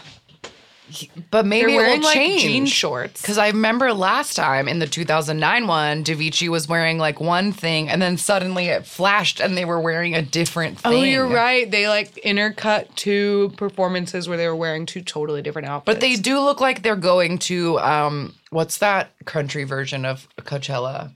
But 1.31 1.45
maybe 1.45 1.73
They're 1.73 1.75
it 1.75 1.77
wearing 1.77 2.01
will 2.01 2.07
like 2.07 2.15
change. 2.15 2.43
jean 2.43 2.67
shorts. 2.67 3.21
Because 3.21 3.37
I 3.37 3.49
remember 3.49 3.93
last 3.93 4.37
time 4.37 4.69
in 4.69 4.79
the 4.79 4.87
2009 4.87 5.67
one, 5.67 6.03
Davichi 6.03 6.49
was 6.49 6.67
wearing 6.67 6.97
like 6.97 7.21
one 7.21 7.53
thing 7.53 7.91
and 7.91 8.01
then 8.01 8.17
suddenly 8.17 8.67
it 8.69 8.87
flashed 8.87 9.39
and 9.39 9.57
they 9.57 9.67
were 9.67 9.81
wearing 9.81 10.15
a 10.15 10.23
different 10.23 10.81
thing. 10.81 10.93
Oh, 10.93 11.03
you're 11.03 11.29
right. 11.29 11.71
They 11.71 11.89
like 11.89 12.15
intercut 12.25 12.95
two 12.95 13.53
performances 13.59 14.29
where 14.29 14.39
they 14.39 14.47
were 14.47 14.57
wearing 14.57 14.87
two 14.87 15.03
totally 15.03 15.43
different 15.43 15.69
outfits. 15.69 15.95
But 15.95 16.01
they 16.01 16.17
do 16.17 16.41
look 16.41 16.61
like 16.61 16.83
they're 16.83 16.97
going 16.97 17.39
to, 17.41 17.79
um, 17.81 18.35
what's 18.49 18.79
that 18.79 19.11
country 19.27 19.65
version 19.65 20.07
of 20.07 20.27
Coachella? 20.39 21.13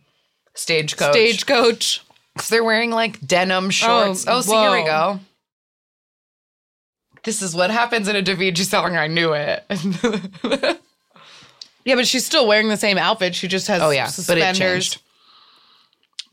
Stagecoach. 0.55 1.13
stagecoach. 1.15 2.03
So 2.39 2.55
they're 2.55 2.65
wearing 2.65 2.91
like 2.91 3.21
denim 3.27 3.67
oh, 3.67 3.71
shorts. 3.71 4.25
Oh, 4.27 4.41
see, 4.41 4.53
here 4.57 4.71
we 4.73 4.85
go. 4.85 5.21
This 7.25 7.43
is 7.43 7.55
what 7.55 7.71
happens 7.71 8.09
in 8.09 8.17
a 8.17 8.23
Davichi 8.23 8.65
song. 8.65 8.97
I 8.97 9.07
knew 9.07 9.33
it. 9.33 9.65
Yeah, 11.85 11.97
but 11.97 12.07
she's 12.07 12.25
still 12.25 12.47
wearing 12.47 12.69
the 12.69 12.77
same 12.77 12.99
outfit. 12.99 13.35
She 13.35 13.49
just 13.49 13.67
has 13.69 13.83
Oh, 13.83 13.91
yeah, 13.91 14.05
but 14.05 14.11
it 14.11 14.13
suspenders. 14.15 14.57
changed. 14.59 15.03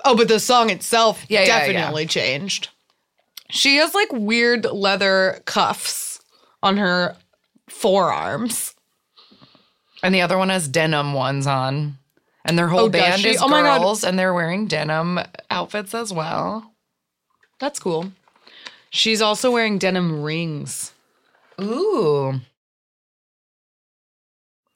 Oh, 0.06 0.16
but 0.16 0.28
the 0.28 0.39
song 0.39 0.70
itself 0.70 1.26
Yeah, 1.28 1.41
yeah, 1.41 1.66
yeah. 1.66 1.72
definitely 1.74 2.06
changed. 2.06 2.70
She 3.50 3.78
has 3.78 3.93
like 3.95 4.10
weird 4.12 4.66
leather 4.66 5.41
cuffs 5.45 6.22
on 6.62 6.78
her 6.78 7.16
forearms. 7.68 8.76
And 10.04 10.14
the 10.16 10.22
other 10.22 10.38
one 10.38 10.50
has 10.50 10.68
denim 10.68 11.14
ones 11.14 11.47
on. 11.47 11.97
And 12.50 12.58
their 12.58 12.68
whole 12.68 12.86
Oh, 12.86 12.89
band 12.89 13.24
is 13.26 13.39
Oh 13.39 13.47
girls, 13.47 14.04
and 14.04 14.18
they're 14.18 14.34
wearing 14.34 14.66
denim 14.66 15.20
outfits 15.52 15.93
as 15.93 16.12
well. 16.12 16.74
That's 17.60 17.80
cool. 17.80 18.12
She's 18.89 19.22
also 19.22 19.52
wearing 19.52 19.78
denim 19.78 20.24
rings. 20.24 20.93
Ooh. 21.62 22.41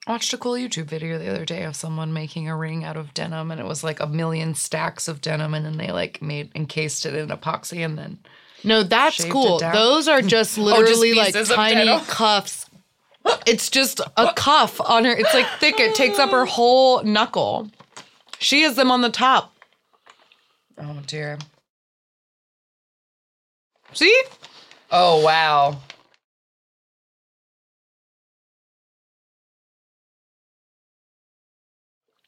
I 0.06 0.12
watched 0.12 0.34
a 0.34 0.38
cool 0.38 0.54
YouTube 0.54 0.86
video 0.86 1.18
the 1.18 1.30
other 1.30 1.46
day 1.46 1.64
of 1.64 1.76
someone 1.76 2.14
making 2.14 2.48
a 2.48 2.56
ring 2.56 2.84
out 2.84 2.98
of 2.98 3.14
denim, 3.14 3.50
and 3.50 3.60
it 3.60 3.66
was 3.66 3.84
like 3.84 4.00
a 4.02 4.06
million 4.08 4.54
stacks 4.54 5.08
of 5.08 5.22
denim, 5.22 5.54
and 5.54 5.66
then 5.66 5.78
they 5.78 5.92
like 5.92 6.22
made 6.22 6.52
encased 6.56 7.06
it 7.06 7.16
in 7.16 7.30
epoxy, 7.30 7.84
and 7.84 7.98
then 7.98 8.20
No, 8.64 8.84
that's 8.84 9.24
cool. 9.26 9.60
Those 9.60 10.08
are 10.08 10.18
oh, 10.20 10.22
just 10.22 10.58
literally 10.58 11.14
like 11.14 11.34
pieces 11.34 11.50
of 11.50 11.56
tiny 11.56 12.00
cuffs. 12.06 12.63
It's 13.46 13.70
just 13.70 14.00
a 14.18 14.34
cuff 14.34 14.80
on 14.82 15.06
her. 15.06 15.12
It's 15.12 15.34
like 15.34 15.48
thick. 15.60 15.80
It 15.80 15.96
takes 15.96 16.20
up 16.20 16.32
her 16.32 16.46
whole 16.46 17.04
knuckle. 17.04 17.70
She 18.40 18.62
has 18.64 18.76
them 18.76 18.92
on 18.92 19.02
the 19.02 19.10
top. 19.10 19.54
oh 20.78 21.00
dear, 21.06 21.38
See? 23.94 24.22
oh 24.92 25.22
wow, 25.24 25.78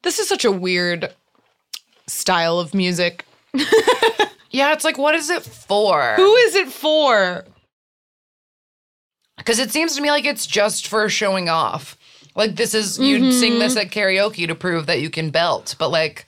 This 0.05 0.19
is 0.19 0.29
such 0.29 0.45
a 0.45 0.51
weird 0.51 1.11
style 2.05 2.59
of 2.59 2.75
music. 2.75 3.25
yeah. 4.51 4.71
It's 4.71 4.83
like, 4.85 4.99
what 4.99 5.15
is 5.15 5.31
it 5.31 5.41
for? 5.41 6.13
Who 6.15 6.35
is 6.35 6.53
it 6.53 6.67
for? 6.67 7.43
Because 9.37 9.59
it 9.59 9.71
seems 9.71 9.95
to 9.95 10.01
me 10.01 10.11
like 10.11 10.25
it's 10.25 10.47
just 10.47 10.87
for 10.87 11.09
showing 11.09 11.49
off. 11.49 11.97
Like 12.35 12.55
this 12.55 12.73
is 12.73 12.99
you'd 12.99 13.33
sing 13.33 13.59
this 13.59 13.75
mm-hmm. 13.75 13.87
at 13.87 13.91
karaoke 13.91 14.47
to 14.47 14.55
prove 14.55 14.85
that 14.87 15.01
you 15.01 15.09
can 15.09 15.29
belt, 15.29 15.75
but 15.77 15.89
like. 15.89 16.25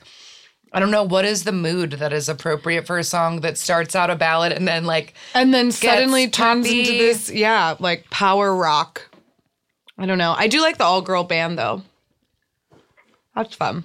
I 0.70 0.80
don't 0.80 0.90
know 0.90 1.02
what 1.02 1.24
is 1.24 1.44
the 1.44 1.52
mood 1.52 1.92
that 1.92 2.12
is 2.12 2.28
appropriate 2.28 2.86
for 2.86 2.98
a 2.98 3.02
song 3.02 3.40
that 3.40 3.56
starts 3.56 3.96
out 3.96 4.10
a 4.10 4.16
ballad 4.16 4.52
and 4.52 4.68
then 4.68 4.84
like 4.84 5.14
And 5.32 5.54
then 5.54 5.72
suddenly 5.72 6.28
turns 6.28 6.66
poppy. 6.66 6.80
into 6.80 6.92
this, 6.92 7.30
yeah, 7.30 7.76
like 7.78 8.10
power 8.10 8.54
rock. 8.54 9.08
I 9.96 10.04
don't 10.04 10.18
know. 10.18 10.34
I 10.36 10.46
do 10.46 10.60
like 10.60 10.76
the 10.76 10.84
all 10.84 11.00
girl 11.00 11.24
band 11.24 11.58
though. 11.58 11.82
That's 13.34 13.54
fun. 13.54 13.84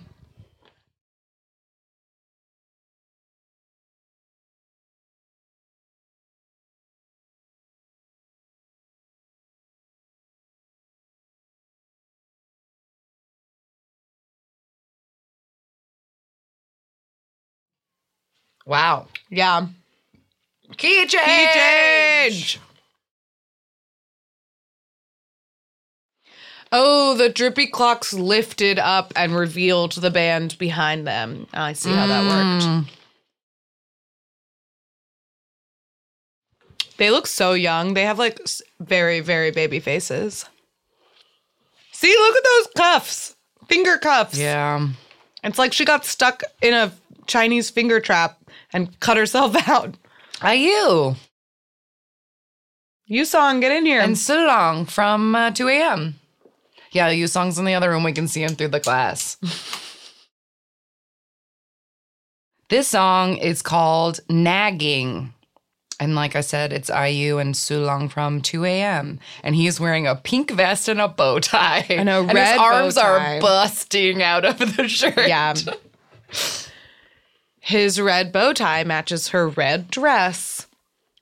Wow. 18.66 19.08
Yeah. 19.30 19.68
Key 20.78 21.06
change. 21.06 21.26
Key 21.26 21.48
change. 21.54 22.60
Oh, 26.72 27.14
the 27.16 27.30
drippy 27.30 27.68
clocks 27.68 28.14
lifted 28.14 28.80
up 28.80 29.14
and 29.16 29.36
revealed 29.36 29.92
the 29.94 30.10
band 30.10 30.58
behind 30.58 31.06
them. 31.06 31.46
I 31.54 31.74
see 31.74 31.92
how 31.92 32.08
that 32.08 32.24
worked. 32.24 32.66
Mm. 32.66 32.88
They 36.98 37.12
look 37.12 37.28
so 37.28 37.54
young. 37.54 37.94
They 37.94 38.04
have 38.04 38.18
like 38.18 38.40
s- 38.42 38.62
very, 38.80 39.20
very 39.20 39.52
baby 39.52 39.80
faces. 39.80 40.46
See, 41.92 42.12
look 42.12 42.36
at 42.36 42.44
those 42.44 42.68
cuffs, 42.76 43.36
finger 43.68 43.98
cuffs. 44.00 44.38
Yeah. 44.38 44.88
It's 45.44 45.60
like 45.60 45.74
she 45.74 45.86
got 45.86 46.06
stuck 46.06 46.42
in 46.62 46.74
a 46.74 46.92
Chinese 47.28 47.70
finger 47.70 48.00
trap 48.00 48.40
and 48.72 49.00
cut 49.00 49.18
herself 49.18 49.56
out. 49.70 49.96
IU 50.44 50.58
You 50.60 51.16
You 53.06 53.26
song, 53.26 53.60
get 53.60 53.72
in 53.72 53.86
here. 53.86 54.02
and 54.02 54.16
Seulong 54.16 54.90
from 54.90 55.36
uh, 55.36 55.52
2AM 55.52 56.14
Yeah, 56.92 57.10
you 57.10 57.28
songs 57.28 57.58
in 57.58 57.66
the 57.66 57.76
other 57.76 57.90
room. 57.90 58.04
We 58.04 58.14
can 58.14 58.28
see 58.28 58.44
him 58.44 58.56
through 58.56 58.70
the 58.70 58.80
glass. 58.80 59.38
this 62.70 62.88
song 62.88 63.38
is 63.38 63.62
called 63.62 64.20
Nagging. 64.30 65.34
And 66.00 66.16
like 66.16 66.36
I 66.36 66.42
said, 66.42 66.74
it's 66.74 66.90
IU 66.90 67.38
and 67.38 67.54
Seulong 67.54 68.10
from 68.12 68.42
2AM 68.42 69.20
And 69.44 69.56
he's 69.56 69.80
wearing 69.80 70.08
a 70.08 70.16
pink 70.16 70.52
vest 70.52 70.90
and 70.90 71.00
a 71.00 71.08
bow 71.08 71.40
tie. 71.40 71.86
And 71.90 72.10
a 72.10 72.24
his 72.24 72.34
red 72.34 72.58
bow 72.58 72.64
arms 72.64 72.96
tie. 72.96 73.38
are 73.38 73.42
busting 73.42 74.22
out 74.24 74.44
of 74.44 74.58
the 74.76 74.88
shirt. 74.90 75.28
Yeah. 75.28 75.54
His 77.66 78.02
red 78.02 78.34
bow 78.34 78.52
tie 78.52 78.84
matches 78.84 79.30
her 79.30 79.48
red 79.48 79.90
dress, 79.90 80.68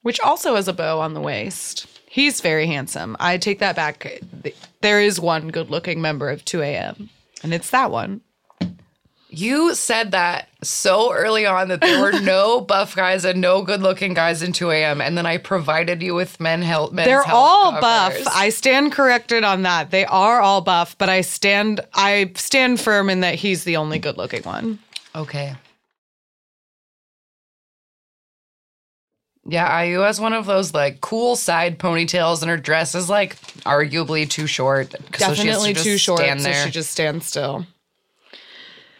which 0.02 0.20
also 0.20 0.56
has 0.56 0.68
a 0.68 0.74
bow 0.74 1.00
on 1.00 1.14
the 1.14 1.22
waist. 1.22 1.86
He's 2.10 2.42
very 2.42 2.66
handsome. 2.66 3.16
I 3.20 3.38
take 3.38 3.60
that 3.60 3.76
back. 3.76 4.20
There 4.82 5.00
is 5.00 5.20
one 5.20 5.50
good 5.50 5.70
looking 5.70 6.02
member 6.02 6.32
of 6.32 6.44
2AM, 6.44 7.10
and 7.44 7.54
it's 7.54 7.70
that 7.70 7.92
one. 7.92 8.22
You 9.30 9.76
said 9.76 10.10
that 10.14 10.50
so 10.64 11.14
early 11.14 11.46
on 11.46 11.68
that 11.68 11.80
there 11.80 12.02
were 12.02 12.20
no 12.20 12.60
buff 12.74 12.96
guys 12.96 13.24
and 13.24 13.40
no 13.40 13.62
good 13.62 13.84
looking 13.84 14.16
guys 14.16 14.42
in 14.42 14.52
2AM 14.52 15.00
And 15.00 15.16
then 15.18 15.26
I 15.28 15.38
provided 15.38 16.02
you 16.02 16.16
with 16.16 16.40
men 16.40 16.62
men's 16.64 16.92
They're 17.08 17.22
health 17.24 17.30
all 17.32 17.72
covers. 17.80 18.26
buff. 18.26 18.36
I 18.36 18.50
stand 18.50 18.92
corrected 18.94 19.44
on 19.44 19.62
that. 19.62 19.92
They 19.92 20.06
are 20.06 20.42
all 20.42 20.62
buff, 20.62 20.98
but 20.98 21.08
I 21.08 21.22
stand 21.22 21.82
I 21.94 22.32
stand 22.36 22.82
firm 22.82 23.12
in 23.12 23.20
that 23.22 23.36
he's 23.36 23.64
the 23.64 23.78
only 23.78 24.00
good 24.00 24.18
looking 24.18 24.42
one. 24.42 24.80
Okay. 25.16 25.54
Yeah, 29.46 29.82
IU 29.82 30.00
has 30.02 30.22
one 30.22 30.34
of 30.34 30.46
those 30.46 30.74
like 30.74 31.02
cool 31.02 31.36
side 31.36 31.80
ponytails, 31.80 32.42
and 32.42 32.50
her 32.50 32.58
dress 32.58 32.94
is 32.94 33.10
like 33.10 33.36
arguably 33.64 34.30
too 34.30 34.46
short. 34.48 34.92
so 34.92 34.98
Definitely 35.34 35.74
just 35.74 35.86
too 35.86 35.98
short, 35.98 36.20
so 36.40 36.52
she 36.52 36.70
just 36.70 36.92
stands 36.92 37.26
still. 37.26 37.66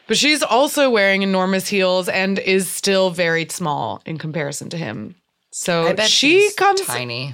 But 0.08 0.18
she's 0.18 0.44
also 0.44 0.90
wearing 0.90 1.22
enormous 1.22 1.68
heels 1.68 2.10
and 2.10 2.38
is 2.40 2.70
still 2.70 3.12
very 3.12 3.48
small 3.50 4.02
in 4.06 4.18
comparison 4.18 4.70
to 4.72 4.78
him. 4.78 5.16
So 5.52 5.96
she 6.00 6.50
comes 6.58 6.82
tiny. 6.82 7.34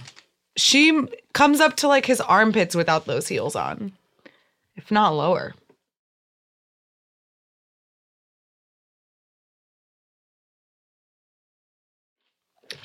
she 0.57 1.01
comes 1.33 1.59
up 1.59 1.77
to 1.77 1.87
like 1.87 2.05
his 2.05 2.19
armpits 2.21 2.75
without 2.75 3.05
those 3.05 3.27
heels 3.27 3.55
on. 3.55 3.93
If 4.75 4.91
not 4.91 5.15
lower. 5.15 5.55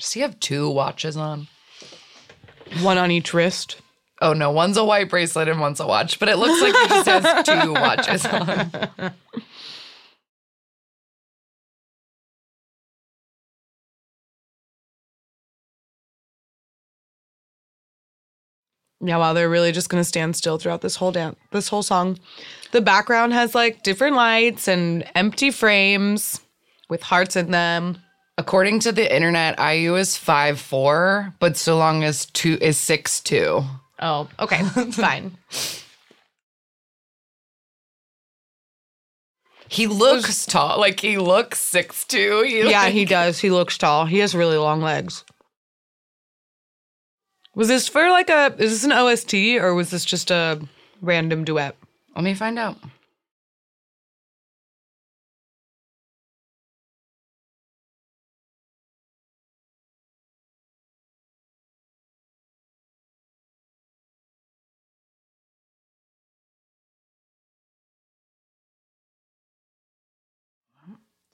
Does 0.03 0.11
he 0.11 0.19
have 0.19 0.37
two 0.41 0.69
watches 0.69 1.15
on? 1.15 1.47
One 2.81 2.97
on 2.97 3.09
each 3.09 3.33
wrist. 3.33 3.77
Oh 4.21 4.33
no, 4.33 4.51
one's 4.51 4.75
a 4.75 4.83
white 4.83 5.09
bracelet 5.09 5.47
and 5.47 5.61
one's 5.61 5.79
a 5.79 5.87
watch, 5.87 6.19
but 6.19 6.27
it 6.27 6.35
looks 6.35 6.61
like 6.61 6.75
he 6.75 6.87
just 6.89 7.07
has 7.07 7.45
two 7.63 7.71
watches 7.71 8.25
on. 8.25 9.13
Yeah, 18.99 19.17
wow, 19.17 19.31
they're 19.31 19.49
really 19.49 19.71
just 19.71 19.87
gonna 19.87 20.03
stand 20.03 20.35
still 20.35 20.57
throughout 20.57 20.81
this 20.81 20.97
whole 20.97 21.13
dance, 21.13 21.37
this 21.51 21.69
whole 21.69 21.81
song. 21.81 22.19
The 22.73 22.81
background 22.81 23.31
has 23.31 23.55
like 23.55 23.83
different 23.83 24.17
lights 24.17 24.67
and 24.67 25.09
empty 25.15 25.49
frames 25.49 26.41
with 26.89 27.03
hearts 27.03 27.37
in 27.37 27.51
them. 27.51 27.99
According 28.37 28.79
to 28.81 28.91
the 28.91 29.13
internet, 29.13 29.59
IU 29.59 29.95
is 29.95 30.17
five 30.17 30.59
four, 30.59 31.33
but 31.39 31.55
so 31.55 31.77
long 31.77 32.03
as 32.03 32.25
two 32.25 32.57
is 32.61 32.77
six 32.77 33.21
two. 33.21 33.63
Oh, 33.99 34.27
okay, 34.39 34.63
fine. 34.91 35.37
He 39.69 39.87
looks 39.87 40.45
tall, 40.45 40.79
like 40.79 40.99
he 40.99 41.17
looks 41.17 41.59
six 41.59 42.05
two. 42.05 42.43
He 42.43 42.69
Yeah, 42.69 42.83
like- 42.83 42.93
he 42.93 43.05
does. 43.05 43.39
He 43.39 43.49
looks 43.49 43.77
tall. 43.77 44.05
He 44.05 44.19
has 44.19 44.35
really 44.35 44.57
long 44.57 44.81
legs. 44.81 45.23
Was 47.55 47.67
this 47.67 47.87
for 47.87 48.09
like 48.09 48.29
a? 48.29 48.55
Is 48.57 48.71
this 48.71 48.83
an 48.83 48.91
OST 48.91 49.33
or 49.61 49.73
was 49.75 49.91
this 49.91 50.05
just 50.05 50.31
a 50.31 50.59
random 51.01 51.43
duet? 51.43 51.75
Let 52.15 52.23
me 52.23 52.33
find 52.33 52.57
out. 52.57 52.77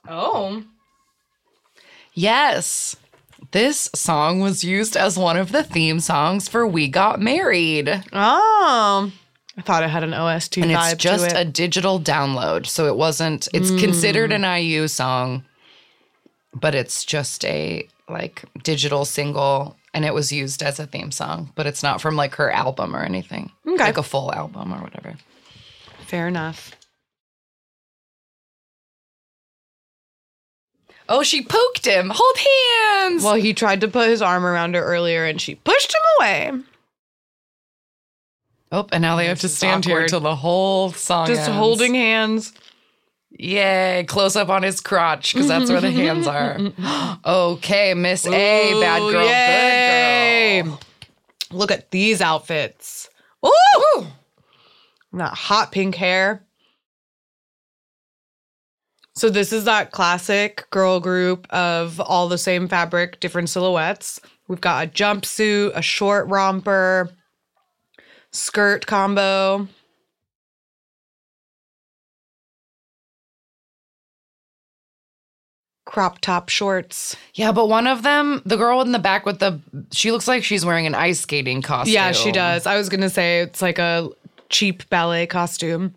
Oh. 0.10 0.64
Yes. 2.14 2.96
This 3.52 3.90
song 3.96 4.40
was 4.40 4.64
used 4.64 4.98
as 4.98 5.18
one 5.18 5.38
of 5.38 5.52
the 5.52 5.64
theme 5.64 6.00
songs 6.00 6.48
for 6.50 6.68
We 6.68 6.88
Got 6.88 7.22
Married. 7.22 7.90
Oh. 8.12 9.12
I 9.58 9.62
thought 9.62 9.84
it 9.84 9.90
had 9.90 10.04
an 10.04 10.14
OST 10.14 10.58
And 10.58 10.72
vibe 10.72 10.94
it's 10.94 11.04
just 11.04 11.30
to 11.32 11.40
a 11.40 11.46
digital 11.46 12.00
download. 12.00 12.66
So 12.66 12.88
it 12.88 12.96
wasn't, 12.96 13.48
it's 13.54 13.72
considered 13.72 14.32
an 14.32 14.44
IU 14.44 14.88
song, 14.88 15.46
but 16.54 16.76
it's 16.76 17.04
just 17.04 17.46
a 17.46 17.88
like 18.10 18.46
digital 18.64 19.06
single. 19.06 19.76
And 19.94 20.06
it 20.06 20.14
was 20.14 20.32
used 20.32 20.62
as 20.62 20.80
a 20.80 20.86
theme 20.86 21.12
song, 21.12 21.52
but 21.56 21.66
it's 21.66 21.84
not 21.84 22.02
from 22.02 22.16
like 22.16 22.36
her 22.36 22.52
album 22.52 22.96
or 22.96 23.04
anything. 23.04 23.52
Okay. 23.68 23.84
Like 23.84 23.98
a 23.98 24.04
full 24.04 24.34
album 24.34 24.74
or 24.74 24.78
whatever. 24.78 25.16
Fair 26.06 26.28
enough. 26.28 26.72
Oh, 31.12 31.24
she 31.24 31.42
poked 31.42 31.86
him. 31.86 32.12
Hold 32.14 32.38
hands. 32.38 33.24
Well, 33.24 33.34
he 33.36 33.54
tried 33.54 33.82
to 33.82 33.88
put 33.88 34.08
his 34.10 34.22
arm 34.22 34.46
around 34.46 34.76
her 34.76 34.84
earlier 34.84 35.26
and 35.26 35.42
she 35.42 35.56
pushed 35.56 35.92
him 35.94 36.02
away. 36.20 36.52
oh, 38.72 38.88
and 38.92 39.02
now 39.02 39.16
they 39.16 39.26
have 39.26 39.40
to 39.40 39.50
stand 39.50 39.86
here 39.86 40.08
till 40.08 40.20
the 40.20 40.36
whole 40.36 40.92
song 40.92 41.26
Just 41.28 41.42
ends. 41.50 41.58
holding 41.58 41.96
hands. 41.96 42.54
Yay, 43.32 44.06
close 44.08 44.36
up 44.36 44.50
on 44.50 44.64
his 44.64 44.82
crotch 44.82 45.34
because 45.34 45.48
that's 45.48 45.70
where 45.70 45.82
the 45.82 45.92
hands 45.92 46.28
are. 46.28 46.60
okay, 47.26 47.94
Miss 47.96 48.26
A, 48.28 48.80
bad 48.80 49.00
girl, 49.00 49.26
yay. 49.26 50.62
good 50.64 50.70
girl. 50.70 50.80
Look 51.52 51.72
at 51.72 51.90
these 51.90 52.22
outfits. 52.22 53.10
Ooh! 53.46 54.06
That 55.14 55.34
hot 55.34 55.72
pink 55.72 55.96
hair. 55.96 56.44
So 59.20 59.30
this 59.30 59.52
is 59.52 59.66
that 59.66 59.92
classic 59.92 60.66
girl 60.70 61.02
group 61.02 61.46
of 61.50 62.00
all 62.00 62.30
the 62.30 62.38
same 62.38 62.70
fabric, 62.70 63.20
different 63.20 63.50
silhouettes. 63.50 64.22
We've 64.48 64.62
got 64.62 64.86
a 64.86 64.90
jumpsuit, 64.90 65.74
a 65.76 65.82
short 65.82 66.30
romper, 66.30 67.10
skirt 68.32 68.88
combo. 68.88 69.68
Crop 75.86 76.20
top 76.22 76.48
shorts. 76.48 77.18
Yeah, 77.34 77.52
but 77.52 77.68
one 77.68 77.88
of 77.88 78.04
them, 78.04 78.42
the 78.46 78.56
girl 78.56 78.80
in 78.80 78.94
the 78.94 79.00
back 79.00 79.26
with 79.26 79.40
the, 79.40 79.60
she 79.92 80.14
looks 80.14 80.30
like 80.30 80.46
she's 80.46 80.66
wearing 80.66 80.88
an 80.88 80.96
ice 80.96 81.20
skating 81.20 81.62
costume. 81.62 81.94
Yeah, 81.94 82.14
she 82.14 82.32
does. 82.32 82.66
I 82.66 82.78
was 82.78 82.88
gonna 82.88 83.10
say 83.10 83.42
it's 83.42 83.62
like 83.62 83.80
a 83.80 84.08
cheap 84.48 84.90
ballet 84.90 85.28
costume. 85.28 85.94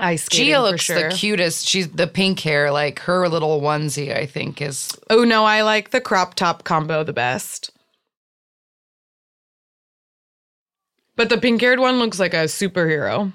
Ice 0.00 0.24
skating 0.24 0.54
Jia 0.54 0.62
looks 0.62 0.82
sure. 0.82 1.08
the 1.10 1.14
cutest. 1.14 1.66
She's 1.68 1.88
the 1.90 2.06
pink 2.06 2.40
hair, 2.40 2.70
like 2.70 2.98
her 3.00 3.28
little 3.28 3.60
onesie, 3.60 4.16
I 4.16 4.26
think 4.26 4.60
is. 4.62 4.96
Oh 5.10 5.24
no, 5.24 5.44
I 5.44 5.62
like 5.62 5.90
the 5.90 6.00
crop 6.00 6.34
top 6.34 6.64
combo 6.64 7.04
the 7.04 7.12
best. 7.12 7.70
But 11.16 11.28
the 11.28 11.38
pink 11.38 11.60
haired 11.60 11.78
one 11.80 11.98
looks 11.98 12.18
like 12.18 12.32
a 12.32 12.44
superhero. 12.44 13.32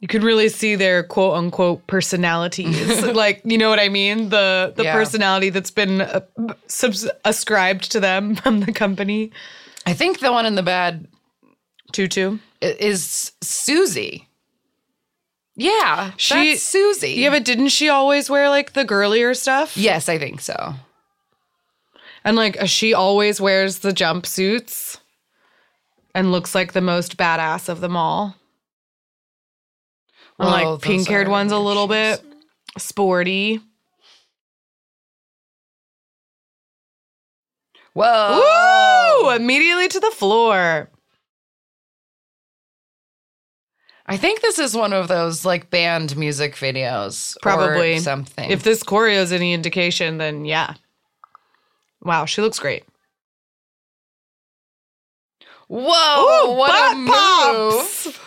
You 0.00 0.08
can 0.08 0.22
really 0.22 0.48
see 0.48 0.74
their 0.74 1.04
quote 1.04 1.34
unquote 1.34 1.86
personalities. 1.86 3.02
like, 3.14 3.40
you 3.44 3.56
know 3.56 3.70
what 3.70 3.78
I 3.78 3.88
mean? 3.88 4.30
The 4.30 4.72
the 4.76 4.82
Yeah. 4.84 4.92
personality 4.92 5.48
that's 5.48 5.70
been 5.70 6.00
uh, 6.00 6.20
subs- 6.66 7.08
ascribed 7.24 7.90
to 7.92 8.00
them 8.00 8.34
from 8.42 8.60
the 8.60 8.72
company. 8.72 9.30
I 9.86 9.94
think 9.94 10.20
the 10.20 10.32
one 10.32 10.46
in 10.46 10.54
the 10.54 10.62
bad 10.62 11.08
Tutu. 11.92 12.38
is 12.60 13.32
Suzy. 13.42 14.28
Yeah, 15.54 16.12
She- 16.16 16.52
that's 16.52 16.62
Suzy. 16.62 17.12
Yeah, 17.12 17.30
but 17.30 17.44
didn't 17.44 17.68
she 17.68 17.88
always 17.88 18.30
wear 18.30 18.48
like 18.48 18.72
the 18.72 18.84
girlier 18.84 19.34
stuff? 19.34 19.76
yes, 19.76 20.08
I 20.08 20.18
think 20.18 20.40
so. 20.40 20.74
And 22.24 22.36
like 22.36 22.60
uh, 22.62 22.66
she 22.66 22.94
always 22.94 23.40
wears 23.40 23.80
the 23.80 23.90
jumpsuits 23.90 24.98
and 26.14 26.30
looks 26.32 26.54
like 26.54 26.72
the 26.72 26.80
most 26.80 27.16
badass 27.16 27.68
of 27.68 27.80
them 27.80 27.96
all. 27.96 28.36
And 30.38 30.48
like 30.48 30.80
pink 30.80 31.08
haired 31.08 31.28
one's 31.28 31.52
a 31.52 31.58
little 31.58 31.86
bit 31.88 32.22
sporty. 32.78 33.60
Whoa! 37.94 38.36
Woo! 38.36 38.91
Immediately 39.30 39.88
to 39.88 40.00
the 40.00 40.10
floor. 40.10 40.90
I 44.06 44.16
think 44.16 44.40
this 44.40 44.58
is 44.58 44.76
one 44.76 44.92
of 44.92 45.08
those 45.08 45.44
like 45.44 45.70
band 45.70 46.16
music 46.16 46.54
videos, 46.56 47.36
or 47.36 47.40
Probably. 47.40 47.98
something. 47.98 48.50
If 48.50 48.62
this 48.62 48.82
choreo 48.82 49.22
is 49.22 49.32
any 49.32 49.52
indication, 49.54 50.18
then 50.18 50.44
yeah. 50.44 50.74
Wow, 52.02 52.24
she 52.24 52.42
looks 52.42 52.58
great. 52.58 52.84
Whoa! 55.68 56.52
Ooh, 56.52 56.56
what 56.56 56.92
a 56.92 56.96
move! 56.98 58.20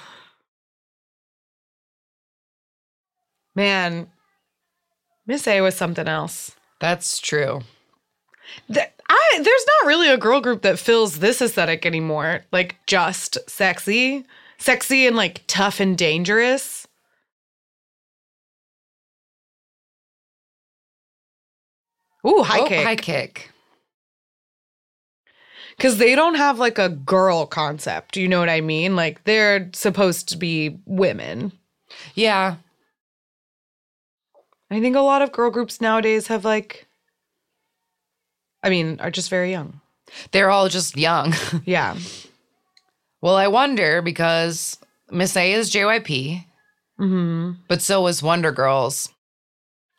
Man, 3.53 4.07
Miss 5.27 5.47
A 5.47 5.61
was 5.61 5.75
something 5.75 6.07
else. 6.07 6.55
That's 6.79 7.19
true. 7.19 7.61
Th- 8.73 8.89
I 9.09 9.39
there's 9.41 9.65
not 9.81 9.87
really 9.87 10.09
a 10.09 10.17
girl 10.17 10.41
group 10.41 10.61
that 10.63 10.79
fills 10.79 11.19
this 11.19 11.41
aesthetic 11.41 11.85
anymore. 11.85 12.45
Like 12.51 12.75
just 12.87 13.37
sexy, 13.49 14.25
sexy 14.57 15.07
and 15.07 15.15
like 15.15 15.43
tough 15.47 15.79
and 15.79 15.97
dangerous. 15.97 16.87
Ooh, 22.27 22.41
high 22.41 22.59
oh, 22.61 22.65
kick. 22.67 22.83
high 22.83 22.95
kick. 22.95 23.51
Because 25.77 25.97
they 25.97 26.15
don't 26.15 26.35
have 26.35 26.57
like 26.57 26.79
a 26.79 26.89
girl 26.89 27.45
concept. 27.45 28.17
You 28.17 28.27
know 28.27 28.39
what 28.39 28.49
I 28.49 28.61
mean? 28.61 28.95
Like 28.95 29.23
they're 29.25 29.69
supposed 29.73 30.29
to 30.29 30.37
be 30.37 30.79
women. 30.85 31.51
Yeah, 32.15 32.55
I 34.71 34.79
think 34.81 34.95
a 34.95 35.01
lot 35.01 35.21
of 35.21 35.31
girl 35.31 35.51
groups 35.51 35.79
nowadays 35.79 36.27
have 36.27 36.43
like, 36.43 36.84
I 38.65 38.69
mean, 38.69 38.99
are 38.99 39.11
just 39.11 39.29
very 39.29 39.51
young. 39.51 39.79
they're 40.31 40.49
all 40.49 40.67
just 40.69 40.97
young. 40.97 41.33
Yeah. 41.65 41.95
well, 43.21 43.35
I 43.35 43.47
wonder 43.47 44.01
because 44.01 44.77
Miss 45.11 45.35
A 45.37 45.53
is 45.53 45.71
JYP, 45.71 46.43
hmm 46.97 47.51
but 47.67 47.81
so 47.81 48.05
is 48.07 48.21
Wonder 48.23 48.51
Girls. 48.51 49.09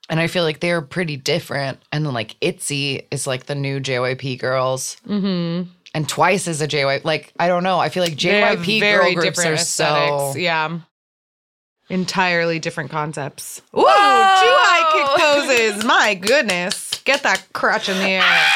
And 0.08 0.20
I 0.20 0.28
feel 0.28 0.44
like 0.44 0.60
they're 0.60 0.82
pretty 0.82 1.16
different. 1.16 1.80
And 1.90 2.06
then 2.06 2.12
like 2.14 2.36
ITZY 2.40 3.06
is 3.10 3.26
like 3.26 3.46
the 3.46 3.54
new 3.56 3.80
JYP 3.80 4.38
girls. 4.38 4.96
hmm 5.06 5.62
And 5.94 6.08
Twice 6.08 6.46
is 6.46 6.60
a 6.62 6.68
JYP. 6.68 7.04
Like, 7.04 7.32
I 7.40 7.48
don't 7.48 7.64
know. 7.64 7.78
I 7.80 7.88
feel 7.88 8.04
like 8.04 8.14
JYP 8.14 8.80
girl 8.80 9.14
groups 9.14 9.44
are 9.44 9.56
so. 9.56 10.34
Yeah. 10.36 10.78
Entirely 11.88 12.58
different 12.58 12.90
concepts. 12.90 13.60
Ooh, 13.76 13.82
Whoa! 13.82 13.84
two 13.84 14.56
high 14.62 14.92
kick 14.92 15.22
poses. 15.22 15.84
My 15.84 16.14
goodness. 16.14 16.85
Get 17.06 17.22
that 17.22 17.44
crotch 17.52 17.88
in 17.88 17.96
the 17.98 18.04
air. 18.04 18.22
Ah, 18.24 18.52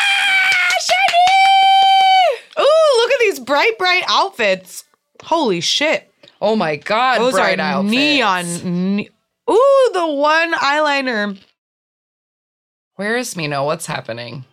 Ooh, 2.59 2.97
look 2.99 3.13
at 3.13 3.21
these 3.21 3.41
bright, 3.41 3.79
bright 3.79 4.03
outfits. 4.09 4.85
Holy 5.23 5.61
shit. 5.61 6.13
Oh 6.43 6.57
my 6.57 6.77
God. 6.77 7.21
Those 7.21 7.33
bright 7.35 7.61
are 7.61 7.63
outfits. 7.79 7.91
neon. 7.93 8.97
Ne- 8.97 9.09
Ooh, 9.51 9.91
the 9.95 10.07
one 10.07 10.53
eyeliner. 10.55 11.39
Where 12.97 13.17
is 13.17 13.37
Minho? 13.37 13.65
What's 13.65 13.87
happening? 13.87 14.45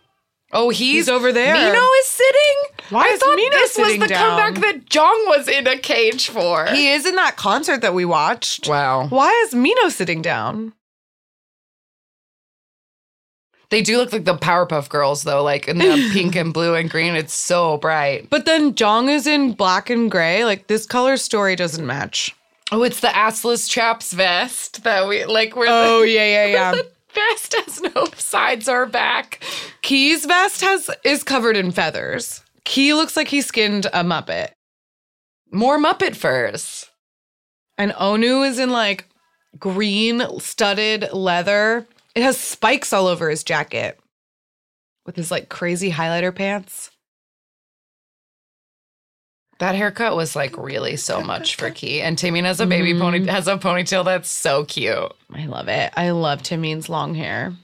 Oh, 0.52 0.70
he's, 0.70 0.94
He's 0.94 1.08
over 1.10 1.30
there. 1.30 1.52
Minho 1.52 1.86
is 2.00 2.06
sitting. 2.06 2.56
Why 2.90 3.02
I 3.02 3.08
is 3.08 3.20
thought 3.20 3.36
Minho 3.36 3.50
this 3.50 3.76
was 3.76 3.98
the 3.98 4.06
down? 4.06 4.38
comeback 4.40 4.62
that 4.62 4.86
Jong 4.88 5.24
was 5.28 5.46
in 5.48 5.66
a 5.66 5.76
cage 5.76 6.28
for. 6.28 6.64
He 6.66 6.88
is 6.90 7.04
in 7.04 7.16
that 7.16 7.36
concert 7.36 7.82
that 7.82 7.92
we 7.92 8.06
watched. 8.06 8.66
wow. 8.68 9.08
Why 9.08 9.30
is 9.46 9.54
Minho 9.54 9.90
sitting 9.90 10.22
down? 10.22 10.72
They 13.70 13.82
do 13.82 13.98
look 13.98 14.12
like 14.12 14.24
the 14.24 14.34
Powerpuff 14.36 14.88
Girls 14.88 15.24
though, 15.24 15.42
like 15.42 15.68
in 15.68 15.78
the 15.78 16.10
pink 16.12 16.34
and 16.36 16.54
blue 16.54 16.74
and 16.74 16.88
green. 16.88 17.14
It's 17.14 17.34
so 17.34 17.76
bright. 17.76 18.30
But 18.30 18.46
then 18.46 18.74
Jong 18.74 19.08
is 19.08 19.26
in 19.26 19.52
black 19.52 19.90
and 19.90 20.10
gray. 20.10 20.44
Like 20.44 20.68
this 20.68 20.86
color 20.86 21.16
story 21.16 21.54
doesn't 21.56 21.86
match. 21.86 22.34
Oh, 22.70 22.82
it's 22.82 23.00
the 23.00 23.08
assless 23.08 23.68
chaps 23.68 24.12
vest 24.12 24.84
that 24.84 25.08
we 25.08 25.24
like. 25.24 25.56
Where 25.56 25.68
Oh 25.70 26.02
yeah, 26.02 26.24
yeah, 26.24 26.46
yeah. 26.46 26.72
the 26.72 26.90
vest 27.14 27.54
has 27.54 27.80
no 27.94 28.06
sides 28.16 28.68
or 28.68 28.86
back. 28.86 29.42
Key's 29.82 30.24
vest 30.24 30.60
has 30.62 30.90
is 31.04 31.22
covered 31.22 31.56
in 31.56 31.70
feathers. 31.70 32.42
Key 32.64 32.94
looks 32.94 33.16
like 33.16 33.28
he 33.28 33.40
skinned 33.40 33.86
a 33.86 34.04
Muppet. 34.04 34.50
More 35.50 35.78
Muppet 35.78 36.14
furs. 36.14 36.86
And 37.78 37.92
Onew 37.92 38.46
is 38.46 38.58
in 38.58 38.70
like 38.70 39.06
green 39.58 40.22
studded 40.40 41.12
leather. 41.12 41.86
It 42.18 42.22
has 42.22 42.36
spikes 42.36 42.92
all 42.92 43.06
over 43.06 43.30
his 43.30 43.44
jacket 43.44 43.96
with 45.06 45.14
his 45.14 45.30
like 45.30 45.48
crazy 45.48 45.92
highlighter 45.92 46.34
pants. 46.34 46.90
That 49.60 49.76
haircut 49.76 50.16
was 50.16 50.34
like 50.34 50.58
really 50.58 50.96
so 50.96 51.20
much 51.20 51.54
for 51.54 51.70
Key. 51.70 52.00
And 52.00 52.18
Taemin 52.18 52.42
has 52.42 52.58
a 52.58 52.66
baby 52.66 52.92
pony 52.92 53.20
mm-hmm. 53.20 53.28
has 53.28 53.46
a 53.46 53.56
ponytail 53.56 54.04
that's 54.04 54.28
so 54.28 54.64
cute. 54.64 55.12
I 55.32 55.46
love 55.46 55.68
it. 55.68 55.92
I 55.96 56.10
love 56.10 56.42
Taemin's 56.42 56.88
long 56.88 57.14
hair. 57.14 57.54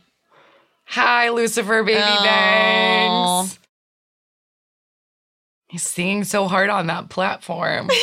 Hi, 0.84 1.30
Lucifer 1.30 1.82
baby 1.82 1.98
Aw. 2.00 3.42
bangs. 3.42 3.58
He's 5.68 5.82
singing 5.82 6.22
so 6.22 6.46
hard 6.46 6.70
on 6.70 6.86
that 6.86 7.08
platform. 7.08 7.90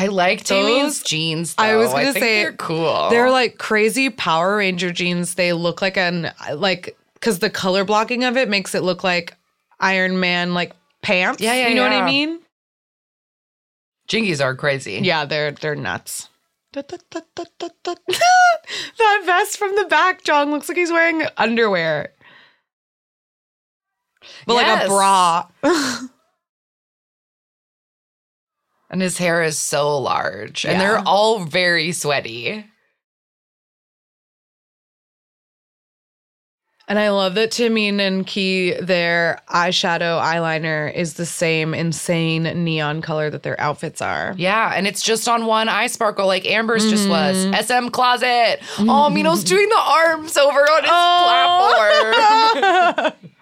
I 0.00 0.06
like 0.06 0.44
Those- 0.44 1.02
jeans. 1.02 1.56
Though. 1.56 1.64
I 1.64 1.74
was 1.74 1.90
gonna 1.90 2.12
think 2.12 2.24
say, 2.24 2.42
they're 2.42 2.52
cool. 2.52 3.08
They're 3.10 3.32
like 3.32 3.58
crazy 3.58 4.10
Power 4.10 4.58
Ranger 4.58 4.92
jeans. 4.92 5.34
They 5.34 5.52
look 5.52 5.82
like 5.82 5.96
an 5.96 6.32
like 6.54 6.96
because 7.14 7.40
the 7.40 7.50
color 7.50 7.84
blocking 7.84 8.22
of 8.22 8.36
it 8.36 8.48
makes 8.48 8.76
it 8.76 8.84
look 8.84 9.02
like 9.02 9.36
Iron 9.80 10.20
Man 10.20 10.54
like 10.54 10.72
pants. 11.02 11.40
Yeah, 11.40 11.54
yeah, 11.54 11.66
You 11.68 11.74
know 11.74 11.82
what. 11.82 11.92
I 11.92 12.06
mean? 12.06 12.38
Jingies 14.08 14.42
are 14.42 14.54
crazy. 14.54 15.00
Yeah, 15.02 15.24
they're 15.24 15.50
they're 15.50 15.74
nuts. 15.74 16.28
that 16.74 16.92
vest 19.24 19.56
from 19.56 19.74
the 19.74 19.86
back, 19.86 20.22
John 20.22 20.52
looks 20.52 20.68
like 20.68 20.78
he's 20.78 20.92
wearing 20.92 21.22
underwear. 21.36 22.12
But 24.46 24.54
like 24.54 24.84
a 24.84 24.86
bra. 24.86 25.46
And 28.90 29.02
his 29.02 29.18
hair 29.18 29.42
is 29.42 29.58
so 29.58 29.98
large. 29.98 30.64
And 30.64 30.80
they're 30.80 31.02
all 31.06 31.44
very 31.44 31.92
sweaty. 31.92 32.64
And 36.90 36.98
I 36.98 37.10
love 37.10 37.34
that 37.34 37.50
Taemin 37.50 38.00
and 38.00 38.26
Key, 38.26 38.72
their 38.80 39.42
eyeshadow 39.50 40.22
eyeliner 40.22 40.90
is 40.94 41.14
the 41.14 41.26
same 41.26 41.74
insane 41.74 42.44
neon 42.64 43.02
color 43.02 43.28
that 43.28 43.42
their 43.42 43.60
outfits 43.60 44.00
are. 44.00 44.32
Yeah, 44.38 44.72
and 44.74 44.86
it's 44.86 45.02
just 45.02 45.28
on 45.28 45.44
one 45.44 45.68
eye 45.68 45.88
sparkle 45.88 46.26
like 46.26 46.46
Amber's 46.46 46.88
just 46.88 47.06
was. 47.06 47.36
Mm-hmm. 47.44 47.84
SM 47.84 47.88
Closet. 47.90 48.60
Oh, 48.78 49.10
Minho's 49.12 49.44
doing 49.44 49.68
the 49.68 49.78
arms 49.78 50.38
over 50.38 50.60
on 50.60 50.82
his 50.82 50.90
Oh. 50.90 52.92
platform. 52.94 53.12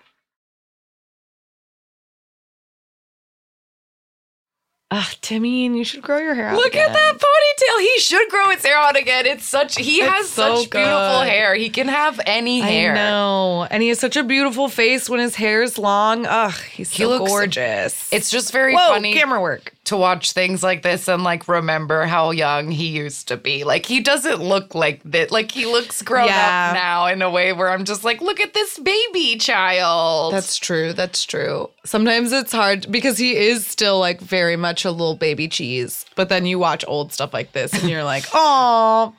Ah, 4.99 5.11
Taemin, 5.21 5.77
you 5.77 5.85
should 5.85 6.01
grow 6.01 6.17
your 6.17 6.35
hair 6.35 6.49
out. 6.49 6.57
Look 6.57 6.75
at 6.75 6.91
that 6.91 7.13
ponytail. 7.19 7.81
He 7.81 7.99
should 8.01 8.31
grow 8.31 8.49
his 8.49 8.65
hair 8.65 8.79
out 8.79 8.97
again. 8.97 9.27
It's 9.27 9.45
such 9.45 9.77
he 9.77 9.99
It's 10.01 10.09
has 10.11 10.31
so 10.31 10.57
such 10.63 10.71
beautiful 10.71 11.21
hair. 11.21 11.55
He 11.55 11.69
can 11.69 11.89
have 11.89 12.19
any 12.25 12.61
hair. 12.61 12.93
I 12.93 12.95
know. 12.95 13.67
And 13.71 13.83
he 13.83 13.91
has 13.91 13.99
such 13.99 14.17
a 14.17 14.23
beautiful 14.25 14.69
face 14.71 15.11
when 15.11 15.21
his 15.21 15.35
hair's 15.35 15.77
long. 15.77 16.25
Ugh, 16.25 16.55
he's 16.73 16.91
He 16.93 17.03
so 17.03 17.09
looks- 17.11 17.31
gorgeous. 17.31 18.09
It's 18.11 18.31
just 18.31 18.53
very 18.53 18.75
Whoa, 18.75 18.89
funny 18.89 19.13
camera 19.13 19.39
work. 19.41 19.75
To 19.87 19.97
watch 19.97 20.33
things 20.33 20.63
like 20.65 20.83
this 20.83 21.07
and 21.07 21.23
like 21.23 21.47
remember 21.47 22.07
how 22.07 22.33
young 22.33 22.71
he 22.73 22.89
used 22.89 23.29
to 23.29 23.37
be. 23.37 23.63
Like 23.63 23.87
he 23.87 24.01
doesn't 24.01 24.43
look 24.43 24.75
like 24.75 25.01
that. 25.05 25.31
Like 25.31 25.53
he 25.53 25.65
looks 25.65 26.03
grown 26.03 26.27
Yeah. 26.27 26.69
up 26.71 26.75
now 26.75 27.07
in 27.07 27.23
a 27.23 27.31
way 27.31 27.53
where 27.53 27.71
I'm 27.71 27.85
just 27.85 28.03
like, 28.03 28.21
look 28.21 28.41
at 28.41 28.53
this 28.53 28.79
baby 28.81 29.37
child. 29.39 30.33
That's 30.33 30.57
true. 30.59 30.93
That's 30.93 31.23
true. 31.25 31.71
Sometimes 31.85 32.33
it's 32.33 32.51
hard 32.51 32.91
because 32.91 33.17
he 33.17 33.37
is 33.37 33.65
still 33.65 34.01
like 34.01 34.21
very 34.21 34.57
much 34.57 34.85
a 34.85 34.91
little 34.91 35.15
baby 35.15 35.47
cheese. 35.47 36.05
But 36.17 36.29
then 36.31 36.47
you 36.47 36.59
watch 36.59 36.85
old 36.89 37.13
stuff 37.13 37.33
like 37.33 37.53
this 37.53 37.73
and 37.73 37.89
you're 37.89 38.03
like, 38.03 38.25
oh, 38.35 39.15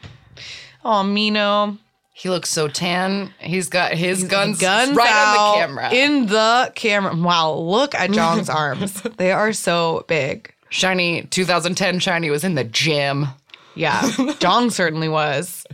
oh, 0.84 1.04
Minho. 1.04 1.78
he 2.14 2.30
looks 2.30 2.50
so 2.50 2.68
tan. 2.68 3.34
He's 3.40 3.70
got 3.70 3.94
his 3.94 4.26
guns, 4.26 4.60
Guns 4.60 4.98
right 4.98 5.10
out 5.10 5.38
on 5.38 5.52
the 5.54 5.66
camera. 5.66 5.94
In 5.94 6.26
the 6.26 6.72
camera. 6.76 7.16
Wow, 7.16 7.54
look 7.54 7.96
at 7.96 8.12
Jong's 8.12 8.50
arms. 8.50 9.02
They 9.16 9.32
are 9.32 9.54
so 9.54 10.04
big. 10.10 10.54
SHINee 10.70 11.30
2010 11.30 12.00
SHINee 12.00 12.30
was 12.32 12.44
in 12.44 12.56
the 12.56 12.64
gym. 12.64 13.28
Yeah, 13.76 14.10
Dong 14.40 14.70
certainly 14.70 15.10
was. 15.10 15.66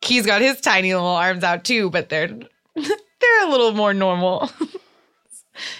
Key's 0.00 0.26
got 0.26 0.42
his 0.42 0.60
tiny 0.60 0.92
little 0.92 1.08
arms 1.08 1.42
out 1.42 1.64
too, 1.64 1.90
but 1.90 2.08
they're 2.10 2.28
they're 2.76 3.46
a 3.46 3.50
little 3.50 3.72
more 3.72 3.94
normal. 3.94 4.50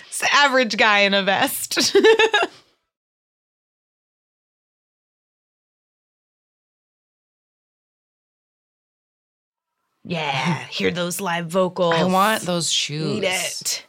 It's 0.06 0.20
the 0.20 0.32
average 0.32 0.76
guy 0.76 1.00
in 1.00 1.12
a 1.12 1.24
vest. 1.24 1.96
yeah, 10.04 10.58
hear 10.66 10.92
those 10.92 11.20
live 11.20 11.48
vocals. 11.48 11.96
I 11.96 12.04
want 12.04 12.42
those 12.42 12.70
shoes. 12.70 13.18
Eat 13.18 13.24
it. 13.24 13.86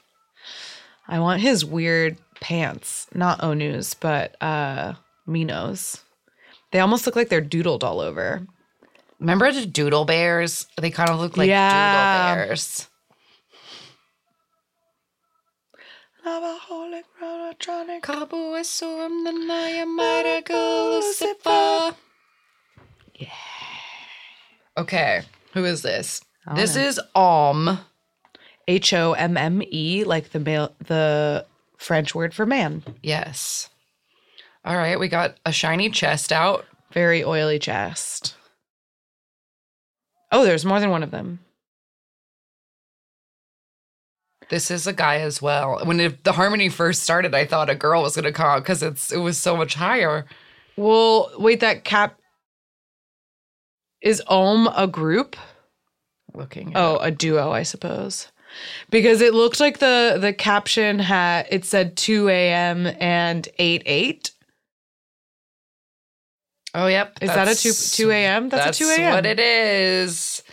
I 1.07 1.19
want 1.19 1.41
his 1.41 1.63
weird 1.63 2.17
pants, 2.45 3.07
not 3.15 3.41
Onew's, 3.41 3.95
but 3.95 4.35
uh 4.41 4.93
Minho's. 5.27 6.03
They 6.71 6.79
almost 6.79 7.05
look 7.07 7.15
like 7.15 7.29
they're 7.29 7.41
doodled 7.41 7.83
all 7.83 7.99
over. 7.99 8.45
Remember 9.19 9.51
the 9.51 9.65
doodle 9.65 10.05
bears? 10.05 10.67
They 10.77 10.91
kind 10.91 11.09
of 11.09 11.19
look 11.19 11.37
like 11.37 11.47
Yeah. 11.49 11.71
doodle 11.71 12.45
bears. 12.45 12.87
Cabo 18.01 18.53
Esum 18.61 19.25
Nanaya 19.25 19.85
Marago 19.85 20.99
Lucifer. 21.01 21.95
Yeah. 23.15 23.29
Okay, 24.77 25.21
who 25.53 25.65
is 25.65 25.81
this? 25.81 26.21
This 26.55 26.75
know. 26.75 26.81
is 26.81 26.99
Homme. 27.15 27.79
H 28.67 28.93
O 28.93 29.13
M 29.13 29.37
M 29.37 29.61
E, 29.71 30.03
like 30.03 30.31
the 30.31 30.39
male, 30.39 30.75
the 30.87 31.45
French 31.77 32.15
word 32.15 32.33
for 32.33 32.45
man. 32.45 32.83
Yes. 33.03 33.69
All 34.63 34.75
right, 34.75 34.99
we 34.99 35.07
got 35.07 35.35
a 35.45 35.51
shiny 35.51 35.89
chest 35.89 36.31
out. 36.31 36.65
Very 36.91 37.23
oily 37.23 37.59
chest. 37.59 38.35
Oh, 40.31 40.43
there's 40.43 40.65
more 40.65 40.79
than 40.79 40.89
one 40.89 41.03
of 41.03 41.11
them. 41.11 41.39
This 44.49 44.69
is 44.69 44.85
a 44.85 44.93
guy 44.93 45.17
as 45.17 45.41
well. 45.41 45.79
When 45.83 45.99
it, 45.99 46.23
the 46.23 46.31
harmony 46.33 46.69
first 46.69 47.01
started, 47.03 47.33
I 47.33 47.45
thought 47.45 47.69
a 47.69 47.75
girl 47.75 48.03
was 48.03 48.15
going 48.15 48.25
to 48.25 48.31
come 48.31 48.45
out 48.47 48.59
because 48.63 48.83
it's 48.83 49.11
it 49.11 49.17
was 49.17 49.37
so 49.37 49.57
much 49.57 49.73
higher. 49.75 50.25
Well, 50.77 51.31
wait, 51.37 51.61
that 51.61 51.83
cap 51.83 52.19
is 54.01 54.21
Homme 54.27 54.67
a 54.75 54.87
group? 54.87 55.35
Looking. 56.33 56.75
At 56.75 56.79
Oh, 56.79 56.97
a 56.97 57.09
duo, 57.11 57.51
I 57.51 57.63
suppose. 57.63 58.27
Because 58.89 59.21
it 59.21 59.33
looked 59.33 59.59
like 59.59 59.79
the 59.79 60.17
the 60.19 60.33
caption 60.33 60.99
had 60.99 61.47
it 61.49 61.65
said 61.65 61.95
2AM 61.95 62.95
and 62.99 63.47
8 63.57 63.83
8. 63.85 64.31
Oh, 66.75 66.87
yep. 66.87 67.17
Is 67.21 67.29
that 67.29 67.47
a 67.47 67.55
2 67.55 67.69
2AM? 67.69 68.49
That's, 68.49 68.79
a 68.79 68.83
2AM 68.83 69.13
what 69.13 69.25
it 69.25 69.39
is. 69.39 70.43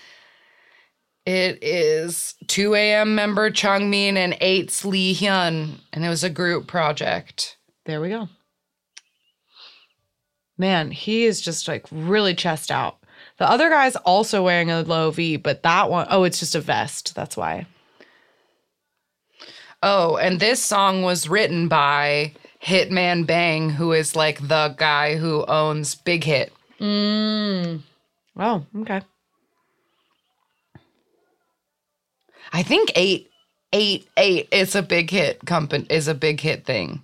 It 1.27 1.63
is 1.63 2.35
2AM 2.47 3.15
member 3.15 3.51
Changmin 3.51 4.15
and 4.15 4.35
8's 4.35 4.85
Lee 4.85 5.15
Hyun. 5.15 5.81
And 5.93 6.05
it 6.05 6.09
was 6.09 6.25
a 6.25 6.31
group 6.31 6.69
project. 6.69 7.57
There 7.87 8.01
we 8.01 8.09
go. 8.09 8.29
Man, 10.59 10.93
he 10.93 11.25
is 11.25 11.41
just 11.41 11.67
like 11.67 11.87
really 11.91 12.35
chest 12.35 12.71
out. 12.71 12.99
The 13.39 13.49
other 13.49 13.71
guy's 13.71 13.97
also 13.97 14.45
wearing 14.45 14.71
a 14.71 14.83
low 14.83 15.11
V, 15.11 15.37
but 15.37 15.65
that 15.65 15.91
one, 15.91 16.07
oh, 16.11 16.23
it's 16.23 16.39
just 16.39 16.55
a 16.55 16.61
vest. 16.61 17.15
That's 17.17 17.37
why. 17.37 17.67
Oh, 19.83 20.17
and 20.17 20.39
this 20.39 20.63
song 20.63 21.03
was 21.03 21.29
written 21.29 21.69
by 21.69 22.33
Hitman 22.63 23.27
Bang, 23.27 23.71
who 23.71 23.93
is 23.93 24.15
like 24.15 24.47
the 24.47 24.75
guy 24.77 25.17
who 25.17 25.45
owns 25.47 25.95
Big 25.97 26.25
Hit. 26.25 26.53
Mm. 26.81 27.81
Oh, 28.39 28.65
okay. 28.79 29.03
I 32.53 32.63
think 32.63 32.93
eight, 32.95 33.31
eight, 33.73 34.07
eight 34.17 34.49
is 34.53 34.75
a 34.75 34.83
big 34.83 35.11
hit 35.11 35.45
company 35.47 35.87
is 35.89 36.07
a 36.07 36.15
big 36.15 36.41
hit 36.41 36.65
thing. 36.65 37.03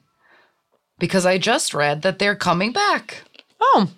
Because 0.99 1.24
I 1.24 1.39
just 1.39 1.74
read 1.74 2.03
that 2.03 2.18
they're 2.18 2.37
coming 2.37 2.72
back. 2.72 3.22
Oh, 3.61 3.89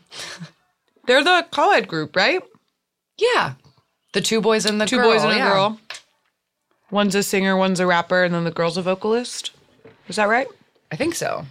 they're 1.07 1.24
the 1.24 1.47
co-ed 1.51 1.89
group, 1.89 2.14
right? 2.14 2.43
Yeah. 3.18 3.55
The 4.12 4.20
two 4.20 4.41
boys 4.41 4.64
and 4.66 4.81
the 4.81 4.87
Two 4.87 4.97
girl. 4.97 5.11
boys 5.11 5.22
and 5.22 5.33
a 5.33 5.37
yeah. 5.37 5.49
girl. 5.49 5.81
One's 6.91 7.14
a 7.14 7.22
singer, 7.22 7.57
one's 7.57 7.80
a 7.80 7.86
rapper, 7.86 8.24
and 8.24 8.34
then 8.34 8.45
the 8.45 8.51
girl's 8.51 8.76
a 8.76 8.82
vocalist. 8.82 9.53
Is 10.09 10.16
that 10.16 10.28
right? 10.28 10.49
I 10.91 10.97
think 10.97 11.14
so. 11.14 11.47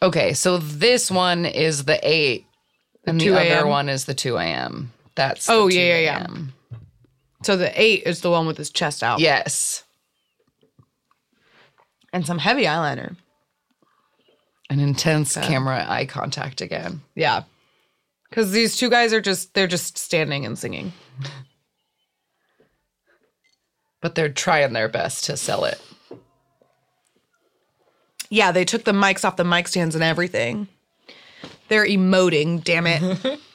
Okay, 0.00 0.32
so 0.32 0.58
this 0.58 1.10
one 1.10 1.44
is 1.44 1.84
the 1.84 1.98
eight, 2.08 2.46
and 3.04 3.20
the 3.20 3.30
other 3.36 3.66
one 3.66 3.88
is 3.88 4.04
the 4.04 4.14
2AM 4.14 4.88
That's 5.16 5.46
the 5.46 5.52
Oh, 5.52 5.68
2 5.68 5.74
yeah, 5.76 5.98
yeah, 5.98 6.26
yeah. 6.30 6.78
So 7.42 7.56
the 7.56 7.72
eight 7.80 8.04
is 8.04 8.20
the 8.20 8.30
one 8.30 8.46
with 8.46 8.56
his 8.56 8.70
chest 8.70 9.02
out. 9.02 9.18
Yes, 9.20 9.82
And 12.12 12.24
some 12.26 12.38
heavy 12.38 12.64
eyeliner. 12.64 13.16
an 14.70 14.78
intense 14.80 15.34
camera 15.34 15.84
eye 15.88 16.04
contact 16.06 16.60
again. 16.60 17.00
Yeah. 17.14 17.42
Because 18.28 18.50
these 18.52 18.76
two 18.76 18.90
guys 18.90 19.12
are 19.12 19.20
just, 19.20 19.54
they're 19.54 19.66
just 19.66 19.96
standing 19.98 20.44
and 20.46 20.58
singing. 20.58 20.92
But 24.00 24.14
they're 24.14 24.28
trying 24.28 24.72
their 24.72 24.88
best 24.88 25.24
to 25.24 25.36
sell 25.36 25.64
it. 25.64 25.80
Yeah, 28.30 28.52
they 28.52 28.64
took 28.64 28.84
the 28.84 28.92
mics 28.92 29.24
off 29.24 29.36
the 29.36 29.44
mic 29.44 29.68
stands 29.68 29.94
and 29.94 30.04
everything. 30.04 30.68
They're 31.68 31.86
emoting, 31.86 32.62
damn 32.62 32.86
it. 32.86 33.40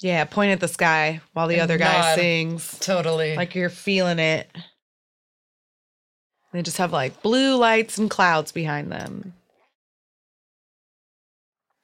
yeah, 0.00 0.24
point 0.24 0.52
at 0.52 0.60
the 0.60 0.68
sky 0.68 1.20
while 1.32 1.48
the 1.48 1.54
And 1.54 1.62
other 1.62 1.78
guy 1.78 2.00
nod. 2.00 2.14
sings. 2.16 2.78
Totally. 2.78 3.34
Like 3.36 3.54
you're 3.54 3.70
feeling 3.70 4.18
it. 4.18 4.48
They 6.52 6.62
just 6.62 6.78
have 6.78 6.92
like 6.92 7.22
blue 7.22 7.56
lights 7.56 7.98
and 7.98 8.08
clouds 8.08 8.52
behind 8.52 8.92
them. 8.92 9.34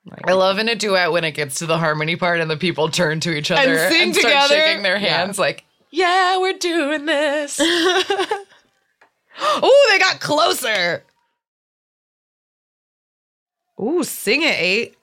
Like, 0.07 0.29
I 0.29 0.33
love 0.35 0.59
in 0.59 0.69
a 0.69 0.75
duet 0.75 1.13
when 1.13 1.25
it 1.25 1.33
gets 1.33 1.59
to 1.61 1.67
the 1.67 1.79
harmony 1.79 2.17
part 2.17 2.41
and 2.41 2.51
the 2.51 2.57
people 2.59 2.91
turn 2.91 3.21
to 3.21 3.35
each 3.35 3.51
other 3.51 3.77
and, 3.77 3.93
sing 3.93 4.13
start 4.13 4.27
together. 4.27 4.55
shaking 4.55 4.83
their 4.83 4.99
Yeah. 4.99 5.17
hands 5.19 5.39
like, 5.39 5.65
"Yeah, 5.91 6.39
we're 6.39 6.59
doing 6.59 7.07
this." 7.07 7.59
oh, 9.41 9.89
they 9.91 9.99
got 9.99 10.21
closer. 10.21 11.05
Ooh, 13.81 14.05
sing 14.05 14.43
it, 14.43 14.55
eight. 14.59 14.95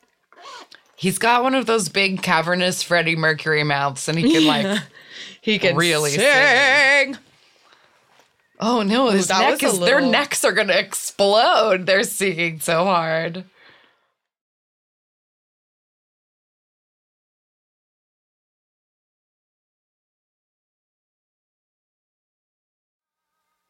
He's 0.95 1.17
got 1.17 1.43
one 1.43 1.55
of 1.55 1.65
those 1.65 1.89
big 1.89 2.21
cavernous 2.21 2.83
Freddie 2.83 3.15
Mercury 3.15 3.63
mouths, 3.63 4.07
and 4.07 4.17
he 4.19 4.31
can 4.31 4.45
like, 4.45 4.81
He 5.41 5.57
can 5.57 5.75
Really 5.75 6.11
sing. 6.11 7.17
oh 8.59 8.83
no, 8.83 9.09
his 9.09 9.29
neck 9.29 9.63
is 9.63 9.79
their 9.79 9.99
necks 9.99 10.45
are 10.45 10.51
gonna 10.51 10.73
explode. 10.73 11.87
They're 11.87 12.03
singing 12.03 12.59
so 12.59 12.85
hard. 12.85 13.45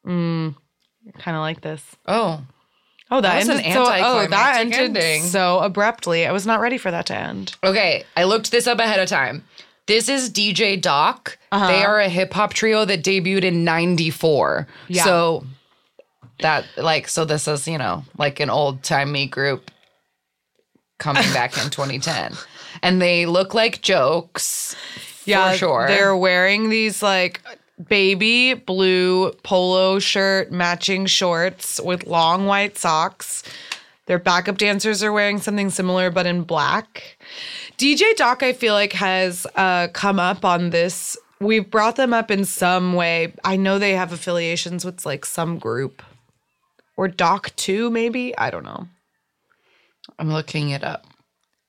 Mm, 0.06 0.54
kind 1.18 1.36
of 1.36 1.40
like 1.40 1.60
this. 1.60 1.82
Oh, 2.06 2.42
Oh, 3.10 3.20
that, 3.20 3.44
That 3.44 3.50
ended 3.58 3.72
so, 3.74 3.82
oh, 3.84 4.26
that 4.26 4.56
ended 4.60 4.78
ending. 4.96 5.22
so 5.24 5.58
abruptly. 5.58 6.26
I 6.26 6.32
was 6.32 6.46
not 6.46 6.60
ready 6.60 6.78
for 6.78 6.90
that 6.90 7.04
to 7.06 7.14
end. 7.14 7.54
okay. 7.62 8.04
I 8.16 8.24
looked 8.24 8.50
this 8.50 8.66
up 8.66 8.78
ahead 8.78 9.00
of 9.00 9.08
time. 9.08 9.44
This 9.86 10.08
is 10.08 10.30
DJ 10.30 10.80
Doc. 10.80 11.36
Uh-huh. 11.50 11.66
They 11.66 11.84
are 11.84 12.00
a 12.00 12.08
hip 12.08 12.32
hop 12.32 12.54
trio 12.54 12.86
that 12.86 13.02
debuted 13.04 13.42
in 13.44 13.64
'94. 13.64 14.66
Yeah. 14.88 15.04
So 15.04 15.44
that 16.40 16.64
like 16.78 17.06
so 17.06 17.26
this 17.26 17.46
is 17.46 17.68
you 17.68 17.76
know 17.76 18.02
like 18.16 18.40
an 18.40 18.48
old 18.48 18.82
timey 18.82 19.26
group 19.26 19.70
coming 20.98 21.22
back 21.34 21.62
in 21.62 21.68
2010, 21.68 22.32
and 22.82 23.02
they 23.02 23.26
look 23.26 23.52
like 23.52 23.82
jokes. 23.82 24.74
for 25.26 25.52
sure. 25.56 25.86
They're 25.86 26.16
wearing 26.16 26.70
these 26.70 27.02
like 27.02 27.42
baby 27.88 28.54
blue 28.54 29.32
polo 29.42 29.98
shirt 29.98 30.52
matching 30.52 31.06
shorts 31.06 31.80
with 31.80 32.06
long 32.06 32.46
white 32.46 32.76
socks. 32.78 33.42
Their 34.06 34.18
backup 34.18 34.58
dancers 34.58 35.02
are 35.02 35.12
wearing 35.12 35.38
something 35.38 35.70
similar 35.70 36.10
but 36.10 36.26
in 36.26 36.42
black. 36.42 37.18
DJ 37.78 38.14
Doc, 38.16 38.42
I 38.42 38.52
feel 38.52 38.74
like, 38.74 38.92
has 38.94 39.46
uh, 39.56 39.88
come 39.88 40.18
up 40.18 40.44
on 40.44 40.70
this. 40.70 41.16
We've 41.40 41.68
brought 41.68 41.96
them 41.96 42.12
up 42.12 42.30
in 42.30 42.44
some 42.44 42.94
way. 42.94 43.32
I 43.44 43.56
know 43.56 43.78
they 43.78 43.94
have 43.94 44.12
affiliations 44.12 44.84
with 44.84 45.06
like 45.06 45.24
some 45.24 45.58
group 45.58 46.02
or 46.96 47.08
Doc 47.08 47.52
2, 47.56 47.90
maybe. 47.90 48.36
I 48.36 48.50
don't 48.50 48.64
know. 48.64 48.86
I'm 50.18 50.32
looking 50.32 50.70
it 50.70 50.84
up. 50.84 51.06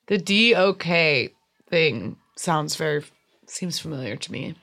The 0.06 0.18
DOK 0.18 1.32
thing 1.70 2.16
sounds 2.36 2.76
very 2.76 3.04
seems 3.46 3.78
familiar 3.78 4.16
to 4.16 4.32
me. 4.32 4.54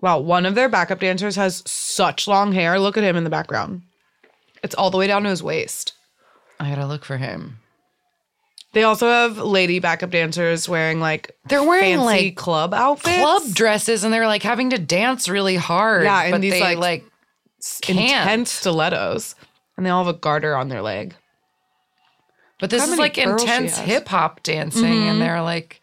Wow, 0.00 0.18
one 0.20 0.46
of 0.46 0.54
their 0.54 0.68
backup 0.68 1.00
dancers 1.00 1.36
has 1.36 1.62
such 1.66 2.26
long 2.26 2.52
hair. 2.52 2.78
Look 2.78 2.96
at 2.96 3.04
him 3.04 3.16
in 3.16 3.24
the 3.24 3.30
background. 3.30 3.82
It's 4.62 4.74
all 4.74 4.90
the 4.90 4.98
way 4.98 5.06
down 5.06 5.24
to 5.24 5.28
his 5.28 5.42
waist. 5.42 5.92
I 6.58 6.70
gotta 6.70 6.86
look 6.86 7.04
for 7.04 7.16
him. 7.16 7.58
They 8.72 8.84
also 8.84 9.08
have 9.08 9.38
lady 9.38 9.80
backup 9.80 10.10
dancers 10.10 10.68
wearing 10.68 11.00
like 11.00 11.36
They're 11.48 11.62
wearing 11.62 11.96
fancy 11.96 12.26
like 12.26 12.36
club 12.36 12.72
outfits, 12.72 13.18
club 13.18 13.42
dresses, 13.52 14.04
and 14.04 14.12
they're 14.14 14.26
like 14.26 14.42
having 14.42 14.70
to 14.70 14.78
dance 14.78 15.28
really 15.28 15.56
hard. 15.56 16.04
Yeah, 16.04 16.22
and 16.22 16.32
but 16.32 16.40
these, 16.40 16.52
they, 16.52 16.60
like, 16.60 16.78
like 16.78 17.04
can't. 17.82 17.98
intense 17.98 18.50
stilettos, 18.50 19.34
and 19.76 19.84
they 19.84 19.90
all 19.90 20.04
have 20.04 20.14
a 20.14 20.18
garter 20.18 20.54
on 20.54 20.68
their 20.68 20.82
leg. 20.82 21.14
But 22.60 22.70
this 22.70 22.84
How 22.84 22.92
is 22.92 22.98
like 22.98 23.18
intense. 23.18 23.76
Mm-hmm. 23.76 23.86
hip 23.86 24.08
hop 24.08 24.42
dancing, 24.42 25.08
and 25.08 25.20
they're 25.20 25.42
like, 25.42 25.79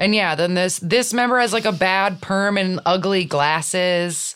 and 0.00 0.12
yeah, 0.14 0.34
then 0.34 0.54
this 0.54 0.80
this 0.80 1.12
member 1.12 1.38
has 1.38 1.52
like 1.52 1.64
a 1.66 1.72
bad 1.72 2.20
perm 2.20 2.56
and 2.58 2.80
ugly 2.84 3.24
glasses. 3.24 4.34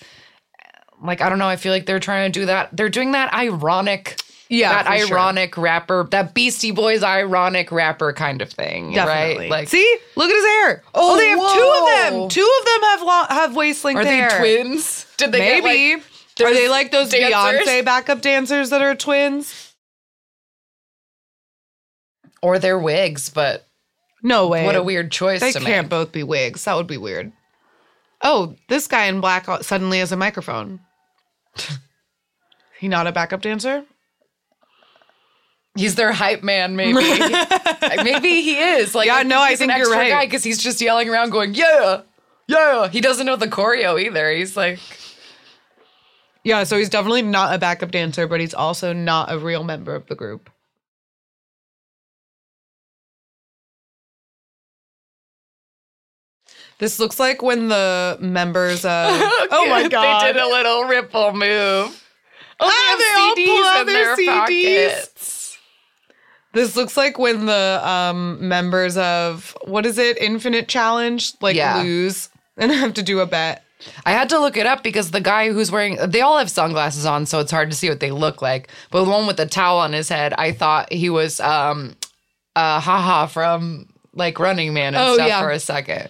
Like 1.03 1.21
I 1.21 1.29
don't 1.29 1.39
know, 1.41 1.49
I 1.49 1.57
feel 1.57 1.73
like 1.73 1.87
they're 1.87 1.99
trying 1.99 2.31
to 2.33 2.41
do 2.41 2.47
that. 2.47 2.69
They're 2.77 2.89
doing 2.89 3.13
that 3.13 3.33
ironic, 3.35 4.21
Yeah, 4.49 4.71
that 4.83 4.87
for 5.01 5.07
sure. 5.07 5.17
ironic 5.19 5.57
rapper, 5.59 6.07
that 6.13 6.33
Beastie 6.35 6.71
Boys 6.71 7.03
ironic 7.03 7.73
rapper 7.73 8.13
kind 8.13 8.41
of 8.41 8.51
thing, 8.51 8.93
Definitely. 8.93 9.45
right? 9.45 9.51
Like, 9.51 9.69
see, 9.69 9.99
look 10.17 10.31
at 10.31 10.35
his 10.37 10.45
hair. 10.45 10.83
Oh, 10.95 11.15
Oh, 11.15 11.19
they 11.19 11.29
have 11.29 11.39
two 11.39 11.45
of 11.45 12.13
them. 12.13 12.23
Oh, 12.23 12.29
two 12.29 12.59
of 12.61 12.65
them 12.67 12.83
have 12.91 13.03
long, 13.03 13.27
have 13.29 13.57
waist 13.57 13.85
length 13.85 13.99
are 14.01 14.05
they 14.05 14.17
hair. 14.17 14.39
twins? 14.39 15.07
Did 15.17 15.33
they 15.33 15.39
get, 15.41 15.65
Maybe. 15.65 15.95
like, 15.97 16.05
Are 16.51 16.55
they 16.55 16.69
like 16.69 16.91
those 16.91 17.11
dancers? 17.11 17.67
Beyonce 17.67 17.85
backup 17.85 18.21
dancers 18.23 18.71
that 18.71 18.81
are 18.83 18.95
twins? 18.95 19.73
or 22.43 22.59
they're 22.59 22.79
wigs? 22.79 23.29
But 23.31 23.67
No 24.25 24.49
way. 24.49 24.65
what 24.67 24.75
a 24.75 24.83
weird 24.83 25.13
choice 25.13 25.41
They 25.41 25.53
to 25.53 25.61
can't 25.61 25.85
make. 25.85 25.91
both 25.91 26.11
be 26.11 26.23
wigs. 26.25 26.65
That 26.65 26.75
would 26.77 26.87
be 26.89 26.97
weird. 26.97 27.31
Oh, 28.23 28.57
this 28.69 28.87
guy 28.89 29.05
in 29.05 29.21
black 29.21 29.47
suddenly 29.63 29.99
has 30.01 30.11
a 30.11 30.17
microphone. 30.17 30.81
he 32.81 32.89
not 32.89 33.07
a 33.07 33.13
backup 33.13 33.43
dancer? 33.43 33.85
He's 35.77 35.97
their 35.97 36.13
hype 36.13 36.43
man, 36.43 36.77
maybe. 36.77 36.95
maybe 38.03 38.41
he 38.43 38.57
is. 38.59 38.95
Like, 38.95 39.07
Yeah, 39.09 39.23
no, 39.25 39.41
I 39.41 39.51
he's 39.51 39.61
an 39.61 39.69
think 39.69 39.79
you're 39.79 39.91
right. 39.93 40.09
guy 40.11 40.25
because 40.27 40.45
he's 40.45 40.63
just 40.63 40.81
yelling 40.81 41.09
around, 41.09 41.31
going, 41.31 41.55
"Yeah, 41.55 42.03
yeah." 42.47 42.89
He 42.89 43.01
doesn't 43.01 43.27
know 43.27 43.37
the 43.37 43.49
choreo 43.49 44.01
either. 44.01 44.31
He's 44.31 44.57
like, 44.57 44.79
Yeah, 46.45 46.63
so 46.65 46.79
he's 46.79 46.89
definitely 46.89 47.23
not 47.23 47.55
a 47.55 47.59
backup 47.59 47.91
dancer, 47.91 48.29
but 48.29 48.39
he's 48.41 48.55
also 48.55 48.93
not 48.93 49.33
a 49.33 49.39
real 49.39 49.65
member 49.65 49.95
of 49.97 50.07
the 50.07 50.15
group. 50.15 50.49
This 56.79 56.99
looks 56.99 57.19
like 57.21 57.43
when 57.43 57.69
the 57.69 58.19
members 58.21 58.85
of 58.85 59.11
Oh 59.51 59.67
my 59.69 59.89
god. 59.89 60.23
they 60.23 60.33
did 60.33 60.41
a 60.43 60.47
little 60.47 60.85
ripple 60.85 61.33
move. 61.33 62.01
Oh, 62.61 62.71
Ah, 62.71 62.97
they 62.99 63.05
they 63.45 63.47
all 63.51 63.57
pull 63.57 63.65
out 63.67 63.81
in 63.81 63.87
their 63.87 64.17
their 64.17 64.17
CDs. 64.17 64.27
pockets. 64.97 65.59
This 66.53 66.77
looks 66.77 66.97
like 66.97 67.19
when 67.19 67.47
the 67.47 67.81
um 67.87 68.47
members 68.49 68.97
of 68.97 69.57
what 69.65 69.87
is 69.87 69.99
it, 69.99 70.19
Infinite 70.19 70.69
Challenge, 70.69 71.33
like 71.41 71.57
Yeah. 71.57 71.83
lose 71.83 72.29
and 72.57 72.71
have 72.83 72.95
to 72.95 73.03
do 73.03 73.21
a 73.21 73.27
bet. 73.27 73.63
I 74.07 74.13
had 74.13 74.29
to 74.31 74.39
look 74.39 74.57
it 74.57 74.67
up 74.67 74.83
because 74.83 75.11
the 75.11 75.21
guy 75.21 75.53
who's 75.53 75.71
wearing 75.71 75.97
they 76.07 76.21
all 76.23 76.39
have 76.39 76.49
sunglasses 76.51 77.05
on, 77.07 77.27
so 77.27 77.41
it's 77.41 77.51
hard 77.51 77.71
to 77.71 77.77
see 77.77 77.89
what 77.89 78.01
they 78.01 78.11
look 78.13 78.41
like. 78.41 78.69
But 78.91 79.05
the 79.05 79.11
one 79.11 79.27
with 79.27 79.37
the 79.37 79.47
towel 79.47 79.79
on 79.79 79.93
his 79.93 80.09
head, 80.09 80.33
I 80.39 80.53
thought 80.53 80.93
he 80.93 81.11
was 81.11 81.41
um 81.41 81.97
uh 82.57 82.79
Haha 82.81 83.27
from 83.27 83.89
like 84.15 84.39
Running 84.39 84.73
Man 84.75 84.95
and 84.95 85.03
Oh, 85.09 85.15
stuff 85.15 85.29
yeah. 85.29 85.41
for 85.41 85.51
a 85.51 85.59
second. 85.61 86.09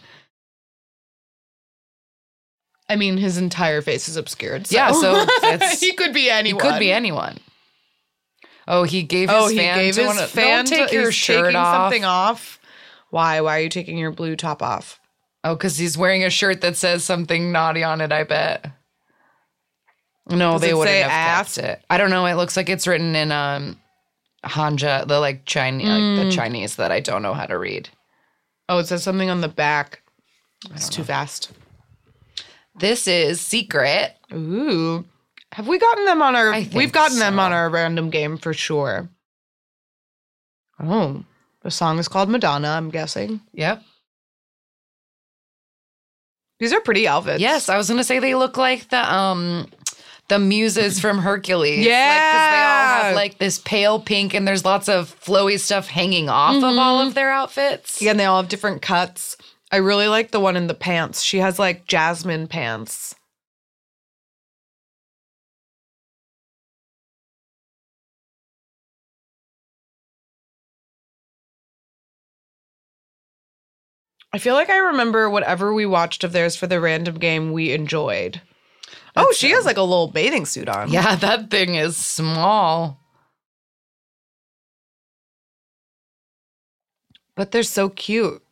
I 2.89 2.97
mean, 2.97 3.17
his 3.17 3.39
entire 3.39 3.81
face 3.83 4.09
is 4.09 4.17
obscured. 4.17 4.67
So. 4.67 4.75
Yeah, 4.77 4.93
so 4.93 5.15
it's- 5.49 5.81
he 5.81 5.93
could 5.95 6.13
be 6.13 6.29
anyone. 6.31 6.63
He 6.65 6.71
could 6.71 6.79
be 6.79 6.93
anyone. 6.93 7.39
Oh, 8.67 8.85
he 8.85 9.03
gave 9.03 9.29
his 9.29 9.39
Oh, 9.39 9.49
he 9.49 9.57
fan 9.59 9.79
gave 9.79 9.95
to 9.95 10.07
his 10.13 10.31
fan 10.31 10.65
Don't 10.65 10.79
take 10.79 10.93
your 10.93 11.05
he's 11.07 11.15
shirt 11.15 11.45
taking 11.47 11.57
off. 11.57 11.75
something 11.85 12.05
off. 12.05 12.59
Why? 13.11 13.41
Why 13.43 13.59
are 13.59 13.63
you 13.63 13.69
taking 13.69 13.99
your 13.99 14.11
blue 14.11 14.37
top 14.37 14.63
off? 14.63 15.01
Oh, 15.45 15.55
because 15.55 15.77
he's 15.77 15.99
wearing 15.99 16.25
a 16.25 16.31
shirt 16.31 16.63
that 16.63 16.77
says 16.77 17.05
something 17.05 17.53
naughty 17.53 17.83
on 17.85 18.01
it. 18.01 18.11
I 18.13 18.25
bet. 18.25 18.71
No, 20.31 20.53
Does 20.53 20.63
they 20.63 20.73
wouldn't 20.75 20.97
have 20.97 21.11
ass? 21.11 21.57
kept 21.57 21.69
it. 21.69 21.85
I 21.91 21.99
don't 21.99 22.09
know. 22.11 22.25
It 22.25 22.35
looks 22.35 22.57
like 22.57 22.71
it's 22.71 22.87
written 22.87 23.15
in 23.15 23.31
um 23.31 23.79
Hanja, 24.45 25.07
the 25.07 25.21
like 25.21 25.45
Chinese, 25.45 25.87
like 25.89 26.01
Mm. 26.01 26.25
the 26.25 26.33
Chinese 26.35 26.77
that 26.77 26.91
I 26.91 27.01
don't 27.01 27.23
know 27.23 27.35
how 27.35 27.45
to 27.47 27.59
read. 27.59 27.91
Oh, 28.69 28.79
it 28.79 28.87
says 28.87 29.03
something 29.03 29.29
on 29.29 29.43
the 29.43 29.49
back. 29.49 30.01
It's 30.75 30.89
too 30.89 31.05
fast. 31.05 31.51
This 32.77 33.07
is 33.07 33.41
Secret. 33.41 34.17
Ooh. 34.33 35.05
Have 35.53 35.69
we 35.69 35.79
gotten 35.79 36.05
them 36.05 36.21
on 36.23 36.35
our 36.35 36.53
I 36.53 36.63
think 36.65 36.75
we've 36.75 36.93
gotten 36.93 37.19
them 37.19 37.35
so. 37.37 37.41
on 37.41 37.53
our 37.53 37.71
random 37.71 38.11
game 38.11 38.37
for 38.39 38.53
sure. 38.53 39.09
Oh. 40.81 41.25
The 41.63 41.71
song 41.71 41.99
is 41.99 42.09
called 42.09 42.29
Madonna, 42.29 42.69
I'm 42.69 42.91
guessing. 42.91 43.41
Yep. 43.53 43.83
These 46.61 46.73
are 46.73 46.81
pretty 46.81 47.07
outfits. 47.09 47.41
Yes, 47.41 47.69
I 47.69 47.77
was 47.77 47.89
gonna 47.89 48.05
say 48.05 48.19
they 48.19 48.35
look 48.35 48.57
like 48.57 48.89
the 48.91 49.13
um 49.15 49.69
the 50.29 50.39
muses 50.39 50.99
from 51.01 51.19
Hercules. 51.19 51.79
Like, 51.79 51.85
'cause 51.85 51.85
they 51.85 51.91
Yeah. 51.91 52.97
all 52.99 53.05
have 53.05 53.15
like 53.15 53.39
this 53.39 53.59
pale 53.59 54.01
pink, 54.01 54.35
and 54.35 54.47
there's 54.49 54.65
lots 54.65 54.89
of 54.89 55.15
flowy 55.23 55.61
stuff 55.61 55.89
hanging 55.89 56.29
off 56.29 56.57
of 56.57 56.65
all 56.79 57.01
of 57.01 57.15
their 57.15 57.31
outfits. 57.31 58.01
Yeah, 58.01 58.13
and 58.13 58.21
they 58.21 58.25
all 58.25 58.41
have 58.41 58.49
different 58.49 58.81
cuts. 58.83 59.37
I 59.75 59.79
really 59.79 60.07
like 60.07 60.31
the 60.31 60.39
one 60.39 60.55
in 60.57 60.69
the 60.69 60.73
pants. 60.73 61.21
She 61.21 61.39
has 61.39 61.59
like 61.59 61.89
jasmine 61.89 62.47
pants. 62.47 63.17
I 74.33 74.39
feel 74.39 74.55
like 74.55 74.71
I 74.71 74.77
remember 74.77 75.29
whatever 75.29 75.75
we 75.75 75.87
watched 75.87 76.23
of 76.23 76.31
theirs 76.31 76.55
for 76.55 76.69
the 76.69 76.79
random 76.81 77.17
game 77.17 77.51
we 77.51 77.73
enjoyed. 77.73 78.41
oh, 79.17 79.25
That's, 79.25 79.39
she 79.39 79.51
has 79.51 79.65
like 79.65 79.77
a 79.77 79.83
little 79.83 80.07
bathing 80.07 80.47
suit 80.47 80.69
on. 80.69 80.93
Yeah, 80.93 81.17
that 81.17 81.51
thing 81.51 81.75
is 81.75 81.97
small. 81.97 83.01
But 87.35 87.51
they're 87.51 87.65
so 87.65 87.89
cute. 87.89 88.44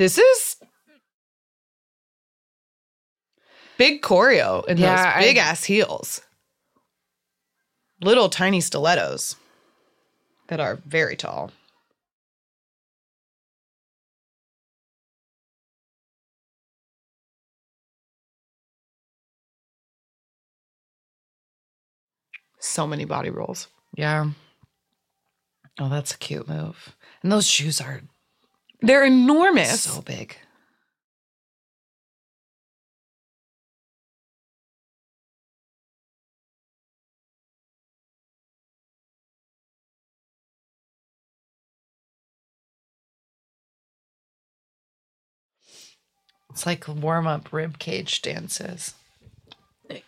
This 0.00 0.16
is 0.16 0.56
big 3.76 4.00
choreo 4.00 4.66
in 4.66 4.78
Yeah, 4.78 5.18
those 5.18 5.26
big 5.26 5.36
ass 5.36 5.64
heels. 5.64 6.22
Little 8.00 8.30
tiny 8.30 8.62
stilettos 8.62 9.36
that 10.48 10.58
are 10.58 10.76
very 10.86 11.16
tall. 11.16 11.50
So 22.58 22.86
many 22.86 23.04
body 23.04 23.28
rolls. 23.28 23.68
Yeah. 23.94 24.30
Oh, 25.78 25.90
that's 25.90 26.14
a 26.14 26.18
cute 26.18 26.48
move. 26.48 26.96
And 27.22 27.30
those 27.30 27.46
shoes 27.46 27.82
are 27.82 28.00
They're 28.82 29.04
enormous. 29.04 29.82
so 29.82 30.02
big. 30.02 30.36
It's 46.50 46.66
like 46.66 46.88
warm 46.88 47.26
up 47.26 47.52
rib 47.52 47.78
cage 47.78 48.22
dances. 48.22 48.94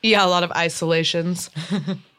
Yeah, 0.03 0.25
a 0.25 0.29
lot 0.29 0.43
of 0.45 0.53
isolations. 0.53 1.51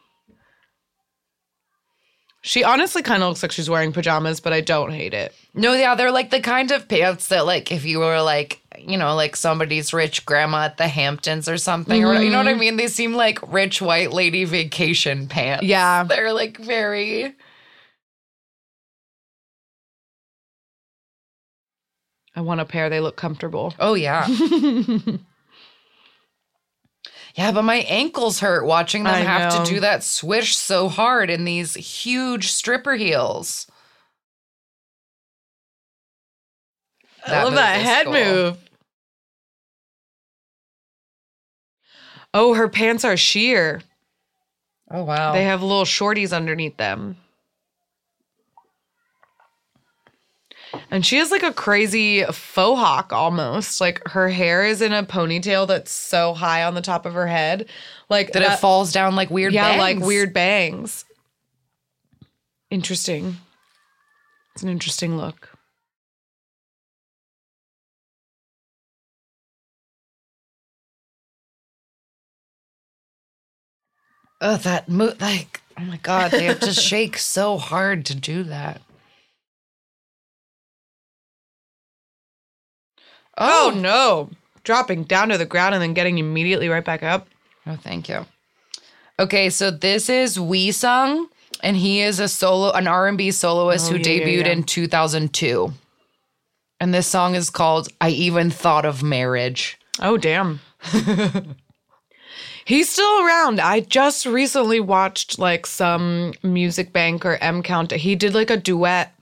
she 2.46 2.62
honestly 2.62 3.00
kind 3.00 3.22
of 3.22 3.30
looks 3.30 3.42
like 3.42 3.52
she's 3.52 3.70
wearing 3.70 3.90
pajamas, 3.90 4.38
but 4.38 4.52
I 4.52 4.60
don't 4.60 4.92
hate 4.92 5.14
it. 5.14 5.34
No, 5.54 5.72
yeah, 5.72 5.94
they're 5.94 6.10
like 6.10 6.28
the 6.28 6.40
kind 6.40 6.70
of 6.72 6.86
pants 6.86 7.28
that, 7.28 7.46
like, 7.46 7.72
if 7.72 7.86
you 7.86 8.00
were 8.00 8.20
like, 8.20 8.60
you 8.76 8.98
know, 8.98 9.14
like 9.14 9.34
somebody's 9.34 9.94
rich 9.94 10.26
grandma 10.26 10.66
at 10.66 10.76
the 10.76 10.86
Hamptons 10.86 11.48
or 11.48 11.56
something, 11.56 12.04
or 12.04 12.14
you 12.20 12.28
know 12.28 12.36
what 12.36 12.46
I 12.46 12.50
mm-hmm. 12.50 12.60
mean? 12.60 12.76
They 12.76 12.88
seem 12.88 13.14
like 13.14 13.38
rich 13.50 13.80
white 13.80 14.12
lady 14.12 14.44
vacation 14.44 15.26
pants. 15.26 15.64
Yeah. 15.64 16.04
They're 16.08 16.34
like 16.34 16.58
very. 16.58 17.34
I 22.36 22.42
want 22.42 22.60
a 22.60 22.66
pair. 22.66 22.90
They 22.90 23.00
look 23.00 23.16
comfortable. 23.16 23.72
Oh, 23.78 23.94
yeah. 23.94 24.28
yeah, 27.34 27.50
but 27.50 27.62
my 27.62 27.76
ankles 27.88 28.40
hurt 28.40 28.64
watching 28.64 29.02
them 29.02 29.14
I 29.14 29.18
have 29.18 29.52
know. 29.52 29.64
to 29.64 29.70
do 29.74 29.80
that 29.80 30.04
swish 30.04 30.56
so 30.56 30.88
hard 30.88 31.30
in 31.30 31.44
these 31.44 31.74
huge 31.74 32.52
stripper 32.52 32.94
heels. 32.94 33.66
I 37.26 37.42
love 37.42 37.54
that 37.54 37.80
head 37.80 38.04
cool. 38.04 38.12
move. 38.14 38.58
Oh, 42.32 42.54
her 42.54 42.68
pants 42.68 43.04
are 43.04 43.16
sheer. 43.16 43.80
Oh, 44.90 45.02
wow. 45.04 45.32
They 45.32 45.44
have 45.44 45.62
little 45.62 45.84
shorties 45.84 46.36
underneath 46.36 46.76
them. 46.76 47.16
And 50.90 51.04
she 51.04 51.16
has 51.16 51.30
like 51.30 51.42
a 51.42 51.52
crazy 51.52 52.24
faux 52.24 52.78
hawk 52.78 53.12
almost. 53.12 53.80
Like 53.80 54.06
her 54.08 54.28
hair 54.28 54.64
is 54.64 54.80
in 54.80 54.92
a 54.92 55.02
ponytail 55.02 55.66
that's 55.66 55.90
so 55.90 56.34
high 56.34 56.64
on 56.64 56.74
the 56.74 56.82
top 56.82 57.06
of 57.06 57.14
her 57.14 57.26
head. 57.26 57.68
Like 58.08 58.32
that, 58.32 58.42
it 58.42 58.58
falls 58.58 58.92
down 58.92 59.16
like 59.16 59.30
weird 59.30 59.52
yeah, 59.52 59.76
like 59.76 59.96
bangs. 59.96 60.06
weird 60.06 60.32
bangs. 60.32 61.04
Interesting. 62.70 63.38
It's 64.54 64.62
an 64.62 64.68
interesting 64.68 65.16
look. 65.16 65.50
Oh, 74.40 74.56
that 74.58 74.88
move! 74.88 75.20
Like, 75.20 75.62
oh 75.78 75.84
my 75.84 75.96
god, 75.96 76.30
they 76.30 76.44
have 76.44 76.60
to 76.60 76.72
shake 76.74 77.16
so 77.16 77.56
hard 77.56 78.04
to 78.06 78.14
do 78.14 78.42
that. 78.44 78.82
Oh. 83.38 83.72
oh 83.74 83.78
no. 83.78 84.30
Dropping 84.62 85.04
down 85.04 85.28
to 85.28 85.38
the 85.38 85.44
ground 85.44 85.74
and 85.74 85.82
then 85.82 85.94
getting 85.94 86.18
immediately 86.18 86.68
right 86.68 86.84
back 86.84 87.02
up. 87.02 87.28
Oh, 87.66 87.76
thank 87.76 88.08
you. 88.08 88.24
Okay, 89.18 89.50
so 89.50 89.70
this 89.70 90.08
is 90.08 90.38
Wheesung, 90.38 91.26
and 91.62 91.76
he 91.76 92.00
is 92.00 92.18
a 92.18 92.28
solo, 92.28 92.72
an 92.72 92.88
R 92.88 93.06
and 93.06 93.16
B 93.18 93.30
soloist 93.30 93.86
Oh, 93.88 93.92
who 93.92 93.98
yeah, 93.98 94.08
yeah, 94.10 94.24
debuted 94.26 94.46
yeah. 94.46 94.52
in 94.52 94.62
2002. 94.64 95.72
And 96.80 96.92
this 96.92 97.06
song 97.06 97.34
is 97.34 97.50
called 97.50 97.88
"I 98.00 98.10
Even 98.10 98.50
Thought 98.50 98.84
of 98.84 99.02
Marriage." 99.02 99.78
Oh 100.00 100.16
damn. 100.16 100.60
He's 102.66 102.88
still 102.88 103.24
around. 103.26 103.60
I 103.60 103.80
just 103.80 104.24
recently 104.26 104.80
watched 104.80 105.38
like 105.38 105.66
some 105.66 106.32
Music 106.42 106.92
Bank 106.92 107.24
or 107.26 107.36
M 107.36 107.62
Count. 107.62 107.92
He 107.92 108.16
did 108.16 108.34
like 108.34 108.50
a 108.50 108.56
duet 108.56 109.14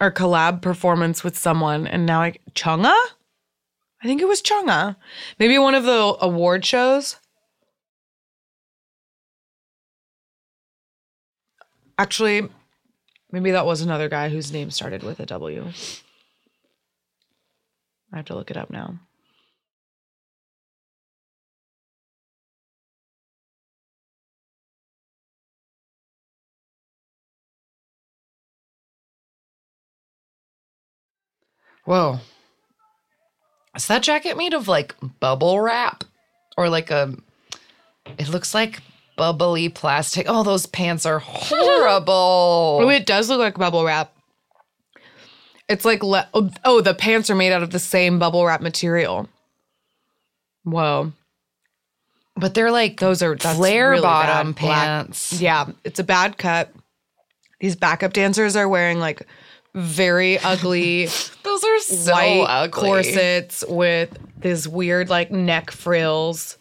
or 0.00 0.10
collab 0.12 0.60
performance 0.60 1.24
with 1.24 1.36
someone, 1.36 1.86
and 1.86 2.04
now 2.06 2.20
I 2.20 2.34
Chungha. 2.54 2.94
I 4.04 4.06
think 4.06 4.20
it 4.20 4.28
was 4.28 4.42
Chungha. 4.42 4.96
Maybe 5.38 5.56
one 5.56 5.74
of 5.74 5.84
the 5.84 6.16
award 6.20 6.62
shows. 6.66 7.16
Actually, 11.96 12.50
maybe 13.32 13.50
that 13.52 13.64
was 13.64 13.80
another 13.80 14.10
guy 14.10 14.28
whose 14.28 14.52
name 14.52 14.70
started 14.70 15.02
with 15.02 15.20
a 15.20 15.26
W. 15.26 15.72
I 18.12 18.16
have 18.16 18.26
to 18.26 18.34
look 18.34 18.50
it 18.50 18.58
up 18.58 18.68
now. 18.68 18.98
Whoa, 31.86 32.20
is 33.76 33.86
that 33.88 34.02
jacket 34.02 34.36
made 34.36 34.54
of 34.54 34.68
like 34.68 34.94
bubble 35.20 35.60
wrap 35.60 36.04
or 36.56 36.68
like 36.68 36.90
a? 36.90 37.14
It 38.18 38.28
looks 38.28 38.54
like 38.54 38.80
bubbly 39.16 39.68
plastic. 39.68 40.26
Oh, 40.28 40.42
those 40.42 40.66
pants 40.66 41.06
are 41.06 41.18
horrible. 41.20 42.80
Oh, 42.84 42.88
it 42.88 43.06
does 43.06 43.28
look 43.28 43.38
like 43.38 43.54
bubble 43.56 43.84
wrap. 43.84 44.12
It's 45.68 45.84
like 45.84 46.02
le- 46.02 46.28
oh, 46.34 46.50
oh, 46.64 46.80
the 46.82 46.92
pants 46.94 47.30
are 47.30 47.34
made 47.34 47.52
out 47.52 47.62
of 47.62 47.70
the 47.70 47.78
same 47.78 48.18
bubble 48.18 48.44
wrap 48.44 48.60
material. 48.60 49.28
Whoa, 50.64 51.12
but 52.36 52.54
they're 52.54 52.70
like 52.70 53.00
those 53.00 53.22
are 53.22 53.36
that's 53.36 53.56
flare 53.56 53.90
really 53.90 54.02
bottom 54.02 54.52
bad. 54.52 54.60
Black- 54.60 54.84
pants. 54.86 55.40
Yeah, 55.40 55.66
it's 55.84 55.98
a 55.98 56.04
bad 56.04 56.36
cut. 56.38 56.70
These 57.60 57.76
backup 57.76 58.12
dancers 58.12 58.56
are 58.56 58.68
wearing 58.68 58.98
like 58.98 59.26
very 59.74 60.38
ugly 60.38 61.06
Those 61.42 61.64
are 61.64 61.78
so 61.80 62.12
white 62.12 62.46
ugly. 62.48 62.88
corsets 62.88 63.64
with 63.68 64.16
this 64.38 64.66
weird 64.66 65.08
like 65.08 65.30
neck 65.30 65.70
frills. 65.70 66.58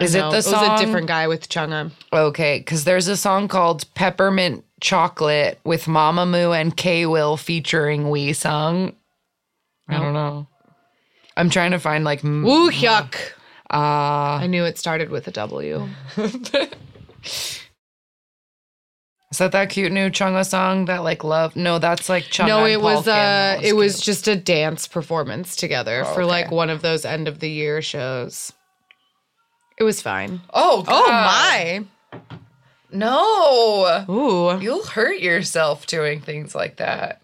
Is 0.00 0.14
it 0.14 0.18
the 0.18 0.26
It 0.26 0.32
was 0.32 0.46
a 0.52 0.76
different 0.84 1.06
guy 1.06 1.28
with 1.28 1.48
Chungha. 1.48 1.90
Okay, 2.12 2.58
because 2.58 2.84
there's 2.84 3.06
a 3.06 3.16
song 3.16 3.46
called 3.46 3.92
Peppermint 3.94 4.64
Chocolate 4.80 5.60
with 5.64 5.84
Mamamoo 5.84 6.58
and 6.58 6.76
K.Will 6.76 7.36
featuring 7.36 8.04
Wheesung. 8.04 8.94
I 9.88 9.98
don't 9.98 10.12
know. 10.12 10.48
I'm 11.36 11.50
trying 11.50 11.72
to 11.72 11.78
find 11.78 12.04
like 12.04 12.24
m- 12.24 12.42
Woo 12.44 12.70
yuck! 12.70 13.14
uh 13.70 14.38
I 14.40 14.46
knew 14.46 14.64
it 14.64 14.78
started 14.78 15.10
with 15.10 15.26
a 15.28 15.30
W. 15.32 15.88
Is 19.34 19.38
that 19.38 19.50
that 19.50 19.70
cute 19.70 19.90
new 19.90 20.10
Chungha 20.10 20.46
song 20.48 20.84
that 20.84 21.02
like 21.02 21.24
love? 21.24 21.56
No, 21.56 21.80
that's 21.80 22.08
like 22.08 22.24
Chungha. 22.24 22.46
no, 22.46 22.66
it 22.66 22.80
was 22.80 23.08
uh 23.08 23.58
it 23.62 23.74
was 23.74 23.96
cute. 23.96 24.04
just 24.04 24.28
a 24.28 24.36
dance 24.36 24.86
performance 24.86 25.56
together 25.56 26.04
for 26.04 26.22
okay. 26.22 26.30
like 26.30 26.50
one 26.52 26.70
of 26.70 26.82
those 26.82 27.04
end 27.04 27.26
of 27.26 27.40
the 27.40 27.50
year 27.50 27.82
shows. 27.82 28.52
It 29.76 29.82
was 29.82 30.00
fine. 30.00 30.40
Oh, 30.52 30.84
Oh 30.86 31.10
my. 31.10 31.84
No. 32.92 34.04
Ooh. 34.08 34.60
You'll 34.62 34.84
hurt 34.84 35.18
yourself 35.18 35.86
doing 35.88 36.20
things 36.20 36.54
like 36.54 36.76
that. 36.76 37.20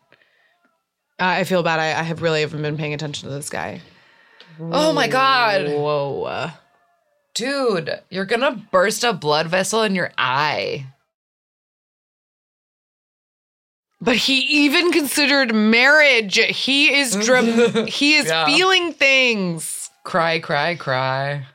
I 1.21 1.45
feel 1.45 1.63
bad. 1.63 1.79
I, 1.79 2.01
I 2.01 2.03
have 2.03 2.23
really 2.23 2.41
haven't 2.41 2.63
been 2.63 2.77
paying 2.77 2.93
attention 2.95 3.29
to 3.29 3.35
this 3.35 3.51
guy. 3.51 3.83
Oh 4.61 4.93
my 4.93 5.09
God. 5.09 5.67
Whoa. 5.67 6.51
Dude, 7.35 8.01
you're 8.11 8.27
gonna 8.27 8.67
burst 8.71 9.05
a 9.05 9.13
blood 9.13 9.47
vessel 9.47 9.83
in 9.83 9.95
your 9.95 10.13
eye. 10.19 10.87
But 14.01 14.17
he 14.17 14.41
even 14.65 14.93
considered 14.93 15.55
marriage. 15.55 16.37
He 16.37 16.95
is 16.95 17.15
mm-hmm. 17.15 17.23
dram- 17.23 17.87
he 17.87 18.17
is 18.17 18.27
Yeah. 18.29 18.47
feeling 18.47 18.93
things. 18.93 19.91
Cry, 20.05 20.39
cry, 20.39 20.75
cry. 20.75 21.47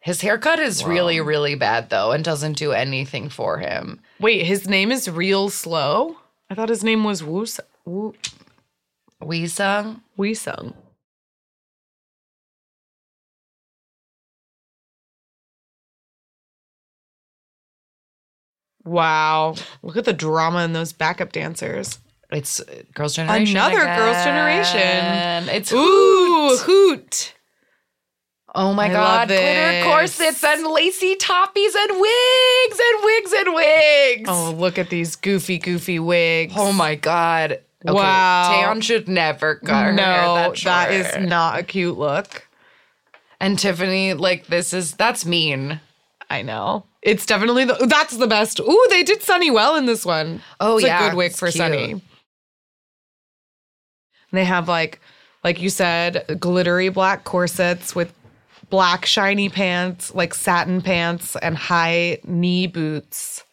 His 0.00 0.20
haircut 0.20 0.60
is 0.60 0.84
really, 0.84 1.20
really 1.20 1.56
bad 1.56 1.90
though, 1.90 2.12
and 2.12 2.24
doesn't 2.24 2.56
do 2.56 2.72
anything 2.72 3.28
for 3.28 3.58
him. 3.58 4.00
Wait, 4.20 4.46
his 4.46 4.68
name 4.68 4.92
is 4.92 5.10
Real 5.10 5.48
Slow? 5.48 6.18
I 6.48 6.54
thought 6.54 6.68
his 6.68 6.84
name 6.84 7.02
was 7.02 7.24
Woo 7.24 7.46
Woo 7.84 8.14
Wheesung. 9.22 10.02
We 10.16 10.34
Sung. 10.34 10.74
Wow. 18.84 19.56
Look 19.82 19.96
at 19.96 20.04
the 20.04 20.12
drama 20.12 20.64
in 20.64 20.72
those 20.72 20.92
backup 20.92 21.32
dancers. 21.32 21.98
It's 22.30 22.60
uh, 22.60 22.82
Girls' 22.94 23.14
Generation. 23.14 23.56
Another 23.56 23.84
Girls' 23.84 24.16
again. 24.16 25.48
It's 25.48 25.72
Ooh, 25.72 25.76
Hoot. 25.76 26.60
hoot. 26.60 27.32
Oh 28.54 28.72
my 28.72 28.86
I 28.86 28.92
god, 28.92 29.28
glitter 29.28 29.84
corsets 29.84 30.42
and 30.42 30.66
lacy 30.66 31.14
toppies 31.16 31.74
and 31.76 32.00
wigs 32.00 32.80
and 32.80 33.04
wigs 33.04 33.32
and 33.34 33.54
wigs. 33.54 34.30
Oh, 34.30 34.54
look 34.56 34.78
at 34.78 34.88
these 34.88 35.14
goofy, 35.14 35.58
goofy 35.58 35.98
wigs. 35.98 36.54
Oh 36.56 36.72
my 36.72 36.94
god. 36.94 37.60
Okay, 37.86 37.94
Wow. 37.94 38.50
Taeyeon 38.52 38.82
should 38.82 39.08
never 39.08 39.56
cut 39.56 39.86
her 39.86 39.92
no, 39.92 40.34
that, 40.34 40.56
that 40.64 40.90
is 40.90 41.28
not 41.28 41.58
a 41.58 41.62
cute 41.62 41.96
look. 41.96 42.46
And 43.40 43.58
Tiffany, 43.58 44.14
like 44.14 44.46
this 44.46 44.72
is 44.72 44.94
that's 44.94 45.24
mean. 45.26 45.80
I 46.28 46.42
know. 46.42 46.84
It's 47.02 47.26
definitely 47.26 47.64
the 47.64 47.86
that's 47.88 48.16
the 48.16 48.26
best. 48.26 48.58
Ooh, 48.60 48.86
they 48.90 49.02
did 49.02 49.22
Sunny 49.22 49.50
well 49.50 49.76
in 49.76 49.86
this 49.86 50.04
one. 50.04 50.42
Oh 50.58 50.76
it's 50.76 50.86
yeah, 50.86 51.06
a 51.06 51.10
good 51.10 51.16
wig 51.16 51.32
for. 51.32 51.50
Sunny. 51.50 52.00
They 54.32 54.44
have 54.44 54.68
like 54.68 55.00
like 55.44 55.60
you 55.60 55.70
said, 55.70 56.40
glittery 56.40 56.88
black 56.88 57.22
corsets 57.22 57.94
with 57.94 58.12
black 58.70 59.06
shiny 59.06 59.48
pants, 59.48 60.14
like 60.14 60.34
satin 60.34 60.82
pants 60.82 61.36
and 61.36 61.56
high 61.56 62.18
knee 62.24 62.66
boots. 62.66 63.44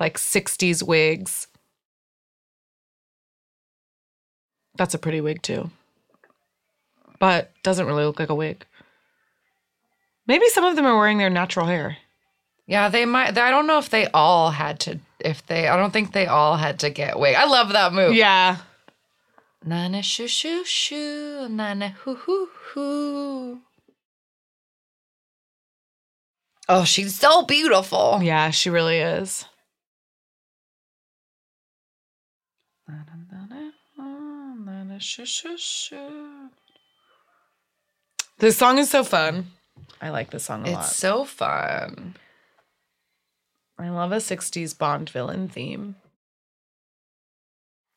Like 0.00 0.16
60s 0.16 0.82
wigs. 0.82 1.46
That's 4.80 4.94
a 4.94 4.98
pretty 4.98 5.20
wig 5.20 5.42
too. 5.42 5.70
But 7.18 7.52
doesn't 7.62 7.84
really 7.84 8.06
look 8.06 8.18
like 8.18 8.30
a 8.30 8.34
wig. 8.34 8.64
Maybe 10.26 10.48
some 10.48 10.64
of 10.64 10.74
them 10.74 10.86
are 10.86 10.96
wearing 10.96 11.18
their 11.18 11.28
natural 11.28 11.66
hair. 11.66 11.98
Yeah, 12.66 12.88
they 12.88 13.04
might. 13.04 13.36
I 13.36 13.50
don't 13.50 13.66
know 13.66 13.76
if 13.76 13.90
they 13.90 14.06
all 14.06 14.52
had 14.52 14.80
to. 14.80 14.98
If 15.18 15.46
they, 15.46 15.68
I 15.68 15.76
don't 15.76 15.92
think 15.92 16.14
they 16.14 16.26
all 16.26 16.56
had 16.56 16.78
to 16.78 16.88
get 16.88 17.18
wig. 17.18 17.34
I 17.36 17.44
love 17.44 17.74
that 17.74 17.92
move. 17.92 18.14
Yeah. 18.14 18.56
Nana 19.62 20.02
shoo 20.02 20.26
shoo 20.26 20.64
shoo, 20.64 21.46
nana 21.50 21.90
hoo 21.90 22.14
hoo 22.14 22.48
hoo. 22.72 23.58
Oh, 26.70 26.84
she's 26.84 27.18
so 27.18 27.42
beautiful. 27.42 28.20
Yeah, 28.22 28.48
she 28.48 28.70
really 28.70 28.96
is. 28.96 29.44
Nana 34.64 34.89
shoo 35.00 35.26
shoo 35.26 35.56
shoo. 35.56 36.50
This 38.38 38.56
song 38.56 38.78
is 38.78 38.90
so 38.90 39.04
fun. 39.04 39.46
I 40.00 40.10
like 40.10 40.30
this 40.30 40.44
song 40.44 40.66
a 40.66 40.70
It's 40.70 40.74
lot. 40.74 40.86
so 40.86 41.24
fun. 41.24 42.16
I 43.78 43.88
love 43.88 44.12
a 44.12 44.16
60s 44.16 44.76
Bond 44.76 45.08
villain 45.08 45.48
theme. 45.48 45.96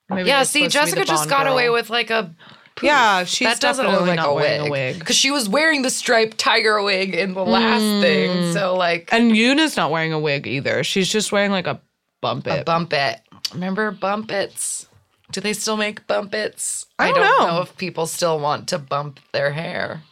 Maybe 0.09 0.29
yeah, 0.29 0.43
see, 0.43 0.69
supposed 0.69 0.73
to 0.73 0.79
be 0.79 0.85
Jessica 0.85 1.05
just 1.05 1.29
got 1.29 1.45
girl. 1.45 1.53
away 1.53 1.69
with 1.69 1.89
like 1.89 2.09
a. 2.09 2.33
poof. 2.75 2.87
Yeah, 2.87 3.23
she's 3.23 3.47
that 3.47 3.59
doesn't 3.59 3.85
look 3.85 4.01
like 4.01 4.17
not 4.17 4.29
a 4.29 4.33
wearing 4.33 4.59
a 4.59 4.63
wig 4.63 4.71
wig. 4.71 4.99
because 4.99 5.15
she 5.15 5.31
was 5.31 5.47
wearing 5.49 5.81
the 5.81 5.89
striped 5.89 6.37
tiger 6.37 6.81
wig 6.81 7.15
in 7.15 7.33
the 7.33 7.45
last 7.45 7.81
hmm. 7.81 8.01
thing. 8.01 8.53
So 8.53 8.75
like 8.75 9.09
And 9.11 9.31
Yoona's 9.31 9.77
not 9.77 9.91
wearing 9.91 10.13
a 10.13 10.19
wig 10.19 10.45
either. 10.45 10.83
She's 10.83 11.09
just 11.09 11.31
wearing 11.31 11.51
like 11.51 11.67
a 11.67 11.81
bump 12.21 12.47
it. 12.47 12.61
a 12.61 12.63
bump 12.63 12.93
it. 12.93 13.21
Remember 13.53 13.91
bump 13.91 14.31
its? 14.31 14.87
Do 15.33 15.41
they 15.41 15.53
still 15.53 15.77
make 15.77 16.05
bump 16.07 16.33
its? 16.33 16.85
I 16.99 17.11
don't 17.11 17.21
know. 17.21 17.61
if 17.61 17.75
people 17.75 18.05
still 18.05 18.39
want 18.39 18.67
to 18.69 18.77
bump 18.79 19.19
their 19.33 19.51
hair. 19.51 20.03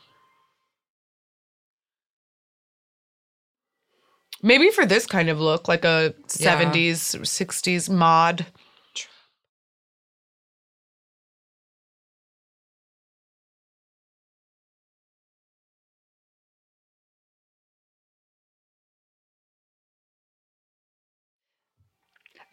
Maybe 4.44 4.72
for 4.72 4.86
this 4.86 5.06
kind 5.06 5.30
of 5.30 5.40
look, 5.40 5.68
like 5.68 5.86
a 5.86 6.16
Yeah. 6.40 6.60
70s, 6.60 7.16
60s 7.24 7.88
mod. 7.90 8.48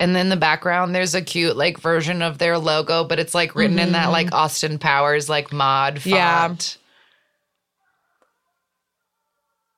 And 0.01 0.15
then 0.15 0.29
the 0.29 0.37
background, 0.37 0.95
there's 0.95 1.15
a 1.15 1.23
cute 1.23 1.57
like 1.57 1.79
version 1.79 2.23
of 2.23 2.39
their 2.39 2.57
logo, 2.57 3.03
but 3.05 3.19
it's 3.19 3.35
like 3.35 3.57
written 3.57 3.79
in 3.81 3.93
that 3.93 4.05
mm-hmm. 4.05 4.13
like 4.13 4.33
Austin 4.33 4.79
Powers 4.79 5.29
like 5.29 5.53
mod 5.53 6.01
font. 6.01 6.07
Yeah. 6.07 6.55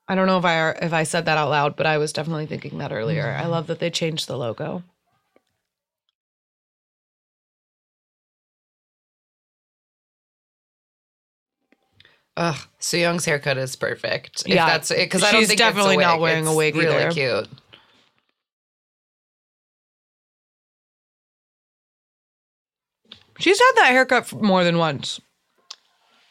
I 0.07 0.15
don't 0.15 0.27
know 0.27 0.37
if 0.37 0.45
I 0.45 0.71
if 0.71 0.93
I 0.93 1.03
said 1.03 1.25
that 1.25 1.37
out 1.37 1.49
loud, 1.49 1.75
but 1.75 1.87
I 1.87 1.97
was 1.97 2.13
definitely 2.13 2.45
thinking 2.45 2.77
that 2.79 2.91
earlier. 2.91 3.23
I 3.35 3.41
mm-hmm. 3.41 3.51
love 3.51 3.67
that 3.67 3.79
they 3.79 3.89
changed 3.89 4.27
the 4.27 4.37
logo. 4.37 4.83
Ugh, 12.37 12.57
Sooyoung's 12.79 13.25
haircut 13.25 13.57
is 13.57 13.75
perfect. 13.75 14.43
If 14.45 14.55
Yeah, 14.55 14.65
that's 14.65 14.89
because 14.91 15.23
I 15.23 15.31
don't 15.31 15.45
think 15.45 15.57
definitely 15.57 15.95
it's 15.95 16.03
a 16.03 16.07
not 16.07 16.19
wearing 16.19 16.47
a 16.47 16.55
wig 16.55 16.75
really 16.75 16.95
either. 16.95 17.11
cute. 17.11 17.49
She's 23.41 23.59
had 23.59 23.71
that 23.77 23.91
haircut 23.91 24.31
more 24.41 24.63
than 24.63 24.77
once. 24.77 25.19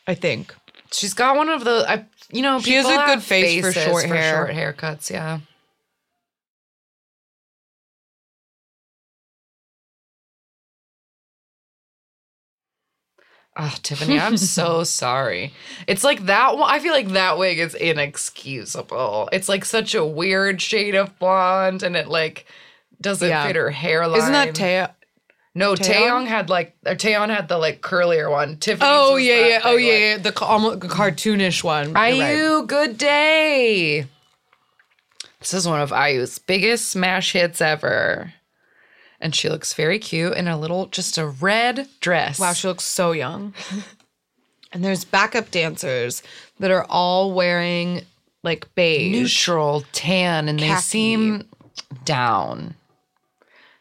I 0.07 0.15
think. 0.15 0.55
She's 0.93 1.15
got 1.15 1.37
one 1.37 1.49
of 1.49 1.65
the, 1.65 1.85
I, 1.89 2.07
you 2.33 2.43
know, 2.43 2.61
She 2.61 2.75
has 2.75 2.87
a 2.87 2.97
good 3.07 3.23
face 3.23 3.61
for 3.61 3.73
short 3.73 4.05
hair. 4.07 4.35
short 4.35 4.51
haircuts. 4.51 5.11
Yeah. 5.11 5.41
Oh, 13.57 13.75
Tiffany, 13.83 14.19
I'm 14.19 14.37
so 14.37 14.85
sorry. 14.85 15.53
It's 15.87 16.05
like 16.05 16.27
that 16.27 16.57
one. 16.57 16.71
I 16.71 16.79
feel 16.79 16.93
like 16.93 17.09
that 17.09 17.37
wig 17.37 17.59
is 17.59 17.75
inexcusable. 17.75 19.29
It's 19.33 19.49
like 19.49 19.65
such 19.65 19.95
a 19.95 20.05
weird 20.05 20.63
shade 20.63 20.95
of 20.95 21.19
blonde, 21.19 21.83
and 21.83 21.97
it 21.97 22.09
like 22.09 22.47
doesn't 23.01 23.29
Yeah. 23.29 23.47
fit 23.47 23.57
her 23.57 23.71
hairline. 23.71 24.19
Isn't 24.19 24.33
that 24.33 24.55
Taya? 24.55 24.91
No, 25.55 25.75
Taeyong? 25.75 25.85
Taeyong 25.85 26.27
had 26.27 26.49
like, 26.49 26.77
uh, 26.87 26.91
or 26.91 26.95
Taeyeon 26.95 27.29
had 27.29 27.49
the 27.49 27.59
like 27.59 27.81
curlier 27.81 28.31
one. 28.31 28.57
Tiffany. 28.59 28.89
Oh 28.91 29.17
yeah, 29.17 29.47
yeah. 29.47 29.61
Oh 29.65 29.77
yeah, 29.77 29.97
yeah. 29.97 30.17
The 30.19 30.33
ca- 30.33 30.47
almost 30.47 30.81
cartoonish 30.81 31.65
one. 31.65 31.87
You're 31.87 31.95
right. 31.95 32.37
IU, 32.37 32.67
good 32.67 32.97
day. 32.99 34.07
This 35.41 35.55
is 35.55 35.67
one 35.67 35.81
of 35.81 35.91
IU's 35.91 36.39
biggest 36.39 36.89
smash 36.91 37.33
hits 37.33 37.61
ever. 37.61 38.35
And 39.21 39.35
she 39.35 39.49
looks 39.49 39.75
very 39.75 39.99
cute 39.99 40.35
in 40.35 40.49
a 40.49 40.59
little, 40.59 40.87
just 40.87 41.19
a 41.19 41.27
red 41.27 41.89
dress. 42.01 42.39
Wow, 42.39 42.53
she 42.53 42.69
looks 42.69 42.85
so 42.85 43.13
young. 43.13 43.53
and 44.73 44.85
there's 44.85 45.05
backup 45.05 45.51
dancers 45.51 46.23
that 46.59 46.71
are 46.71 46.87
all 46.89 47.33
wearing 47.33 48.03
like 48.43 48.73
beige. 48.75 49.13
neutral 49.13 49.85
tan, 49.93 50.49
and 50.49 50.59
they 50.61 50.75
seem 50.77 51.47
down. 52.05 52.75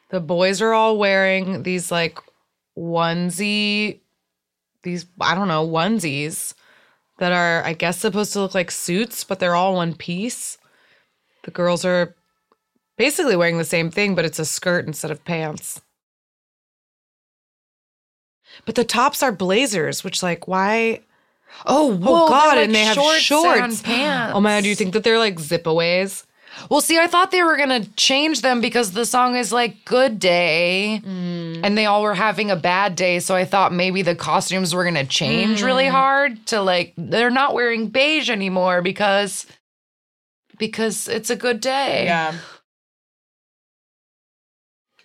The 0.09 0.19
boys 0.19 0.61
are 0.61 0.73
all 0.73 0.97
wearing 0.97 1.63
these 1.63 1.91
like 1.91 2.19
onesie, 2.77 3.99
these 4.83 5.05
I 5.19 5.35
don't 5.35 5.47
know 5.47 5.67
onesies 5.67 6.53
that 7.19 7.31
are 7.31 7.63
I 7.63 7.73
guess 7.73 7.97
supposed 7.99 8.33
to 8.33 8.39
look 8.41 8.55
like 8.55 8.71
suits, 8.71 9.23
but 9.23 9.39
they're 9.39 9.55
all 9.55 9.75
one 9.75 9.93
piece. 9.95 10.57
The 11.43 11.51
girls 11.51 11.85
are 11.85 12.15
Basically 12.99 13.37
wearing 13.37 13.57
the 13.57 13.63
same 13.63 13.89
thing, 13.89 14.13
but 14.13 14.25
it's 14.25 14.39
a 14.39 14.45
skirt 14.45 14.85
instead 14.85 15.09
of 15.09 15.23
pants. 15.23 15.79
But 18.65 18.75
the 18.75 18.83
tops 18.83 19.23
are 19.23 19.31
blazers, 19.31 20.03
which 20.03 20.21
like 20.21 20.49
why? 20.49 20.99
Oh, 21.65 21.97
Oh 22.03 22.27
God! 22.27 22.55
they're 22.55 22.65
and 22.65 22.75
they 22.75 22.85
like 22.85 22.97
have 22.97 23.21
shorts. 23.21 23.59
and 23.61 23.83
pants. 23.85 24.33
Oh 24.35 24.41
my 24.41 24.57
God! 24.57 24.63
Do 24.63 24.69
you 24.69 24.75
think 24.75 24.91
that 24.91 25.05
they're 25.05 25.17
like 25.17 25.39
zip 25.39 25.65
aways? 25.65 26.25
Well, 26.69 26.81
see, 26.81 26.97
I 26.97 27.07
thought 27.07 27.31
they 27.31 27.43
were 27.43 27.57
gonna 27.57 27.85
change 27.95 28.41
them 28.41 28.59
because 28.61 28.91
the 28.91 29.05
song 29.05 29.35
is 29.35 29.51
like 29.51 29.85
"Good 29.85 30.19
Day," 30.19 31.01
Mm. 31.05 31.61
and 31.63 31.77
they 31.77 31.85
all 31.85 32.01
were 32.01 32.15
having 32.15 32.49
a 32.51 32.55
bad 32.55 32.95
day. 32.95 33.19
So 33.19 33.35
I 33.35 33.45
thought 33.45 33.71
maybe 33.71 34.01
the 34.01 34.15
costumes 34.15 34.73
were 34.73 34.83
gonna 34.83 35.05
change 35.05 35.61
really 35.63 35.85
Mm. 35.85 35.91
hard 35.91 36.45
to 36.47 36.61
like 36.61 36.93
they're 36.97 37.29
not 37.29 37.53
wearing 37.53 37.87
beige 37.87 38.29
anymore 38.29 38.81
because 38.81 39.45
because 40.57 41.07
it's 41.07 41.29
a 41.29 41.35
good 41.35 41.61
day. 41.61 42.05
Yeah. 42.05 42.33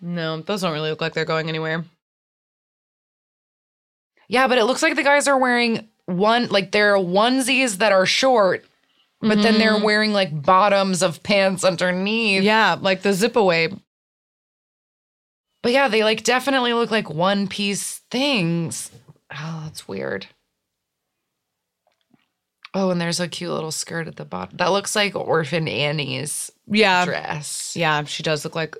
No, 0.00 0.40
those 0.40 0.62
don't 0.62 0.72
really 0.72 0.90
look 0.90 1.00
like 1.00 1.14
they're 1.14 1.24
going 1.24 1.48
anywhere. 1.48 1.84
yeah, 4.28 4.48
but 4.48 4.58
it 4.58 4.64
looks 4.64 4.82
like 4.82 4.96
the 4.96 5.02
guys 5.02 5.28
are 5.28 5.38
wearing 5.38 5.88
one 6.06 6.48
like 6.48 6.72
they're 6.72 6.96
onesies 6.96 7.76
that 7.78 7.92
are 7.92 8.06
short, 8.06 8.64
but 9.28 9.42
then 9.42 9.58
they're 9.58 9.82
wearing 9.82 10.12
like 10.12 10.42
bottoms 10.42 11.02
of 11.02 11.22
pants 11.22 11.64
underneath. 11.64 12.38
Mm-hmm. 12.38 12.46
Yeah, 12.46 12.76
like 12.80 13.02
the 13.02 13.12
zip 13.12 13.36
away. 13.36 13.68
But 15.62 15.72
yeah, 15.72 15.88
they 15.88 16.04
like 16.04 16.24
definitely 16.24 16.72
look 16.74 16.90
like 16.90 17.08
one 17.10 17.48
piece 17.48 18.00
things. 18.10 18.90
Oh, 19.32 19.62
that's 19.64 19.88
weird. 19.88 20.26
Oh, 22.74 22.90
and 22.90 23.00
there's 23.00 23.20
a 23.20 23.28
cute 23.28 23.50
little 23.52 23.70
skirt 23.72 24.08
at 24.08 24.16
the 24.16 24.24
bottom. 24.24 24.56
That 24.56 24.72
looks 24.72 24.96
like 24.96 25.14
Orphan 25.14 25.68
Annie's 25.68 26.50
Yeah. 26.66 27.04
dress. 27.04 27.74
Yeah, 27.76 28.02
she 28.04 28.22
does 28.22 28.44
look 28.44 28.56
like 28.56 28.76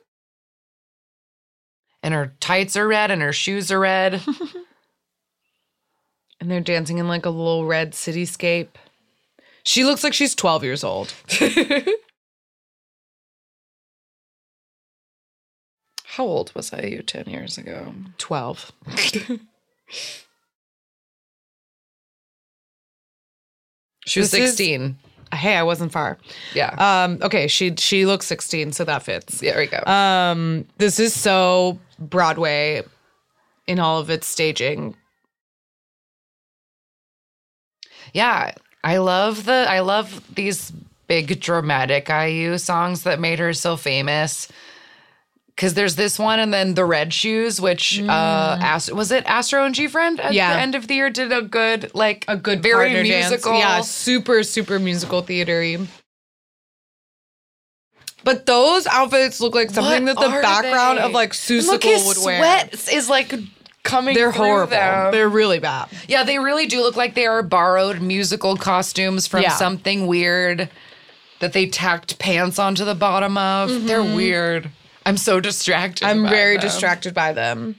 And 2.03 2.13
her 2.13 2.35
tights 2.41 2.77
are 2.77 2.87
red 2.87 3.11
and 3.11 3.23
her 3.23 3.33
shoes 3.33 3.73
are 3.73 3.81
red. 3.81 4.21
and 6.41 6.51
they're 6.51 6.61
dancing 6.61 6.99
in 6.99 7.09
like 7.09 7.25
a 7.25 7.31
little 7.31 7.65
red 7.65 7.93
cityscape. 7.93 8.69
She 9.65 9.85
looks 9.85 10.05
like 10.05 10.13
she's 10.15 10.35
12 10.35 10.63
years 10.65 10.85
old. 10.85 11.13
How 16.05 16.25
old 16.25 16.55
was 16.55 16.73
I 16.73 16.83
you 16.83 17.03
10 17.03 17.25
years 17.29 17.59
ago? 17.59 17.93
12. 18.19 18.73
She 24.07 24.21
was 24.21 24.31
This 24.31 24.41
is- 24.41 24.57
16. 24.57 24.99
Hey, 25.33 25.57
I 25.57 25.63
wasn't 25.65 25.91
far. 25.91 26.19
Yeah. 26.55 26.75
Um 26.79 27.19
okay, 27.23 27.49
she 27.49 27.75
she 27.77 28.07
looks 28.07 28.27
16, 28.27 28.71
so 28.73 28.85
that 28.85 29.03
fits. 29.03 29.41
there 29.41 29.59
we 29.59 29.67
go. 29.67 29.83
Um 29.91 30.67
this 30.79 31.01
is 31.01 31.19
so 31.19 31.79
Broadway 31.99 32.83
in 33.67 33.81
all 33.81 33.99
of 33.99 34.11
its 34.11 34.29
staging. 34.29 34.95
Yeah, 38.13 38.53
I 38.85 38.99
love 38.99 39.47
the 39.47 39.67
I 39.69 39.81
love 39.81 40.23
these 40.35 40.71
big 41.09 41.41
dramatic 41.41 42.09
IU 42.09 42.59
songs 42.59 43.03
that 43.05 43.19
made 43.19 43.39
her 43.41 43.53
so 43.55 43.77
famous. 43.77 44.47
Cause 45.57 45.75
there's 45.75 45.95
this 45.95 46.19
one 46.19 46.41
and 46.41 46.53
then 46.53 46.75
the 46.75 46.85
red 46.85 47.13
shoes, 47.15 47.61
which 47.61 48.01
uh 48.03 48.59
Ast- 48.61 48.93
was 48.93 49.11
it 49.13 49.25
Astro 49.25 49.65
and 49.65 49.75
GFriend 49.75 50.19
at 50.19 50.35
Yeah. 50.35 50.53
the 50.55 50.61
end 50.61 50.75
of 50.75 50.87
the 50.89 50.95
year 50.97 51.11
did 51.11 51.33
a 51.33 51.43
good 51.43 51.93
like 51.95 52.25
A 52.29 52.37
good 52.37 52.63
very 52.63 52.91
partner 52.91 53.05
dance. 53.05 53.31
musical. 53.31 53.57
Yeah, 53.59 53.81
super 53.81 54.43
super 54.43 54.79
musical 54.79 55.23
theatery. 55.23 55.87
But 58.25 58.47
those 58.47 58.87
outfits 58.87 59.41
look 59.41 59.55
like 59.55 59.71
something 59.71 60.07
What 60.07 60.19
that 60.19 60.25
the 60.37 60.41
background 60.43 60.99
they? 60.99 61.03
of 61.03 61.13
like 61.13 61.33
Seussical 61.33 62.07
would 62.07 62.25
wear. 62.25 62.39
sweat 62.41 62.89
is 62.93 63.09
like 63.09 63.33
coming. 63.85 64.15
They're 64.15 64.33
horrible. 64.33 64.71
them. 64.71 65.13
They're 65.13 65.29
really 65.29 65.61
bad. 65.61 65.89
yeah, 66.09 66.25
they 66.25 66.39
really 66.41 66.67
do 66.67 66.81
look 66.83 66.97
like 66.97 67.15
they 67.15 67.27
are 67.27 67.43
borrowed 67.43 68.01
musical 68.01 68.57
costumes 68.57 69.27
from 69.29 69.43
Yeah. 69.43 69.51
something 69.51 70.07
weird 70.09 70.69
that 71.41 71.53
they 71.53 71.67
tacked 71.67 72.19
pants 72.19 72.59
onto 72.59 72.85
the 72.85 72.95
bottom 72.95 73.39
of. 73.39 73.87
They're 73.87 74.03
weird. 74.03 74.71
I'm 75.07 75.17
so 75.19 75.39
distracted. 75.39 76.05
Mm-hmm. 76.07 76.25
I'm 76.25 76.29
very 76.31 76.57
them. 76.57 76.63
distracted 76.63 77.15
by 77.15 77.33
them. 77.33 77.77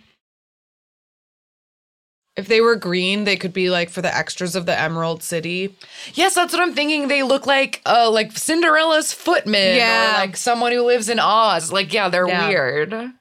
If 2.36 2.48
they 2.49 2.60
were 2.60 2.76
green, 2.76 3.23
they 3.23 3.38
could 3.38 3.53
be 3.53 3.69
like 3.69 3.90
for 3.90 4.02
the 4.02 4.14
extras 4.15 4.57
of 4.57 4.65
the 4.65 4.77
Emerald 4.77 5.23
City. 5.23 5.73
Yes, 6.15 6.36
that's 6.36 6.52
what 6.52 6.61
I'm 6.61 6.73
thinking. 6.73 7.07
They 7.07 7.23
look 7.23 7.48
like 7.48 7.82
uh 7.86 8.11
like 8.11 8.34
Cinderella's 8.38 9.14
footman 9.14 9.77
Yeah. 9.77 10.10
or 10.10 10.14
like 10.19 10.36
someone 10.36 10.73
who 10.73 10.82
lives 10.86 11.07
in 11.07 11.18
Oz. 11.18 11.72
Like, 11.72 11.94
yeah, 11.94 12.10
they're 12.10 12.27
Yeah. 12.27 12.48
weird. 12.49 13.11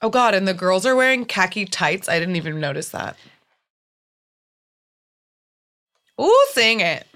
Oh 0.00 0.10
god, 0.10 0.34
and 0.34 0.46
the 0.46 0.54
girls 0.54 0.86
are 0.86 0.94
wearing 0.94 1.24
khaki 1.24 1.64
tights. 1.64 2.08
I 2.08 2.18
didn't 2.18 2.36
even 2.36 2.60
notice 2.60 2.90
that. 2.90 3.16
Ooh, 6.20 6.46
sing 6.52 6.80
it. 6.80 7.06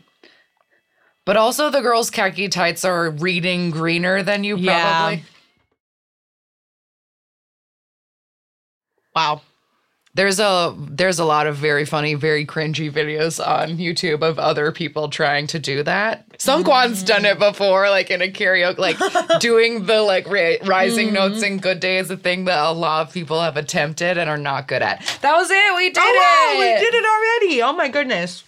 But 1.25 1.37
also 1.37 1.71
the 1.71 1.81
girls' 1.81 2.11
khaki 2.11 2.49
tights 2.49 2.85
are 2.85 3.11
reading 3.11 3.71
greener 3.71 4.23
than 4.23 4.43
you 4.43 4.57
Yeah. 4.57 4.83
probably. 4.83 5.25
Wow. 9.15 9.43
There's 10.15 10.39
a 10.39 10.77
there's 10.79 11.19
a 11.19 11.25
lot 11.25 11.47
of 11.47 11.57
very 11.57 11.87
funny, 11.87 12.13
very 12.13 12.45
cringy 12.45 12.93
videos 12.93 13.45
on 13.45 13.79
YouTube 13.79 14.21
of 14.21 14.39
other 14.39 14.71
people 14.71 15.09
trying 15.09 15.47
to 15.47 15.59
do 15.59 15.83
that. 15.85 16.29
Seungkwan's 16.37 17.03
mm. 17.03 17.07
done 17.07 17.25
it 17.25 17.39
before, 17.39 17.89
like 17.89 18.11
in 18.11 18.21
a 18.21 18.31
karaoke, 18.31 18.77
like 18.77 18.99
doing 19.41 19.87
the 19.87 20.03
like 20.03 20.29
ri- 20.29 20.59
rising 20.65 21.11
mm. 21.11 21.15
notes 21.15 21.43
in 21.43 21.57
good 21.57 21.81
day 21.81 21.97
is 21.97 22.11
a 22.11 22.19
thing 22.19 22.45
that 22.45 22.63
a 22.63 22.73
lot 22.73 23.07
of 23.07 23.15
people 23.15 23.41
have 23.41 23.57
attempted 23.57 24.19
and 24.19 24.29
are 24.29 24.37
not 24.37 24.69
good 24.69 24.83
at. 24.83 25.01
That 25.23 25.35
was 25.35 25.51
it. 25.51 25.77
We 25.77 25.89
did 25.89 25.99
oh 25.99 26.57
wow, 26.57 26.57
it. 26.57 26.75
we 26.75 26.81
did 26.81 26.95
it 26.95 27.05
already. 27.05 27.63
Oh 27.63 27.73
my 27.73 27.89
goodness. 27.89 28.45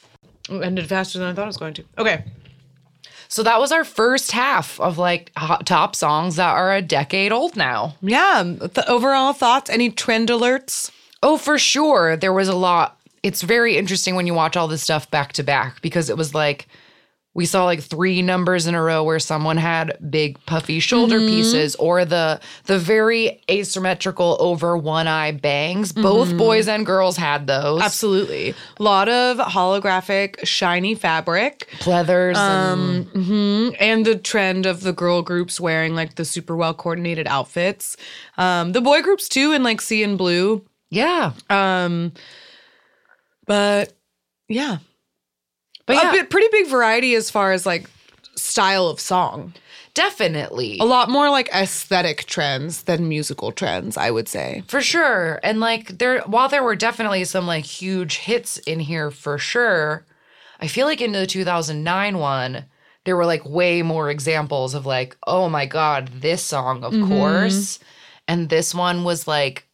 It 0.50 0.62
ended 0.62 0.86
faster 0.86 1.18
than 1.18 1.28
I 1.28 1.32
thought 1.32 1.44
it 1.44 1.46
was 1.46 1.56
going 1.56 1.74
to. 1.74 1.84
Okay. 1.96 2.24
So 3.28 3.42
that 3.42 3.58
was 3.58 3.72
our 3.72 3.84
first 3.84 4.32
half 4.32 4.78
of 4.80 4.98
like 4.98 5.32
top 5.64 5.96
songs 5.96 6.36
that 6.36 6.52
are 6.52 6.74
a 6.74 6.82
decade 6.82 7.32
old 7.32 7.56
now. 7.56 7.96
Yeah. 8.02 8.42
The 8.42 8.84
overall 8.86 9.32
thoughts, 9.32 9.70
any 9.70 9.90
trend 9.90 10.28
alerts? 10.28 10.90
Oh, 11.24 11.36
for 11.38 11.58
sure. 11.58 12.16
There 12.16 12.32
was 12.32 12.48
a 12.48 12.54
lot. 12.54 13.00
It's 13.22 13.40
very 13.42 13.76
interesting 13.78 14.14
when 14.14 14.26
you 14.26 14.34
watch 14.34 14.56
all 14.56 14.68
this 14.68 14.82
stuff 14.82 15.10
back 15.10 15.32
to 15.32 15.42
back 15.42 15.80
because 15.80 16.10
it 16.10 16.16
was 16.18 16.34
like 16.34 16.68
we 17.32 17.46
saw 17.46 17.64
like 17.64 17.80
three 17.80 18.22
numbers 18.22 18.66
in 18.68 18.74
a 18.76 18.82
row 18.82 19.02
where 19.02 19.18
someone 19.18 19.56
had 19.56 19.96
big 20.08 20.38
puffy 20.46 20.78
shoulder 20.78 21.18
pieces 21.18 21.74
or 21.76 22.04
the 22.04 22.40
the 22.66 22.78
very 22.78 23.42
asymmetrical 23.50 24.36
over 24.38 24.76
one 24.76 25.08
eye 25.08 25.32
bangs. 25.32 25.90
Both 25.92 26.36
boys 26.36 26.68
and 26.68 26.86
girls 26.86 27.16
had 27.16 27.46
those. 27.48 27.82
Absolutely. 27.82 28.54
A 28.78 28.82
lot 28.82 29.08
of 29.08 29.38
holographic, 29.38 30.46
shiny 30.46 30.94
fabric. 30.94 31.66
Pleathers 31.80 32.36
and 32.38 33.06
Mhm. 33.06 33.76
And 33.80 34.04
the 34.04 34.16
trend 34.16 34.66
of 34.66 34.82
the 34.82 34.92
girl 34.92 35.22
groups 35.22 35.58
wearing 35.58 35.96
like 35.96 36.14
the 36.16 36.24
super 36.24 36.54
well 36.54 36.74
coordinated 36.74 37.26
outfits. 37.26 37.96
Um, 38.38 38.72
the 38.72 38.80
boy 38.82 39.02
groups 39.02 39.28
too 39.28 39.52
in 39.52 39.62
like 39.64 39.80
CNBLUE. 39.80 40.62
Yeah. 40.90 41.32
Um, 41.50 42.12
but 43.46 43.92
yeah. 44.48 44.78
But 45.86 45.96
a 45.96 46.00
yeah, 46.00 46.12
bit, 46.12 46.30
pretty 46.30 46.48
big 46.50 46.66
variety 46.68 47.14
as 47.14 47.30
far 47.30 47.52
as 47.52 47.66
like 47.66 47.90
style 48.36 48.88
of 48.88 49.00
song. 49.00 49.52
definitely. 49.94 50.78
A 50.80 50.84
lot 50.84 51.08
more 51.08 51.30
like 51.30 51.48
aesthetic 51.54 52.24
trends 52.24 52.82
than 52.84 53.08
musical 53.08 53.52
trends, 53.52 53.96
I 53.96 54.10
would 54.10 54.28
say. 54.28 54.64
For 54.66 54.80
sure. 54.80 55.40
And 55.42 55.60
like 55.60 55.98
there 55.98 56.20
while 56.22 56.48
there 56.48 56.62
were 56.64 56.76
definitely 56.76 57.24
some 57.24 57.46
like 57.46 57.64
huge 57.64 58.16
hits 58.18 58.58
in 58.58 58.80
here 58.80 59.10
for 59.10 59.38
sure, 59.38 60.04
I 60.60 60.66
feel 60.68 60.86
like 60.86 61.00
in 61.00 61.12
the 61.12 61.26
2009 61.26 62.18
one 62.18 62.64
there 63.04 63.16
were 63.16 63.26
like 63.26 63.44
way 63.44 63.82
more 63.82 64.08
examples 64.10 64.72
of 64.74 64.86
like, 64.86 65.16
oh 65.26 65.48
my 65.48 65.66
god, 65.66 66.08
this 66.08 66.42
song 66.42 66.82
of 66.84 66.92
course. 67.08 67.78
And 68.26 68.48
this 68.48 68.74
one 68.74 69.04
was 69.04 69.28
like 69.28 69.68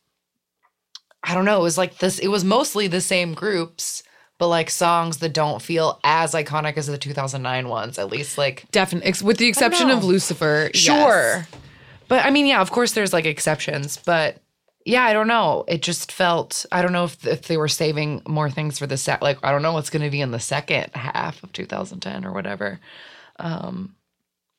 I 1.22 1.34
don't 1.34 1.44
know, 1.44 1.59
it 1.60 1.62
was 1.62 1.78
like 1.78 1.98
this 1.98 2.18
it 2.18 2.28
was 2.28 2.44
mostly 2.44 2.86
the 2.88 3.01
same 3.01 3.34
groups, 3.34 4.02
but 4.38 4.48
like 4.48 4.70
songs 4.70 5.18
that 5.18 5.34
don't 5.34 5.60
feel 5.60 6.01
as 6.02 6.32
iconic 6.32 6.76
as 6.76 6.86
the 6.86 6.97
2009 6.98 7.68
ones, 7.68 7.98
at 7.98 8.10
least 8.10 8.38
like 8.38 8.64
Definitely, 8.72 9.12
with 9.26 9.36
the 9.38 9.47
exception 9.48 9.90
of. 9.90 10.02
Lucifer. 10.05 10.70
yes. 10.72 10.82
Sure. 10.82 11.47
But 12.09 12.24
I 12.24 12.30
mean, 12.30 12.47
yeah, 12.47 12.60
of 12.60 12.70
course 12.70 12.92
there's 12.92 13.12
like 13.12 13.26
exceptions, 13.26 13.98
but 13.98 14.38
yeah, 14.86 15.05
I 15.05 15.12
don't 15.12 15.28
know. 15.28 15.64
It 15.68 15.82
just 15.82 16.10
felt 16.10 16.64
I 16.72 16.80
don't 16.80 16.92
know 16.92 17.05
if 17.05 17.26
if 17.26 17.42
they 17.48 17.59
were 17.59 17.68
saving 17.68 18.22
more 18.26 18.51
things 18.51 18.78
for 18.78 18.86
the 18.86 18.97
set 18.97 19.20
like 19.20 19.38
I 19.42 19.52
don't 19.52 19.62
know 19.62 19.74
what's 19.74 19.90
going 19.90 20.02
to 20.02 20.10
be 20.10 20.22
in 20.22 20.30
the 20.30 20.40
second 20.40 20.90
half 20.94 21.42
of 21.44 21.52
2010 21.52 22.24
or 22.24 22.32
whatever. 22.32 22.80
Um, 23.38 23.94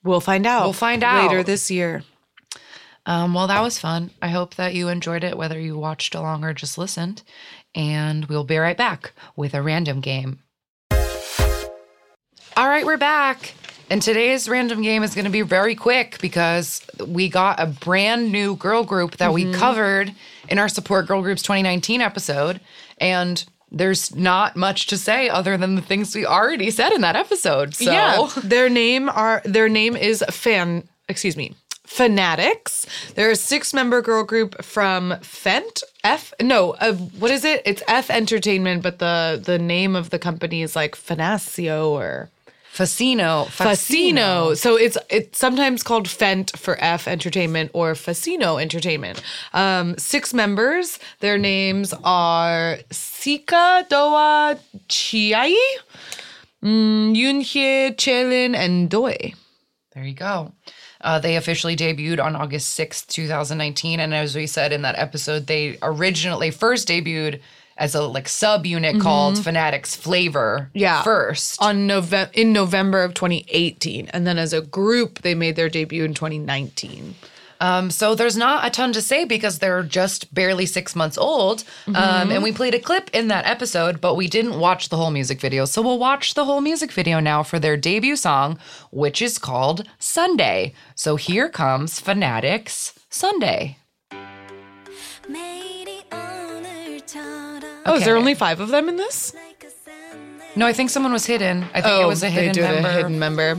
We'll 0.04 0.20
find 0.22 0.48
out. 0.48 0.64
We'll 0.64 0.74
find 0.74 1.04
out. 1.04 1.28
later 1.28 1.44
this 1.44 1.70
year. 1.70 2.04
Um 3.06 3.34
well, 3.34 3.48
that 3.48 3.62
was 3.62 3.80
fun. 3.80 4.12
I 4.22 4.30
hope 4.30 4.56
that 4.56 4.74
you 4.74 4.88
enjoyed 4.90 5.24
it 5.24 5.38
whether 5.38 5.60
you 5.60 5.78
watched 5.78 6.16
along 6.16 6.44
or 6.44 6.54
just 6.54 6.78
listened. 6.78 7.24
And 7.74 8.26
we'll 8.26 8.44
be 8.44 8.58
right 8.58 8.78
back 8.78 9.14
with 9.36 9.54
a 9.54 9.62
random 9.62 10.02
game. 10.02 10.40
All 12.58 12.68
right, 12.68 12.86
we're 12.86 12.98
back. 12.98 13.54
And 13.90 14.02
today's 14.02 14.48
random 14.48 14.82
game 14.82 15.04
is 15.04 15.16
going 15.16 15.26
to 15.26 15.32
be 15.32 15.42
very 15.42 15.76
quick 15.76 16.18
because 16.22 16.86
we 17.06 17.28
got 17.28 17.60
a 17.60 17.66
brand 17.66 18.32
new 18.32 18.56
girl 18.56 18.84
group 18.84 19.18
that 19.18 19.34
we 19.34 19.52
covered 19.54 20.14
in 20.48 20.60
our 20.60 20.70
Support 20.70 21.08
Girl 21.08 21.22
Groups 21.22 21.42
2019 21.42 22.00
episode. 22.00 22.62
And 23.00 23.44
there's 23.72 24.16
not 24.16 24.56
much 24.56 24.88
to 24.88 24.98
say 24.98 25.30
other 25.30 25.58
than 25.58 25.76
the 25.76 25.82
things 25.82 26.14
we 26.14 26.26
already 26.26 26.72
said 26.72 26.92
in 26.94 27.02
that 27.02 27.16
episode. 27.16 27.74
So 27.74 27.92
Yeah, 27.92 28.30
their 28.44 28.70
name 28.70 29.10
are 29.10 29.42
their 29.46 29.70
name 29.70 29.96
is 29.96 30.24
fan. 30.30 30.88
Excuse 31.10 31.36
me, 31.36 31.56
Fanatics. 31.92 32.86
They're 33.16 33.32
a 33.32 33.36
six 33.36 33.74
member 33.74 34.02
girl 34.02 34.24
group 34.24 34.64
from 34.64 35.12
Fent 35.22 35.84
F. 36.06 36.34
No, 36.42 36.72
uh, 36.80 36.94
what 36.94 37.32
is 37.32 37.44
it? 37.44 37.62
It's 37.66 37.84
F 37.86 38.10
Entertainment, 38.10 38.82
but 38.82 39.00
the 39.00 39.42
the 39.44 39.60
name 39.60 39.98
of 39.98 40.10
the 40.10 40.18
company 40.18 40.62
is 40.62 40.74
like 40.74 40.96
Fanacio 40.96 41.90
or 41.90 42.30
Facino. 42.74 43.46
Facino. 43.48 44.56
So 44.56 44.78
it's 44.78 44.98
it's 45.10 45.38
sometimes 45.38 45.84
called 45.84 46.08
Fent 46.08 46.58
for 46.58 46.78
F 46.80 47.10
Entertainment 47.10 47.72
or 47.74 47.92
Facino 47.94 48.60
Entertainment. 48.62 49.22
Um, 49.54 49.98
six 49.98 50.34
members. 50.34 50.98
Their 51.20 51.38
names 51.38 51.94
are 52.06 52.78
Sika 52.90 53.86
Doa 53.92 54.58
Chiayi, 54.88 55.58
mm, 56.64 57.14
Yoonhye 57.18 57.98
Chaelin, 57.98 58.56
and 58.56 58.90
Doi. 58.90 59.34
There 59.94 60.06
you 60.06 60.14
go. 60.14 60.54
Uh, 61.04 61.20
they 61.20 61.36
officially 61.36 61.76
debuted 61.76 62.24
on 62.24 62.36
August 62.36 62.78
6th, 62.80 63.08
2019. 63.08 64.00
And 64.00 64.14
as 64.14 64.36
we 64.36 64.46
said 64.48 64.72
in 64.72 64.84
that 64.84 64.98
episode, 64.98 65.48
they 65.48 65.78
originally 65.82 66.52
first 66.52 66.88
debuted 66.88 67.40
as 67.78 67.96
a 67.96 68.04
like 68.04 68.28
sub 68.28 68.66
unit 68.68 69.02
called 69.02 69.44
Fanatics 69.44 69.96
Flavor 69.96 70.70
Yeah. 70.74 71.02
first. 71.02 71.60
on 71.62 71.88
November 71.88 72.30
in 72.34 72.54
November 72.54 73.04
of 73.04 73.16
2018, 73.16 74.10
and 74.14 74.28
then 74.28 74.38
as 74.38 74.54
a 74.54 74.62
group 74.62 75.22
they 75.24 75.34
made 75.34 75.56
their 75.56 75.70
debut 75.70 76.04
in 76.04 76.14
2019. 76.14 77.16
Um, 77.62 77.92
so 77.92 78.16
there's 78.16 78.36
not 78.36 78.66
a 78.66 78.72
ton 78.72 78.92
to 78.94 79.02
say 79.02 79.24
because 79.24 79.60
they're 79.60 79.84
just 79.84 80.34
barely 80.34 80.66
six 80.66 80.96
months 80.96 81.18
old. 81.18 81.64
Um, 81.88 81.94
mm-hmm. 81.94 81.96
Um, 81.96 82.32
and 82.32 82.44
we 82.44 82.52
played 82.52 82.74
a 82.74 82.80
clip 82.80 83.12
in 83.14 83.28
that 83.28 83.46
episode, 83.46 84.02
but 84.02 84.16
we 84.16 84.28
didn't 84.28 84.60
watch 84.60 84.90
the 84.90 84.98
whole 84.98 85.12
music 85.12 85.40
video. 85.40 85.66
So 85.66 85.82
we'll 85.82 86.00
watch 86.00 86.34
the 86.34 86.44
whole 86.44 86.60
music 86.60 86.92
video 86.92 87.20
now 87.20 87.44
for 87.44 87.60
their 87.60 87.78
debut 87.78 88.16
song, 88.16 88.58
which 88.90 89.22
is 89.22 89.38
called 89.38 89.88
Sunday. 90.00 90.74
So 90.96 91.16
here 91.16 91.50
comes 91.50 92.00
Fanatics 92.00 92.94
Sunday. 93.10 93.78
Okay. 97.82 97.94
Oh, 97.94 97.96
is 97.96 98.06
there 98.06 98.16
only 98.16 98.36
five 98.36 98.60
of 98.60 98.70
them 98.70 98.90
in 98.90 98.96
this? 98.96 99.34
No, 100.56 100.66
I 100.66 100.74
think 100.74 100.90
someone 100.90 101.14
was 101.14 101.26
hidden. 101.26 101.64
I 101.74 101.82
think 101.82 101.94
oh, 101.94 102.02
it 102.04 102.08
was 102.08 102.24
a 102.24 102.30
hidden 102.30 102.62
member. 102.62 102.88
A 102.88 102.92
hidden 102.92 103.20
member. 103.20 103.56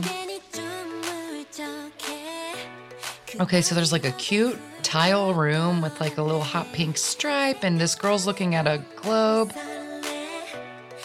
Okay, 3.39 3.61
so 3.61 3.73
there's 3.73 3.91
like 3.91 4.05
a 4.05 4.11
cute 4.11 4.57
tile 4.83 5.33
room 5.33 5.81
with 5.81 5.99
like 5.99 6.17
a 6.17 6.21
little 6.21 6.43
hot 6.43 6.71
pink 6.71 6.97
stripe, 6.97 7.63
and 7.63 7.79
this 7.79 7.95
girl's 7.95 8.27
looking 8.27 8.53
at 8.55 8.67
a 8.67 8.81
globe. 8.95 9.53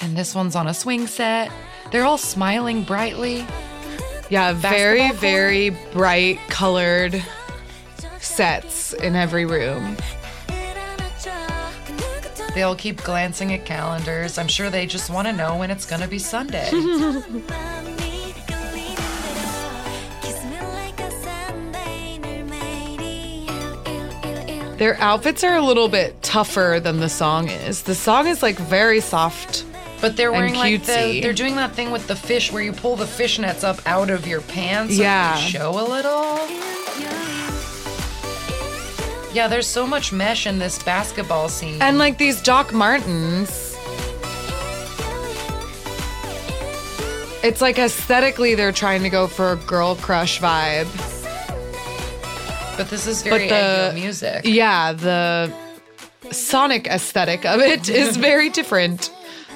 And 0.01 0.17
this 0.17 0.35
one's 0.35 0.55
on 0.55 0.69
a 0.69 0.75
swing 0.75 1.07
set. 1.07 1.51
They're 1.91 2.05
all 2.05 2.19
smiling 2.19 2.85
brightly. 2.85 3.47
Yeah, 4.29 4.53
very, 4.53 5.01
court. 5.09 5.17
very 5.17 5.71
bright 5.93 6.39
colored 6.49 7.23
sets 8.19 8.93
in 8.93 9.17
every 9.17 9.47
room. 9.47 9.97
They 12.55 12.63
all 12.63 12.77
keep 12.77 13.03
glancing 13.03 13.53
at 13.53 13.65
calendars. 13.65 14.37
I'm 14.37 14.49
sure 14.49 14.69
they 14.69 14.87
just 14.87 15.11
want 15.11 15.29
to 15.29 15.33
know 15.33 15.57
when 15.57 15.71
it's 15.71 15.87
going 15.87 16.03
to 16.03 16.09
be 16.09 16.19
Sunday. 16.19 16.71
Their 24.79 24.97
outfits 25.01 25.43
are 25.43 25.57
a 25.57 25.61
little 25.61 25.89
bit 25.89 26.23
tougher 26.23 26.79
than 26.81 27.01
the 27.01 27.09
song 27.09 27.49
is. 27.49 27.83
The 27.83 27.97
song 27.97 28.29
is 28.29 28.43
like 28.43 28.57
very 28.57 29.01
soft. 29.01 29.65
But 30.01 30.17
they're 30.17 30.31
wearing 30.31 30.55
like 30.55 30.85
the, 30.85 31.19
they're 31.21 31.33
doing 31.33 31.57
that 31.57 31.73
thing 31.73 31.91
with 31.91 32.07
the 32.07 32.15
fish 32.15 32.53
where 32.53 32.63
you 32.63 32.73
pull 32.73 32.95
the 32.95 33.05
fishnets 33.05 33.65
up 33.65 33.81
out 33.87 34.09
of 34.11 34.25
your 34.29 34.41
pants. 34.43 34.97
so 34.97 35.03
Yeah. 35.03 35.35
show 35.37 35.71
a 35.71 35.83
little. 35.83 36.39
Yeah, 39.35 39.49
there's 39.49 39.67
so 39.67 39.87
much 39.87 40.13
mesh 40.13 40.47
in 40.47 40.59
this 40.61 40.81
basketball 40.83 41.49
scene. 41.49 41.83
And 41.83 41.99
like 41.99 42.17
these 42.17 42.41
Doc 42.41 42.73
Martens. 42.73 43.77
It's 47.43 47.61
like 47.61 47.79
aesthetically 47.79 48.55
they're 48.55 48.73
trying 48.73 49.03
to 49.03 49.11
go 49.11 49.27
for 49.27 49.53
a 49.53 49.57
girl 49.57 49.97
crush 49.97 50.41
vibe. 50.41 50.87
But 52.79 52.91
this 52.91 53.09
is 53.09 53.23
very 53.23 53.49
but 53.49 53.91
the, 53.91 54.01
music. 54.01 54.43
Yeah, 54.45 54.93
the 54.93 55.53
sonic 56.31 56.87
aesthetic 56.87 57.45
of 57.45 57.61
it 57.61 57.89
is 57.91 58.17
very 58.17 58.51
different 58.51 59.13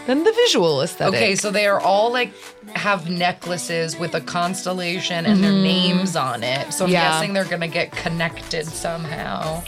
than 0.09 0.24
the 0.24 0.32
visual 0.32 0.82
aesthetic. 0.82 1.15
Okay, 1.15 1.36
so 1.36 1.53
they 1.53 1.69
are 1.69 1.78
all 1.78 2.12
like 2.12 2.32
have 2.70 3.09
necklaces 3.09 3.97
with 3.97 4.16
a 4.16 4.20
constellation 4.20 5.24
and 5.24 5.35
mm-hmm. 5.35 5.43
their 5.43 5.53
mm. 5.53 5.62
names 5.62 6.16
on 6.16 6.43
it. 6.43 6.73
So 6.73 6.85
I'm 6.86 6.90
yeah. 6.90 7.12
guessing 7.12 7.32
they're 7.32 7.44
gonna 7.44 7.69
get 7.69 7.93
connected 7.93 8.66
somehow. 8.66 9.62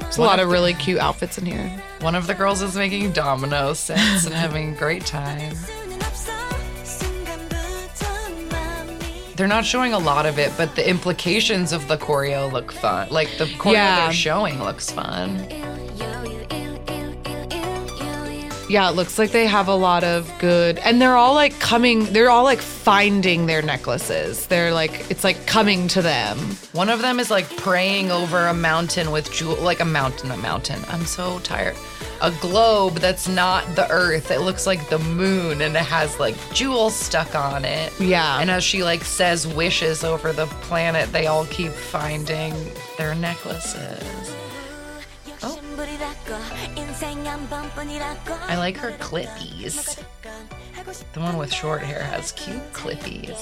There's 0.00 0.18
a 0.18 0.22
lot 0.22 0.38
of, 0.38 0.48
the, 0.48 0.52
really 0.52 0.74
cute 0.74 0.98
outfits 0.98 1.38
in 1.38 1.46
here. 1.46 1.82
One 2.00 2.14
of 2.14 2.26
the 2.26 2.34
girls 2.34 2.60
is 2.60 2.76
making 2.76 3.12
domino 3.12 3.72
sets 3.72 4.26
and 4.26 4.34
having 4.34 4.74
a 4.74 4.76
great 4.76 5.06
time. 5.06 5.56
They're 9.40 9.48
not 9.48 9.64
showing 9.64 9.94
a 9.94 9.98
lot 9.98 10.26
of 10.26 10.38
it, 10.38 10.52
but 10.58 10.76
the 10.76 10.86
implications 10.86 11.72
of 11.72 11.88
the 11.88 11.96
choreo 11.96 12.52
look 12.52 12.70
fun. 12.70 13.08
Like 13.08 13.38
the 13.38 13.46
choreo 13.46 13.72
Yeah. 13.72 14.04
they're 14.04 14.12
showing 14.12 14.62
looks 14.62 14.90
fun. 14.90 15.46
Yeah, 18.68 18.90
it 18.90 18.96
looks 18.96 19.18
like 19.18 19.30
they 19.30 19.46
have 19.46 19.66
a 19.68 19.74
lot 19.74 20.04
of 20.04 20.30
good, 20.40 20.76
and 20.80 21.00
they're 21.00 21.16
all 21.16 21.32
like 21.32 21.58
coming, 21.58 22.04
they're 22.12 22.28
all 22.28 22.44
like 22.44 22.58
finding 22.60 23.46
their 23.46 23.62
necklaces. 23.62 24.46
They're 24.46 24.74
like, 24.74 25.10
it's 25.10 25.24
like 25.24 25.46
coming 25.46 25.88
to 25.88 26.02
them. 26.02 26.36
One 26.74 26.90
of 26.90 27.00
them 27.00 27.18
is 27.18 27.30
like 27.30 27.48
praying 27.56 28.10
over 28.10 28.46
a 28.46 28.52
mountain 28.52 29.10
with 29.10 29.32
jewel, 29.32 29.56
like 29.62 29.80
a 29.80 29.86
mountain, 29.86 30.30
a 30.32 30.36
mountain. 30.36 30.82
I'm 30.88 31.06
so 31.06 31.38
tired. 31.38 31.76
A 32.22 32.30
globe 32.40 32.96
that's 32.96 33.28
not 33.28 33.64
the 33.76 33.90
earth. 33.90 34.30
It 34.30 34.40
looks 34.40 34.66
like 34.66 34.88
the 34.90 34.98
moon 34.98 35.62
and 35.62 35.74
it 35.74 35.82
has 35.82 36.18
like 36.20 36.36
jewels 36.52 36.94
stuck 36.94 37.34
on 37.34 37.64
it. 37.64 37.98
Yeah. 37.98 38.40
And 38.40 38.50
as 38.50 38.62
she 38.62 38.82
like 38.82 39.04
says 39.04 39.46
wishes 39.46 40.04
over 40.04 40.32
the 40.32 40.46
planet, 40.46 41.10
they 41.12 41.28
all 41.28 41.46
keep 41.46 41.72
finding 41.72 42.54
their 42.98 43.14
necklaces. 43.14 44.36
Oh. 45.42 45.58
I 48.48 48.56
like 48.58 48.76
her 48.76 48.92
clippies. 48.92 49.98
The 51.12 51.20
one 51.20 51.38
with 51.38 51.52
short 51.52 51.82
hair 51.82 52.02
has 52.02 52.32
cute 52.32 52.72
clippies. 52.72 53.36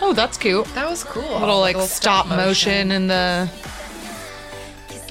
Oh, 0.00 0.12
that's 0.14 0.38
cute. 0.38 0.64
That 0.74 0.88
was 0.88 1.04
cool. 1.04 1.38
Little 1.38 1.60
like 1.60 1.76
stop 1.76 2.26
motion 2.28 2.90
in 2.90 3.06
the. 3.06 3.50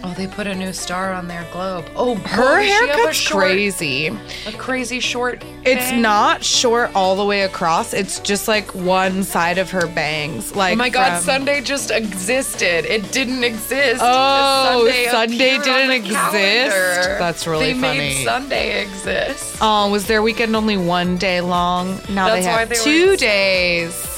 Oh, 0.06 0.14
they 0.16 0.28
put 0.28 0.48
a 0.48 0.54
new 0.54 0.74
star 0.74 1.14
on 1.14 1.30
their 1.30 1.48
globe. 1.54 1.86
Oh, 1.96 2.16
Her 2.16 2.44
oh, 2.44 2.56
does 2.58 2.66
she 2.66 2.72
have 2.74 2.90
a 2.90 2.94
haircut's 2.94 3.28
crazy. 3.30 4.08
A 4.46 4.52
crazy 4.58 5.00
short. 5.00 5.42
It's 5.66 5.92
bang? 5.92 6.02
not 6.02 6.44
short 6.44 6.94
all 6.94 7.16
the 7.16 7.24
way 7.24 7.44
across. 7.44 7.94
It's 7.94 8.20
just 8.20 8.50
like 8.50 8.76
one 8.76 9.24
side 9.24 9.58
of 9.58 9.72
her 9.72 9.88
bangs. 9.88 10.52
Oh 10.54 10.58
like 10.60 10.74
Oh 10.74 10.76
my 10.76 10.90
god, 10.90 11.16
from- 11.16 11.24
Sunday 11.24 11.62
just 11.62 11.90
existed. 11.90 12.84
It 12.86 13.14
didn't 13.14 13.46
exist. 13.46 14.02
Oh, 14.04 14.92
Sunday 15.10 15.56
appeared 15.56 15.64
didn't 15.64 15.92
exist? 15.92 16.16
calendar. 16.34 17.16
That's 17.20 17.48
really 17.48 17.74
funny. 17.74 17.80
they 17.80 17.88
funny. 17.88 17.98
made 18.00 18.26
Sunday 18.26 18.82
exist. 18.84 19.58
Oh, 19.62 19.90
was 19.90 20.06
their 20.06 20.22
weekend 20.22 20.54
only 20.54 20.76
one 20.76 21.16
day 21.18 21.40
long? 21.40 21.98
Now 22.10 22.28
That's 22.28 22.46
they 22.46 22.52
why 22.52 22.60
have 22.60 22.70
they 22.70 22.78
were 22.78 22.84
two 22.84 23.12
in- 23.14 23.18
days. 23.20 24.10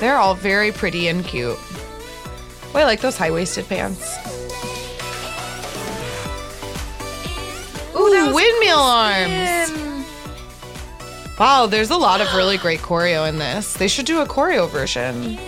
They're 0.00 0.18
all 0.18 0.34
very 0.34 0.72
pretty 0.72 1.08
and 1.08 1.24
cute. 1.24 1.56
Oh, 2.74 2.80
I 2.80 2.84
like 2.84 3.00
those 3.00 3.16
high 3.16 3.30
waisted 3.30 3.68
pants. 3.68 4.16
Ooh, 7.96 8.34
windmill 8.34 8.80
arms. 8.80 9.70
Wow, 11.38 11.66
there's 11.66 11.90
a 11.90 11.96
lot 11.96 12.20
of 12.20 12.32
really 12.34 12.56
great 12.56 12.80
choreo 12.80 13.28
in 13.28 13.38
this. 13.38 13.74
They 13.74 13.86
should 13.86 14.06
do 14.06 14.20
a 14.20 14.26
choreo 14.26 14.68
version. 14.68 15.38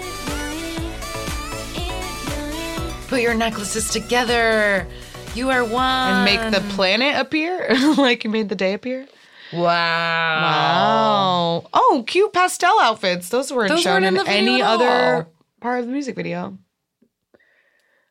Put 3.08 3.22
your 3.22 3.34
necklaces 3.34 3.90
together. 3.90 4.86
You 5.34 5.50
are 5.50 5.64
one. 5.64 5.82
And 5.82 6.24
make 6.24 6.52
the 6.52 6.60
planet 6.74 7.16
appear 7.20 7.66
like 7.96 8.22
you 8.24 8.30
made 8.30 8.48
the 8.48 8.54
day 8.54 8.74
appear. 8.74 9.06
Wow. 9.52 9.62
Wow. 9.62 11.66
Oh, 11.72 12.04
cute 12.06 12.32
pastel 12.32 12.78
outfits. 12.80 13.28
Those 13.28 13.52
weren't 13.52 13.70
Those 13.70 13.82
shown 13.82 14.02
weren't 14.02 14.06
in 14.06 14.14
in, 14.14 14.18
the 14.18 14.24
video 14.24 14.52
any 14.52 14.62
at 14.62 14.68
other 14.68 15.26
part 15.60 15.80
of 15.80 15.86
the 15.86 15.92
music 15.92 16.16
video. 16.16 16.56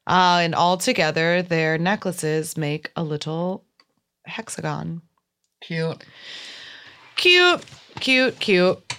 Uh, 0.07 0.39
and 0.41 0.53
all 0.53 0.77
together, 0.77 1.41
their 1.41 1.77
necklaces 1.77 2.57
make 2.57 2.91
a 2.95 3.03
little 3.03 3.63
hexagon. 4.25 5.01
Cute. 5.61 6.03
Cute, 7.15 7.63
cute, 7.99 8.39
cute. 8.39 8.93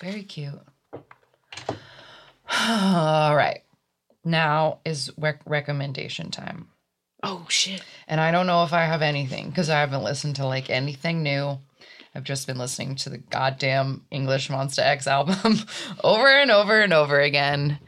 Very 0.00 0.24
cute. 0.24 0.60
All 2.68 3.34
right. 3.34 3.62
Now 4.24 4.80
is 4.84 5.10
rec- 5.16 5.40
recommendation 5.46 6.30
time. 6.30 6.68
Oh 7.22 7.46
shit. 7.48 7.82
And 8.08 8.20
I 8.20 8.30
don't 8.30 8.46
know 8.46 8.64
if 8.64 8.72
I 8.72 8.84
have 8.84 9.00
anything 9.00 9.48
because 9.48 9.70
I 9.70 9.80
haven't 9.80 10.02
listened 10.02 10.36
to 10.36 10.46
like 10.46 10.70
anything 10.70 11.22
new. 11.22 11.58
I've 12.14 12.24
just 12.24 12.46
been 12.46 12.58
listening 12.58 12.96
to 12.96 13.10
the 13.10 13.18
goddamn 13.18 14.04
English 14.10 14.48
Monsta 14.48 14.80
X 14.80 15.06
album 15.06 15.60
over 16.04 16.28
and 16.28 16.50
over 16.50 16.80
and 16.80 16.92
over 16.92 17.20
again. 17.20 17.78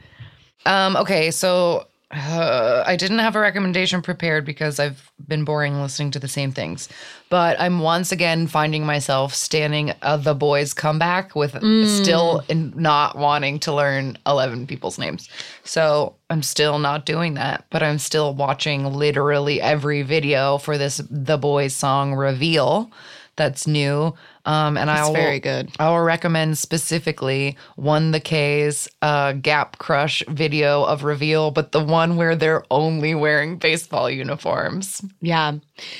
Um, 0.65 0.95
okay, 0.95 1.31
so 1.31 1.87
uh, 2.11 2.83
I 2.85 2.95
didn't 2.95 3.19
have 3.19 3.35
a 3.35 3.39
recommendation 3.39 4.01
prepared 4.01 4.45
because 4.45 4.79
I've 4.79 5.11
been 5.27 5.43
boring 5.43 5.81
listening 5.81 6.11
to 6.11 6.19
the 6.19 6.27
same 6.27 6.51
things. 6.51 6.87
But 7.29 7.59
I'm 7.59 7.79
once 7.79 8.11
again 8.11 8.47
finding 8.47 8.85
myself 8.85 9.33
standing 9.33 9.91
uh, 10.03 10.17
the 10.17 10.35
Boyz' 10.35 10.75
comeback 10.75 11.35
with 11.35 11.55
still 11.87 12.43
in 12.47 12.73
not 12.75 13.17
wanting 13.17 13.59
to 13.59 13.73
learn 13.73 14.17
11 14.27 14.67
people's 14.67 14.99
names. 14.99 15.29
So 15.63 16.15
I'm 16.29 16.43
still 16.43 16.77
not 16.77 17.05
doing 17.05 17.33
that, 17.33 17.65
but 17.71 17.81
I'm 17.81 17.97
still 17.97 18.35
watching 18.35 18.85
literally 18.85 19.59
every 19.59 20.03
video 20.03 20.59
for 20.59 20.77
this 20.77 21.01
The 21.09 21.39
Boyz 21.39 21.71
song 21.71 22.13
reveal 22.13 22.91
that's 23.35 23.67
new. 23.67 24.13
Um, 24.45 24.77
and 24.77 24.89
I 24.91 25.03
will, 25.05 25.13
very 25.13 25.39
good. 25.39 25.71
I 25.79 25.89
will 25.89 26.01
recommend 26.01 26.57
specifically 26.57 27.57
1theK's 27.77 28.87
uh, 29.01 29.33
Gap 29.33 29.79
Crush 29.79 30.21
video 30.27 30.83
of 30.83 31.03
reveal, 31.03 31.51
but 31.51 31.71
the 31.71 31.83
one 31.83 32.15
where 32.15 32.35
they're 32.35 32.63
only 32.69 33.15
wearing 33.15 33.57
baseball 33.57 34.09
uniforms. 34.09 35.03
Yeah. 35.21 35.53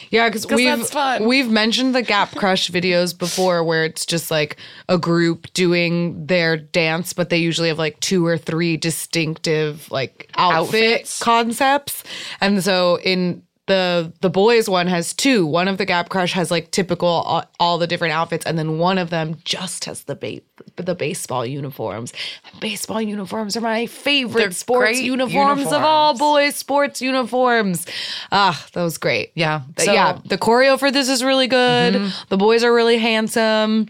Yeah, 0.09 0.29
because 0.29 0.47
we've 0.47 0.95
we've 1.21 1.49
mentioned 1.49 1.95
the 1.95 2.01
Gap 2.01 2.31
Crush 2.35 2.69
videos 2.69 3.17
before 3.17 3.63
where 3.63 3.83
it's 3.83 4.05
just 4.05 4.31
like 4.31 4.57
a 4.87 4.97
group 4.97 5.51
doing 5.53 6.25
their 6.27 6.55
dance, 6.55 7.13
but 7.13 7.29
they 7.29 7.37
usually 7.37 7.67
have 7.69 7.79
like 7.79 7.99
two 7.99 8.25
or 8.25 8.37
three 8.37 8.77
distinctive 8.77 9.91
like 9.91 10.29
outfit 10.37 10.93
Outfits. 10.93 11.19
concepts. 11.19 12.03
And 12.39 12.63
so 12.63 12.99
in 12.99 13.41
the 13.67 14.13
the 14.21 14.29
Boyz 14.29 14.69
one 14.69 14.87
has 14.87 15.13
two. 15.13 15.45
One 15.45 15.67
of 15.67 15.77
the 15.77 15.85
Gap 15.85 16.09
Crush 16.09 16.33
has 16.33 16.51
like 16.51 16.71
typical 16.71 17.07
all, 17.07 17.43
all 17.59 17.77
the 17.77 17.87
different 17.87 18.13
outfits, 18.13 18.45
and 18.45 18.59
then 18.59 18.77
one 18.77 18.97
of 18.97 19.09
them 19.09 19.37
just 19.43 19.85
has 19.85 20.03
the 20.03 20.15
ba- 20.15 20.41
the 20.83 20.93
baseball 20.95 21.45
uniforms. 21.45 22.13
Baseball 22.59 23.01
uniforms 23.01 23.57
are 23.57 23.61
my 23.61 23.87
favorite 23.87 24.39
They're 24.41 24.51
sports 24.51 24.91
great 24.97 25.03
uniforms, 25.03 25.65
of 25.67 25.81
all 25.81 26.17
boys 26.17 26.55
sports 26.55 27.01
uniforms. 27.01 27.85
Ah, 28.31 28.65
that 28.73 28.83
was 28.83 28.97
great. 28.97 29.31
Yeah. 29.35 29.61
So- 29.77 29.93
yeah, 29.93 30.19
the 30.25 30.37
choreo 30.37 30.77
for 30.79 30.91
this 30.91 31.09
is 31.09 31.23
really 31.23 31.47
good. 31.47 32.11
The 32.29 32.37
boys 32.37 32.63
are 32.63 32.73
really 32.73 32.97
handsome. 32.97 33.89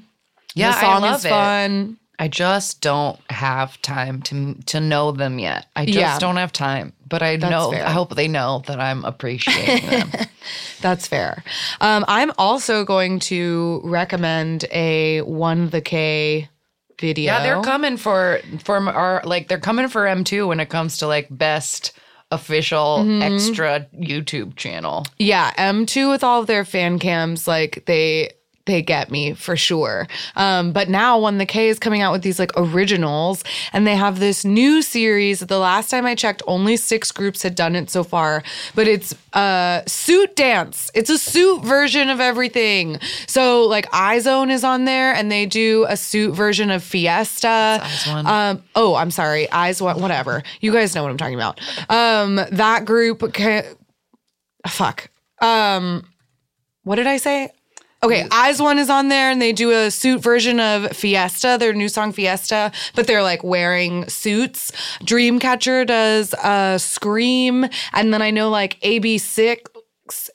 Yeah, 0.53 0.71
the 0.71 0.79
song 0.79 1.03
I 1.03 1.07
love 1.09 1.19
is 1.19 1.25
it. 1.25 1.29
I 2.17 2.27
just 2.27 2.81
don't 2.81 3.19
have 3.29 3.81
time 3.81 4.21
to 4.23 4.55
to 4.67 4.79
know 4.79 5.11
them 5.11 5.37
yet. 5.39 5.67
I 5.75 5.85
just 5.85 5.97
Yeah. 5.97 6.19
don't 6.19 6.37
have 6.37 6.53
time. 6.53 6.93
But 7.07 7.21
I 7.21 7.35
know 7.35 7.71
fair. 7.71 7.85
I 7.85 7.91
hope 7.91 8.15
they 8.15 8.27
know 8.27 8.63
that 8.67 8.79
I'm 8.79 9.03
appreciating 9.05 9.89
them. 9.89 10.11
That's 10.81 11.07
fair. 11.07 11.43
Um, 11.81 12.03
I'm 12.07 12.31
also 12.37 12.83
going 12.85 13.19
to 13.31 13.81
recommend 13.83 14.65
a 14.71 15.21
1theK 15.21 16.47
video. 16.99 17.33
yeah, 17.33 17.43
they're 17.43 17.61
coming 17.61 17.97
for 17.97 18.39
for 18.63 18.77
our 18.77 19.21
like 19.25 19.47
they're 19.47 19.59
coming 19.59 19.87
for 19.87 20.05
M2 20.05 20.47
when 20.47 20.59
it 20.59 20.69
comes 20.69 20.97
to 20.97 21.07
like 21.07 21.27
best 21.29 21.91
official 22.31 22.99
Mm-hmm. 22.99 23.21
extra 23.21 23.85
YouTube 23.93 24.55
channel. 24.55 25.05
Yeah, 25.19 25.51
M2 25.57 26.09
with 26.09 26.23
all 26.23 26.41
of 26.41 26.47
their 26.47 26.65
fan 26.65 26.97
cams, 26.99 27.47
like 27.47 27.83
they 27.85 28.31
they 28.65 28.81
get 28.81 29.11
me 29.11 29.33
for 29.33 29.55
sure. 29.55 30.07
Um, 30.35 30.71
but 30.71 30.89
now 30.89 31.19
when 31.19 31.37
the 31.37 31.45
K 31.45 31.69
is 31.69 31.77
coming 31.79 32.01
out 32.01 32.11
with 32.11 32.23
these 32.23 32.39
like 32.39 32.51
originals 32.57 33.43
and 33.73 33.85
they 33.85 33.95
have 33.95 34.19
this 34.19 34.43
new 34.43 34.81
series, 34.81 35.39
the 35.41 35.59
last 35.59 35.89
time 35.89 36.05
I 36.05 36.15
checked, 36.15 36.41
only 36.47 36.75
six 36.77 37.11
groups 37.11 37.43
had 37.43 37.55
done 37.55 37.75
it 37.75 37.89
so 37.89 38.03
far, 38.03 38.43
but 38.73 38.87
it's 38.87 39.13
uh 39.33 39.81
suit 39.85 40.35
dance. 40.35 40.89
It's 40.95 41.09
a 41.09 41.17
suit 41.17 41.63
version 41.63 42.09
of 42.09 42.19
everything. 42.19 42.99
So 43.27 43.65
like 43.65 43.87
IZ*ONE 43.93 44.49
is 44.49 44.63
on 44.63 44.85
there 44.85 45.13
and 45.13 45.31
they 45.31 45.45
do 45.45 45.85
a 45.87 45.95
suit 45.97 46.33
version 46.33 46.71
of 46.71 46.83
Fiesta. 46.83 47.81
Um, 48.25 48.63
oh, 48.75 48.95
I'm 48.95 49.11
sorry. 49.11 49.51
Eyes, 49.51 49.81
what, 49.81 49.99
whatever. 49.99 50.41
You 50.61 50.71
guys 50.73 50.95
know 50.95 51.03
what 51.03 51.11
I'm 51.11 51.17
talking 51.17 51.35
about. 51.35 51.59
Um, 51.89 52.35
that 52.51 52.85
group, 52.85 53.33
ca- 53.33 53.63
fuck. 54.67 55.09
Um, 55.41 56.05
what 56.83 56.95
did 56.95 57.07
I 57.07 57.17
say? 57.17 57.49
Okay, 58.05 58.27
IZ*ONE 58.31 58.77
is 58.77 58.91
on 58.91 59.07
there 59.07 59.31
and 59.31 59.41
they 59.41 59.51
do 59.51 59.71
a 59.71 59.89
suit 59.89 60.21
version 60.21 60.59
of 60.59 60.95
Fiesta, 60.95 61.57
their 61.59 61.73
new 61.73 61.89
song 61.89 62.11
Fiesta, 62.11 62.71
but 62.93 63.07
they're 63.07 63.23
like 63.23 63.43
wearing 63.43 64.07
suits. 64.07 64.71
Dreamcatcher 65.01 65.87
does 65.87 66.35
uh 66.35 66.77
Scream, 66.77 67.65
and 67.93 68.13
then 68.13 68.21
I 68.21 68.29
know 68.29 68.51
like 68.51 68.79
AB6 68.81 69.57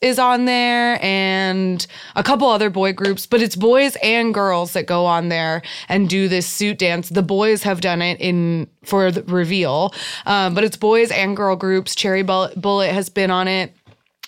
is 0.03 0.19
on 0.19 0.47
there 0.47 0.99
and 1.01 1.87
a 2.17 2.25
couple 2.25 2.49
other 2.49 2.71
boy 2.71 2.93
groups, 2.93 3.27
but 3.27 3.41
it's 3.41 3.55
boys 3.55 3.97
and 4.03 4.35
girls 4.35 4.73
that 4.73 4.87
go 4.87 5.07
on 5.07 5.29
there 5.29 5.63
and 5.89 6.09
do 6.09 6.27
this 6.27 6.49
suit 6.49 6.79
dance. 6.79 7.09
The 7.09 7.23
Boyz 7.23 7.63
have 7.63 7.81
done 7.81 8.03
it 8.03 8.21
in 8.21 8.69
for 8.85 9.13
the 9.13 9.23
reveal, 9.23 9.95
um, 10.27 10.55
but 10.55 10.65
it's 10.65 10.77
boys 10.77 11.13
and 11.13 11.37
girl 11.37 11.55
groups. 11.55 11.95
Cherry 11.95 12.23
Bullet 12.23 12.91
has 12.91 13.09
been 13.09 13.31
on 13.31 13.47
it. 13.47 13.73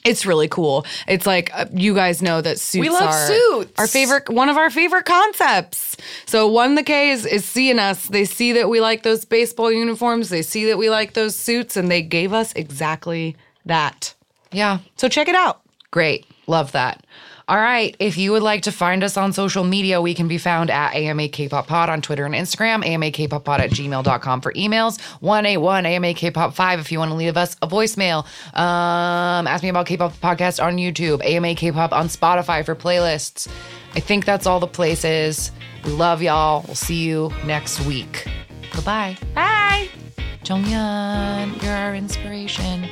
It's 0.04 0.26
really 0.26 0.48
cool. 0.48 0.84
It's 1.06 1.26
like 1.26 1.50
uh, 1.54 1.66
you 1.72 1.94
guys 1.94 2.22
know 2.22 2.40
that 2.40 2.58
suits 2.58 2.80
We 2.80 2.88
love 2.88 3.02
are 3.10 3.26
suits. 3.26 3.72
our 3.78 3.86
favorite, 3.86 4.28
one 4.28 4.48
of 4.48 4.56
our 4.56 4.68
favorite 4.70 5.04
concepts. 5.04 5.96
So 6.26 6.50
1theK 6.50 7.12
is, 7.12 7.24
is 7.26 7.44
seeing 7.44 7.78
us. 7.78 8.08
They 8.08 8.24
see 8.24 8.52
that 8.52 8.68
we 8.68 8.80
like 8.80 9.04
those 9.04 9.24
baseball 9.24 9.70
uniforms. 9.70 10.28
They 10.28 10.42
see 10.42 10.64
that 10.66 10.76
we 10.78 10.90
like 10.90 11.12
those 11.14 11.36
suits, 11.36 11.76
and 11.76 11.88
they 11.90 12.02
gave 12.02 12.32
us 12.32 12.52
exactly 12.54 13.36
that. 13.64 14.14
Yeah, 14.50 14.78
So 14.96 15.08
check 15.08 15.28
it 15.28 15.34
out. 15.36 15.60
Great. 15.92 16.26
Love 16.46 16.72
that. 16.72 17.06
All 17.48 17.56
right. 17.56 17.96
If 17.98 18.16
you 18.16 18.32
would 18.32 18.42
like 18.42 18.62
to 18.62 18.72
find 18.72 19.02
us 19.02 19.16
on 19.16 19.32
social 19.32 19.64
media, 19.64 20.00
we 20.00 20.14
can 20.14 20.28
be 20.28 20.38
found 20.38 20.70
at 20.70 20.94
AMA 20.94 21.24
Kpop 21.24 21.66
Pod 21.66 21.88
on 21.88 22.00
Twitter 22.00 22.24
and 22.24 22.34
Instagram, 22.34 22.86
AMA 22.86 23.06
Kpop 23.06 23.44
Pod 23.44 23.60
at 23.60 23.70
gmail.com 23.70 24.40
for 24.40 24.52
emails, 24.52 25.00
181 25.20 25.86
AMA 25.86 26.06
Kpop 26.08 26.54
5 26.54 26.80
if 26.80 26.92
you 26.92 26.98
want 26.98 27.10
to 27.10 27.16
leave 27.16 27.36
us 27.36 27.56
a 27.62 27.66
voicemail. 27.66 28.24
Um, 28.56 29.46
ask 29.46 29.62
me 29.62 29.68
about 29.68 29.86
Kpop 29.86 30.12
podcast 30.20 30.62
on 30.62 30.76
YouTube, 30.76 31.24
AMA 31.24 31.48
Kpop 31.48 31.92
on 31.92 32.06
Spotify 32.06 32.64
for 32.64 32.74
playlists. 32.74 33.48
I 33.94 34.00
think 34.00 34.24
that's 34.24 34.46
all 34.46 34.60
the 34.60 34.66
places. 34.66 35.52
We 35.84 35.92
love 35.92 36.22
y'all. 36.22 36.64
We'll 36.66 36.74
see 36.76 37.02
you 37.02 37.32
next 37.44 37.84
week. 37.86 38.26
Goodbye. 38.72 39.16
Bye. 39.34 39.88
Jonghyun, 40.44 41.62
you're 41.62 41.72
our 41.72 41.94
inspiration. 41.94 42.88